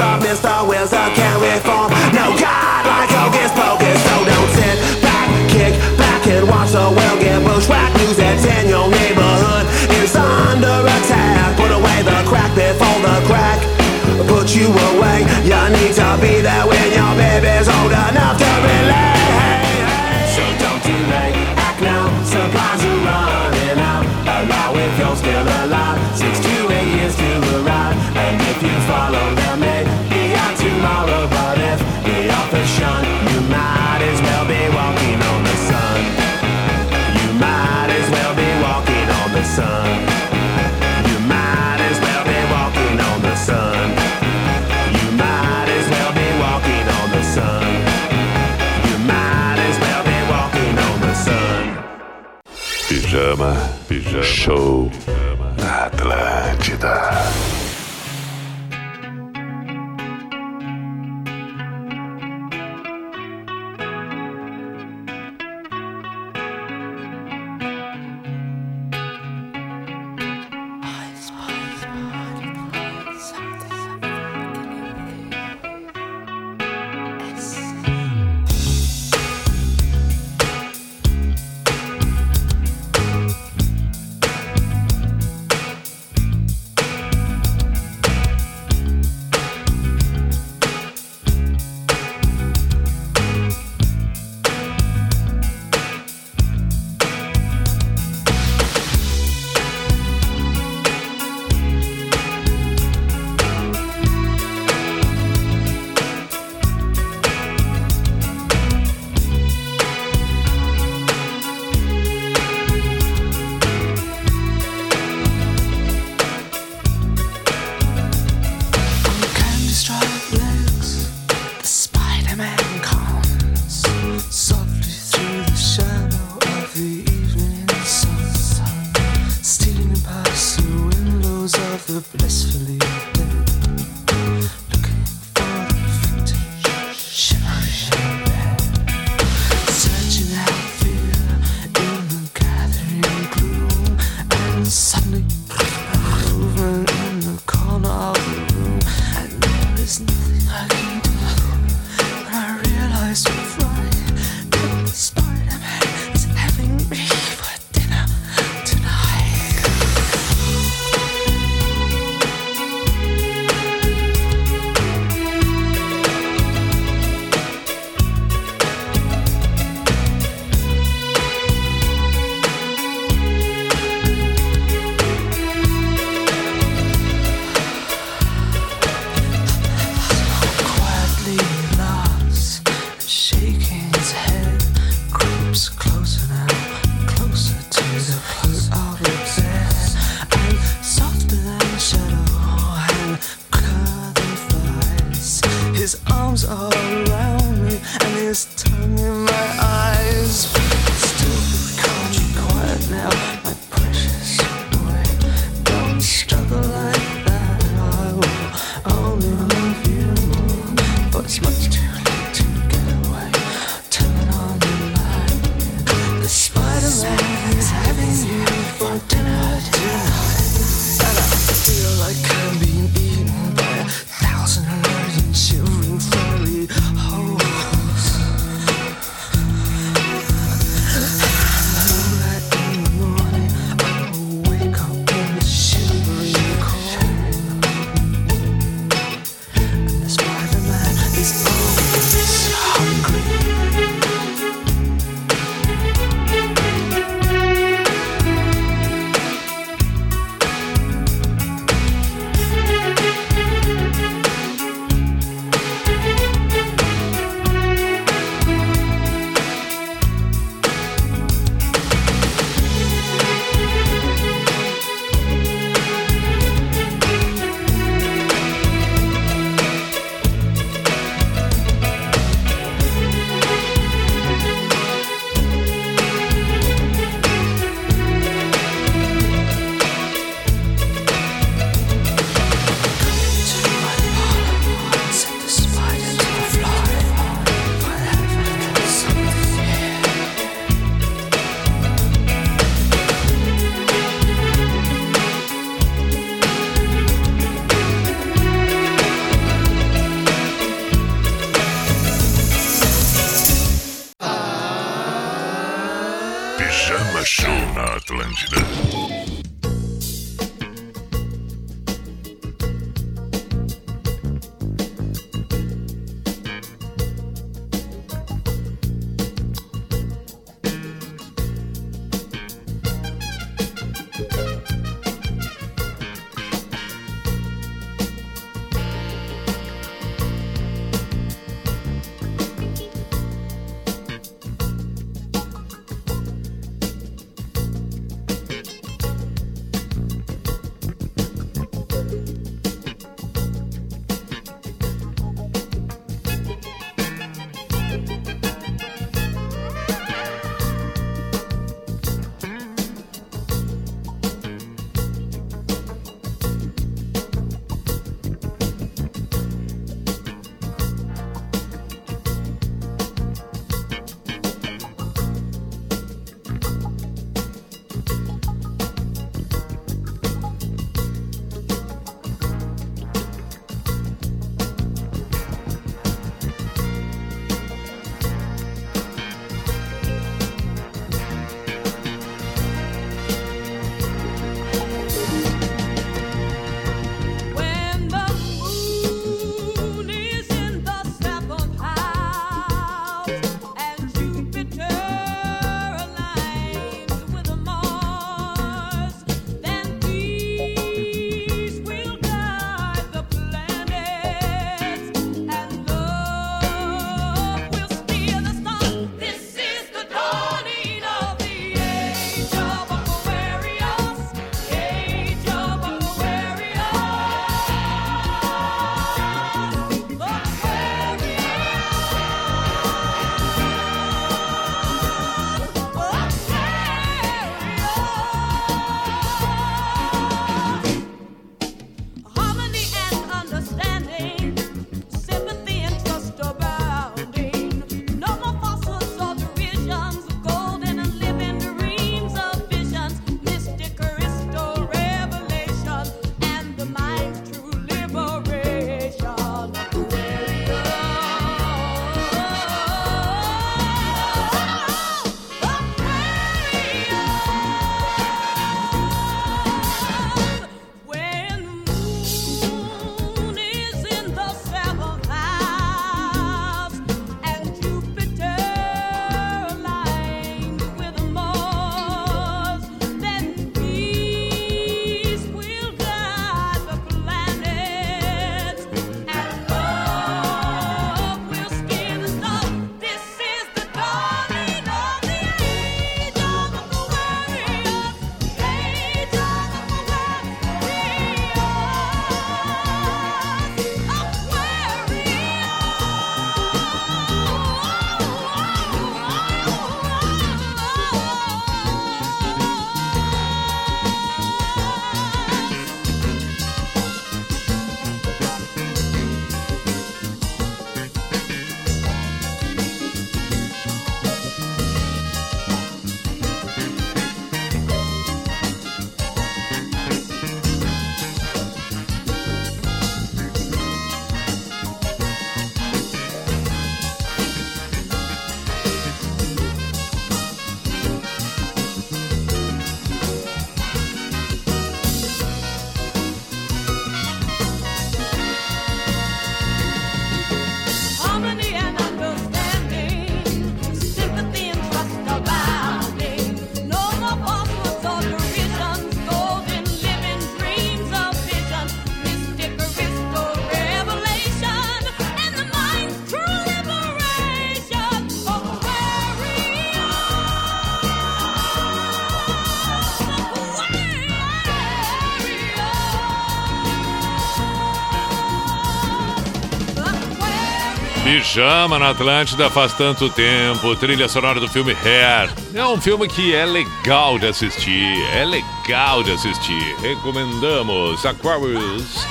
Pijama 571.54 572.00
na 572.00 572.10
Atlântida 572.10 572.68
faz 572.68 572.94
tanto 572.94 573.30
tempo, 573.30 573.96
trilha 573.98 574.28
sonora 574.28 574.60
do 574.60 574.68
filme 574.68 574.92
Hair. 574.92 575.54
É 575.76 575.86
um 575.86 576.02
filme 576.02 576.28
que 576.28 576.52
é 576.52 576.66
legal 576.66 577.38
de 577.38 577.46
assistir, 577.46 578.18
é 578.34 578.44
legal 578.44 579.22
de 579.22 579.34
assistir. 579.34 579.96
Recomendamos 580.02 581.24
Aquarius. 581.24 582.26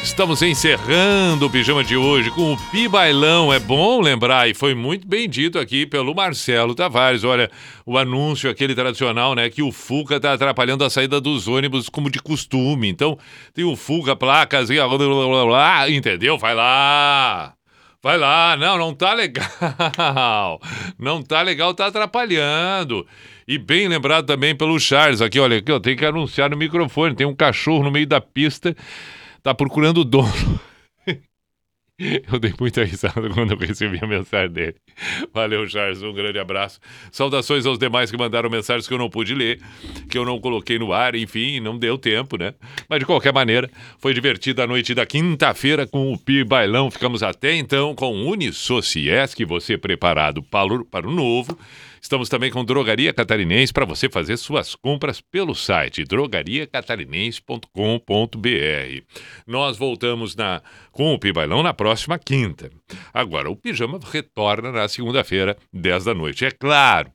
Estamos 0.00 0.42
encerrando 0.42 1.46
o 1.46 1.50
pijama 1.50 1.82
de 1.82 1.96
hoje 1.96 2.30
com 2.30 2.52
o 2.52 2.56
Pi 2.70 2.86
Bailão. 2.86 3.52
É 3.52 3.58
bom 3.58 4.00
lembrar, 4.00 4.48
e 4.48 4.54
foi 4.54 4.76
muito 4.76 5.08
bem 5.08 5.28
dito 5.28 5.58
aqui 5.58 5.84
pelo 5.84 6.14
Marcelo 6.14 6.72
Tavares. 6.72 7.24
Olha, 7.24 7.50
o 7.84 7.98
anúncio 7.98 8.48
aquele 8.48 8.76
tradicional, 8.76 9.34
né? 9.34 9.50
Que 9.50 9.60
o 9.60 9.72
Fuca 9.72 10.20
tá 10.20 10.34
atrapalhando 10.34 10.84
a 10.84 10.90
saída 10.90 11.20
dos 11.20 11.48
ônibus 11.48 11.88
como 11.88 12.08
de 12.08 12.20
costume. 12.20 12.88
Então, 12.88 13.18
tem 13.52 13.64
o 13.64 13.74
Fuca, 13.74 14.14
placas 14.14 14.70
e. 14.70 14.74
blá, 14.74 14.86
blá, 14.86 14.98
blá, 14.98 15.44
blá, 15.46 15.90
Entendeu? 15.90 16.38
Vai 16.38 16.54
lá! 16.54 17.56
Vai 18.06 18.18
lá, 18.18 18.56
não, 18.56 18.78
não 18.78 18.94
tá 18.94 19.14
legal. 19.14 20.60
Não 20.96 21.20
tá 21.20 21.42
legal, 21.42 21.74
tá 21.74 21.86
atrapalhando. 21.86 23.04
E 23.48 23.58
bem 23.58 23.88
lembrado 23.88 24.26
também 24.26 24.54
pelo 24.54 24.78
Charles 24.78 25.20
aqui, 25.20 25.40
olha, 25.40 25.56
aqui, 25.58 25.72
eu 25.72 25.80
tenho 25.80 25.96
que 25.96 26.04
anunciar 26.06 26.48
no 26.48 26.56
microfone, 26.56 27.16
tem 27.16 27.26
um 27.26 27.34
cachorro 27.34 27.82
no 27.82 27.90
meio 27.90 28.06
da 28.06 28.20
pista, 28.20 28.76
tá 29.42 29.52
procurando 29.52 30.02
o 30.02 30.04
dono. 30.04 30.30
Eu 32.30 32.38
dei 32.38 32.52
muita 32.60 32.84
risada 32.84 33.28
quando 33.30 33.52
eu 33.52 33.58
recebi 33.58 33.98
a 34.02 34.06
mensagem 34.06 34.50
dele. 34.50 34.76
Valeu, 35.32 35.66
Charles, 35.66 36.02
um 36.02 36.12
grande 36.12 36.38
abraço. 36.38 36.78
Saudações 37.10 37.64
aos 37.64 37.78
demais 37.78 38.10
que 38.10 38.18
mandaram 38.18 38.50
mensagens 38.50 38.86
que 38.86 38.92
eu 38.92 38.98
não 38.98 39.08
pude 39.08 39.34
ler, 39.34 39.60
que 40.10 40.18
eu 40.18 40.24
não 40.24 40.38
coloquei 40.38 40.78
no 40.78 40.92
ar, 40.92 41.14
enfim, 41.14 41.58
não 41.58 41.78
deu 41.78 41.96
tempo, 41.96 42.36
né? 42.36 42.52
Mas 42.88 43.00
de 43.00 43.06
qualquer 43.06 43.32
maneira, 43.32 43.70
foi 43.98 44.12
divertida 44.12 44.64
a 44.64 44.66
noite 44.66 44.94
da 44.94 45.06
quinta-feira 45.06 45.86
com 45.86 46.12
o 46.12 46.18
Pi 46.18 46.44
Bailão. 46.44 46.90
Ficamos 46.90 47.22
até 47.22 47.54
então 47.54 47.94
com 47.94 48.12
o 48.12 48.30
Unisociesc, 48.30 49.42
você 49.46 49.78
preparado 49.78 50.42
para 50.42 51.08
o 51.08 51.10
novo. 51.10 51.58
Estamos 52.06 52.28
também 52.28 52.52
com 52.52 52.64
Drogaria 52.64 53.12
Catarinense 53.12 53.72
para 53.72 53.84
você 53.84 54.08
fazer 54.08 54.36
suas 54.36 54.76
compras 54.76 55.20
pelo 55.20 55.56
site 55.56 56.04
drogariacatarinense.com.br. 56.04 59.02
Nós 59.44 59.76
voltamos 59.76 60.36
na, 60.36 60.62
com 60.92 61.12
o 61.12 61.18
Pibailão 61.18 61.64
na 61.64 61.74
próxima 61.74 62.16
quinta. 62.16 62.70
Agora, 63.12 63.50
o 63.50 63.56
pijama 63.56 63.98
retorna 64.00 64.70
na 64.70 64.86
segunda-feira, 64.86 65.56
10 65.72 66.04
da 66.04 66.14
noite. 66.14 66.44
É 66.44 66.52
claro, 66.52 67.10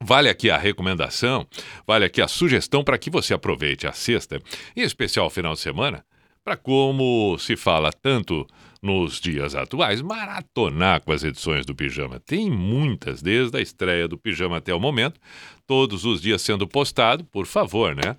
Vale 0.00 0.28
aqui 0.28 0.48
a 0.48 0.56
recomendação, 0.56 1.44
vale 1.84 2.04
aqui 2.04 2.22
a 2.22 2.28
sugestão 2.28 2.84
para 2.84 2.98
que 2.98 3.10
você 3.10 3.34
aproveite 3.34 3.88
a 3.88 3.92
sexta, 3.92 4.40
em 4.76 4.82
especial 4.82 5.26
o 5.26 5.30
final 5.30 5.54
de 5.54 5.60
semana, 5.60 6.04
para 6.44 6.56
como 6.56 7.36
se 7.40 7.56
fala 7.56 7.90
tanto 7.90 8.46
nos 8.82 9.20
dias 9.20 9.54
atuais, 9.54 10.00
maratonar 10.02 11.00
com 11.00 11.12
as 11.12 11.24
edições 11.24 11.64
do 11.66 11.74
Pijama. 11.74 12.20
Tem 12.20 12.50
muitas, 12.50 13.22
desde 13.22 13.56
a 13.56 13.60
estreia 13.60 14.06
do 14.06 14.18
Pijama 14.18 14.58
até 14.58 14.74
o 14.74 14.80
momento, 14.80 15.20
todos 15.66 16.04
os 16.04 16.20
dias 16.20 16.42
sendo 16.42 16.66
postado, 16.66 17.24
por 17.24 17.46
favor, 17.46 17.94
né? 17.94 18.16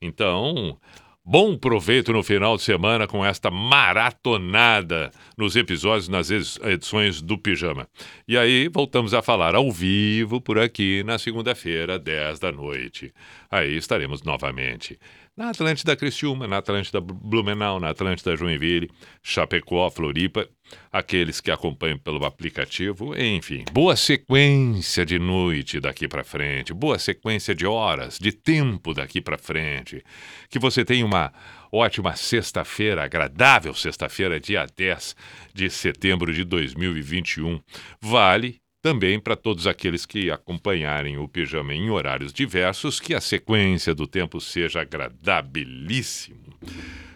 Então, 0.00 0.76
bom 1.24 1.56
proveito 1.56 2.12
no 2.12 2.22
final 2.22 2.56
de 2.56 2.62
semana 2.62 3.06
com 3.06 3.24
esta 3.24 3.50
maratonada 3.50 5.10
nos 5.36 5.56
episódios, 5.56 6.08
nas 6.08 6.30
edi- 6.30 6.58
edições 6.62 7.20
do 7.20 7.36
Pijama. 7.36 7.88
E 8.28 8.36
aí, 8.38 8.68
voltamos 8.68 9.12
a 9.14 9.22
falar 9.22 9.54
ao 9.54 9.70
vivo 9.70 10.40
por 10.40 10.58
aqui 10.58 11.02
na 11.04 11.18
segunda-feira, 11.18 11.98
10 11.98 12.38
da 12.38 12.52
noite. 12.52 13.12
Aí 13.50 13.76
estaremos 13.76 14.22
novamente 14.22 14.98
na 15.36 15.50
Atlântida 15.50 15.94
Criciúma, 15.94 16.46
na 16.46 16.58
Atlântida 16.58 16.98
Blumenau, 17.00 17.78
na 17.78 17.90
Atlântida 17.90 18.34
Joinville, 18.34 18.90
Chapecó, 19.22 19.90
Floripa, 19.90 20.48
aqueles 20.90 21.40
que 21.40 21.50
acompanham 21.50 21.98
pelo 21.98 22.24
aplicativo, 22.24 23.14
enfim, 23.16 23.64
boa 23.70 23.94
sequência 23.94 25.04
de 25.04 25.18
noite 25.18 25.78
daqui 25.78 26.08
para 26.08 26.24
frente, 26.24 26.72
boa 26.72 26.98
sequência 26.98 27.54
de 27.54 27.66
horas, 27.66 28.18
de 28.18 28.32
tempo 28.32 28.94
daqui 28.94 29.20
para 29.20 29.36
frente. 29.36 30.02
Que 30.48 30.58
você 30.58 30.84
tenha 30.84 31.04
uma 31.04 31.30
ótima 31.70 32.16
sexta-feira, 32.16 33.04
agradável 33.04 33.74
sexta-feira, 33.74 34.40
dia 34.40 34.66
10 34.74 35.14
de 35.52 35.68
setembro 35.68 36.32
de 36.32 36.44
2021. 36.44 37.60
Vale 38.00 38.58
também 38.86 39.18
para 39.18 39.34
todos 39.34 39.66
aqueles 39.66 40.06
que 40.06 40.30
acompanharem 40.30 41.18
o 41.18 41.26
pijama 41.26 41.74
em 41.74 41.90
horários 41.90 42.32
diversos, 42.32 43.00
que 43.00 43.14
a 43.14 43.20
sequência 43.20 43.92
do 43.92 44.06
tempo 44.06 44.40
seja 44.40 44.80
agradabilíssimo. 44.80 46.56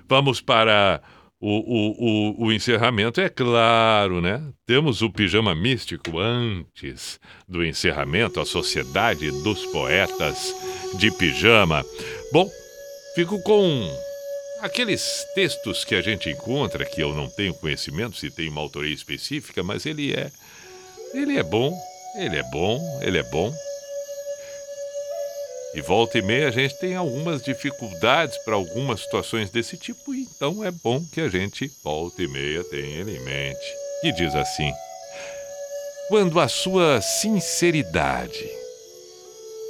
Vamos 0.08 0.40
para 0.40 1.00
o, 1.40 1.48
o, 1.48 1.94
o, 2.40 2.46
o 2.46 2.52
encerramento, 2.52 3.20
é 3.20 3.28
claro, 3.28 4.20
né? 4.20 4.42
Temos 4.66 5.00
o 5.00 5.12
pijama 5.12 5.54
místico 5.54 6.18
antes 6.18 7.20
do 7.46 7.64
encerramento, 7.64 8.40
a 8.40 8.44
Sociedade 8.44 9.30
dos 9.44 9.64
Poetas 9.66 10.52
de 10.98 11.12
Pijama. 11.12 11.84
Bom, 12.32 12.50
fico 13.14 13.40
com 13.44 13.88
aqueles 14.60 15.24
textos 15.36 15.84
que 15.84 15.94
a 15.94 16.02
gente 16.02 16.28
encontra, 16.28 16.84
que 16.84 17.00
eu 17.00 17.14
não 17.14 17.28
tenho 17.28 17.54
conhecimento 17.54 18.16
se 18.16 18.28
tem 18.28 18.48
uma 18.48 18.60
autoria 18.60 18.92
específica, 18.92 19.62
mas 19.62 19.86
ele 19.86 20.12
é 20.12 20.32
ele 21.12 21.38
é 21.38 21.42
bom, 21.42 21.76
ele 22.16 22.36
é 22.36 22.42
bom, 22.42 23.00
ele 23.02 23.18
é 23.18 23.22
bom. 23.22 23.52
E 25.74 25.80
volta 25.80 26.18
e 26.18 26.22
meia 26.22 26.48
a 26.48 26.50
gente 26.50 26.74
tem 26.78 26.96
algumas 26.96 27.42
dificuldades 27.42 28.36
para 28.38 28.54
algumas 28.54 29.00
situações 29.00 29.50
desse 29.50 29.76
tipo, 29.76 30.14
então 30.14 30.64
é 30.64 30.70
bom 30.70 31.04
que 31.12 31.20
a 31.20 31.28
gente 31.28 31.70
volta 31.84 32.22
e 32.22 32.28
meia 32.28 32.64
tenha 32.64 33.00
ele 33.00 33.16
em 33.16 33.20
mente. 33.20 33.74
E 34.02 34.12
diz 34.12 34.34
assim: 34.34 34.72
Quando 36.08 36.40
a 36.40 36.48
sua 36.48 37.00
sinceridade 37.00 38.50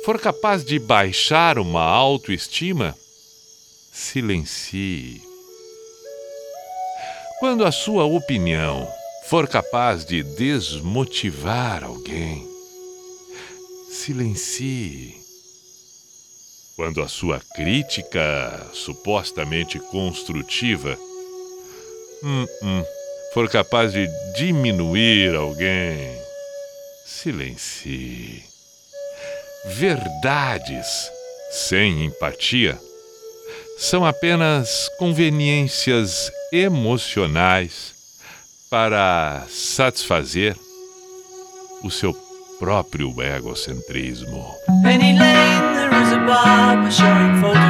for 0.05 0.19
capaz 0.19 0.65
de 0.65 0.79
baixar 0.79 1.59
uma 1.59 1.83
autoestima, 1.83 2.97
silencie. 3.93 5.21
Quando 7.39 7.65
a 7.65 7.73
sua 7.73 8.05
opinião 8.05 8.89
for 9.31 9.47
capaz 9.47 10.05
de 10.05 10.25
desmotivar 10.25 11.85
alguém, 11.85 12.45
silencie. 13.89 15.15
Quando 16.75 17.01
a 17.01 17.07
sua 17.07 17.41
crítica 17.55 18.67
supostamente 18.73 19.79
construtiva 19.79 20.99
hum, 22.25 22.45
hum, 22.61 22.85
for 23.33 23.49
capaz 23.49 23.93
de 23.93 24.09
diminuir 24.35 25.37
alguém, 25.37 26.21
silencie. 27.07 28.43
Verdades 29.65 31.09
sem 31.53 32.05
empatia 32.05 32.77
são 33.79 34.05
apenas 34.05 34.91
conveniências 34.99 36.33
emocionais 36.53 38.00
para 38.71 39.47
satisfazer 39.49 40.57
o 41.83 41.91
seu 41.91 42.15
próprio 42.61 43.21
egocentrismo. 43.21 44.55
Penny 44.85 45.19
Lane, 45.19 45.75
there 45.75 46.03
is 46.03 46.13
a 46.13 47.70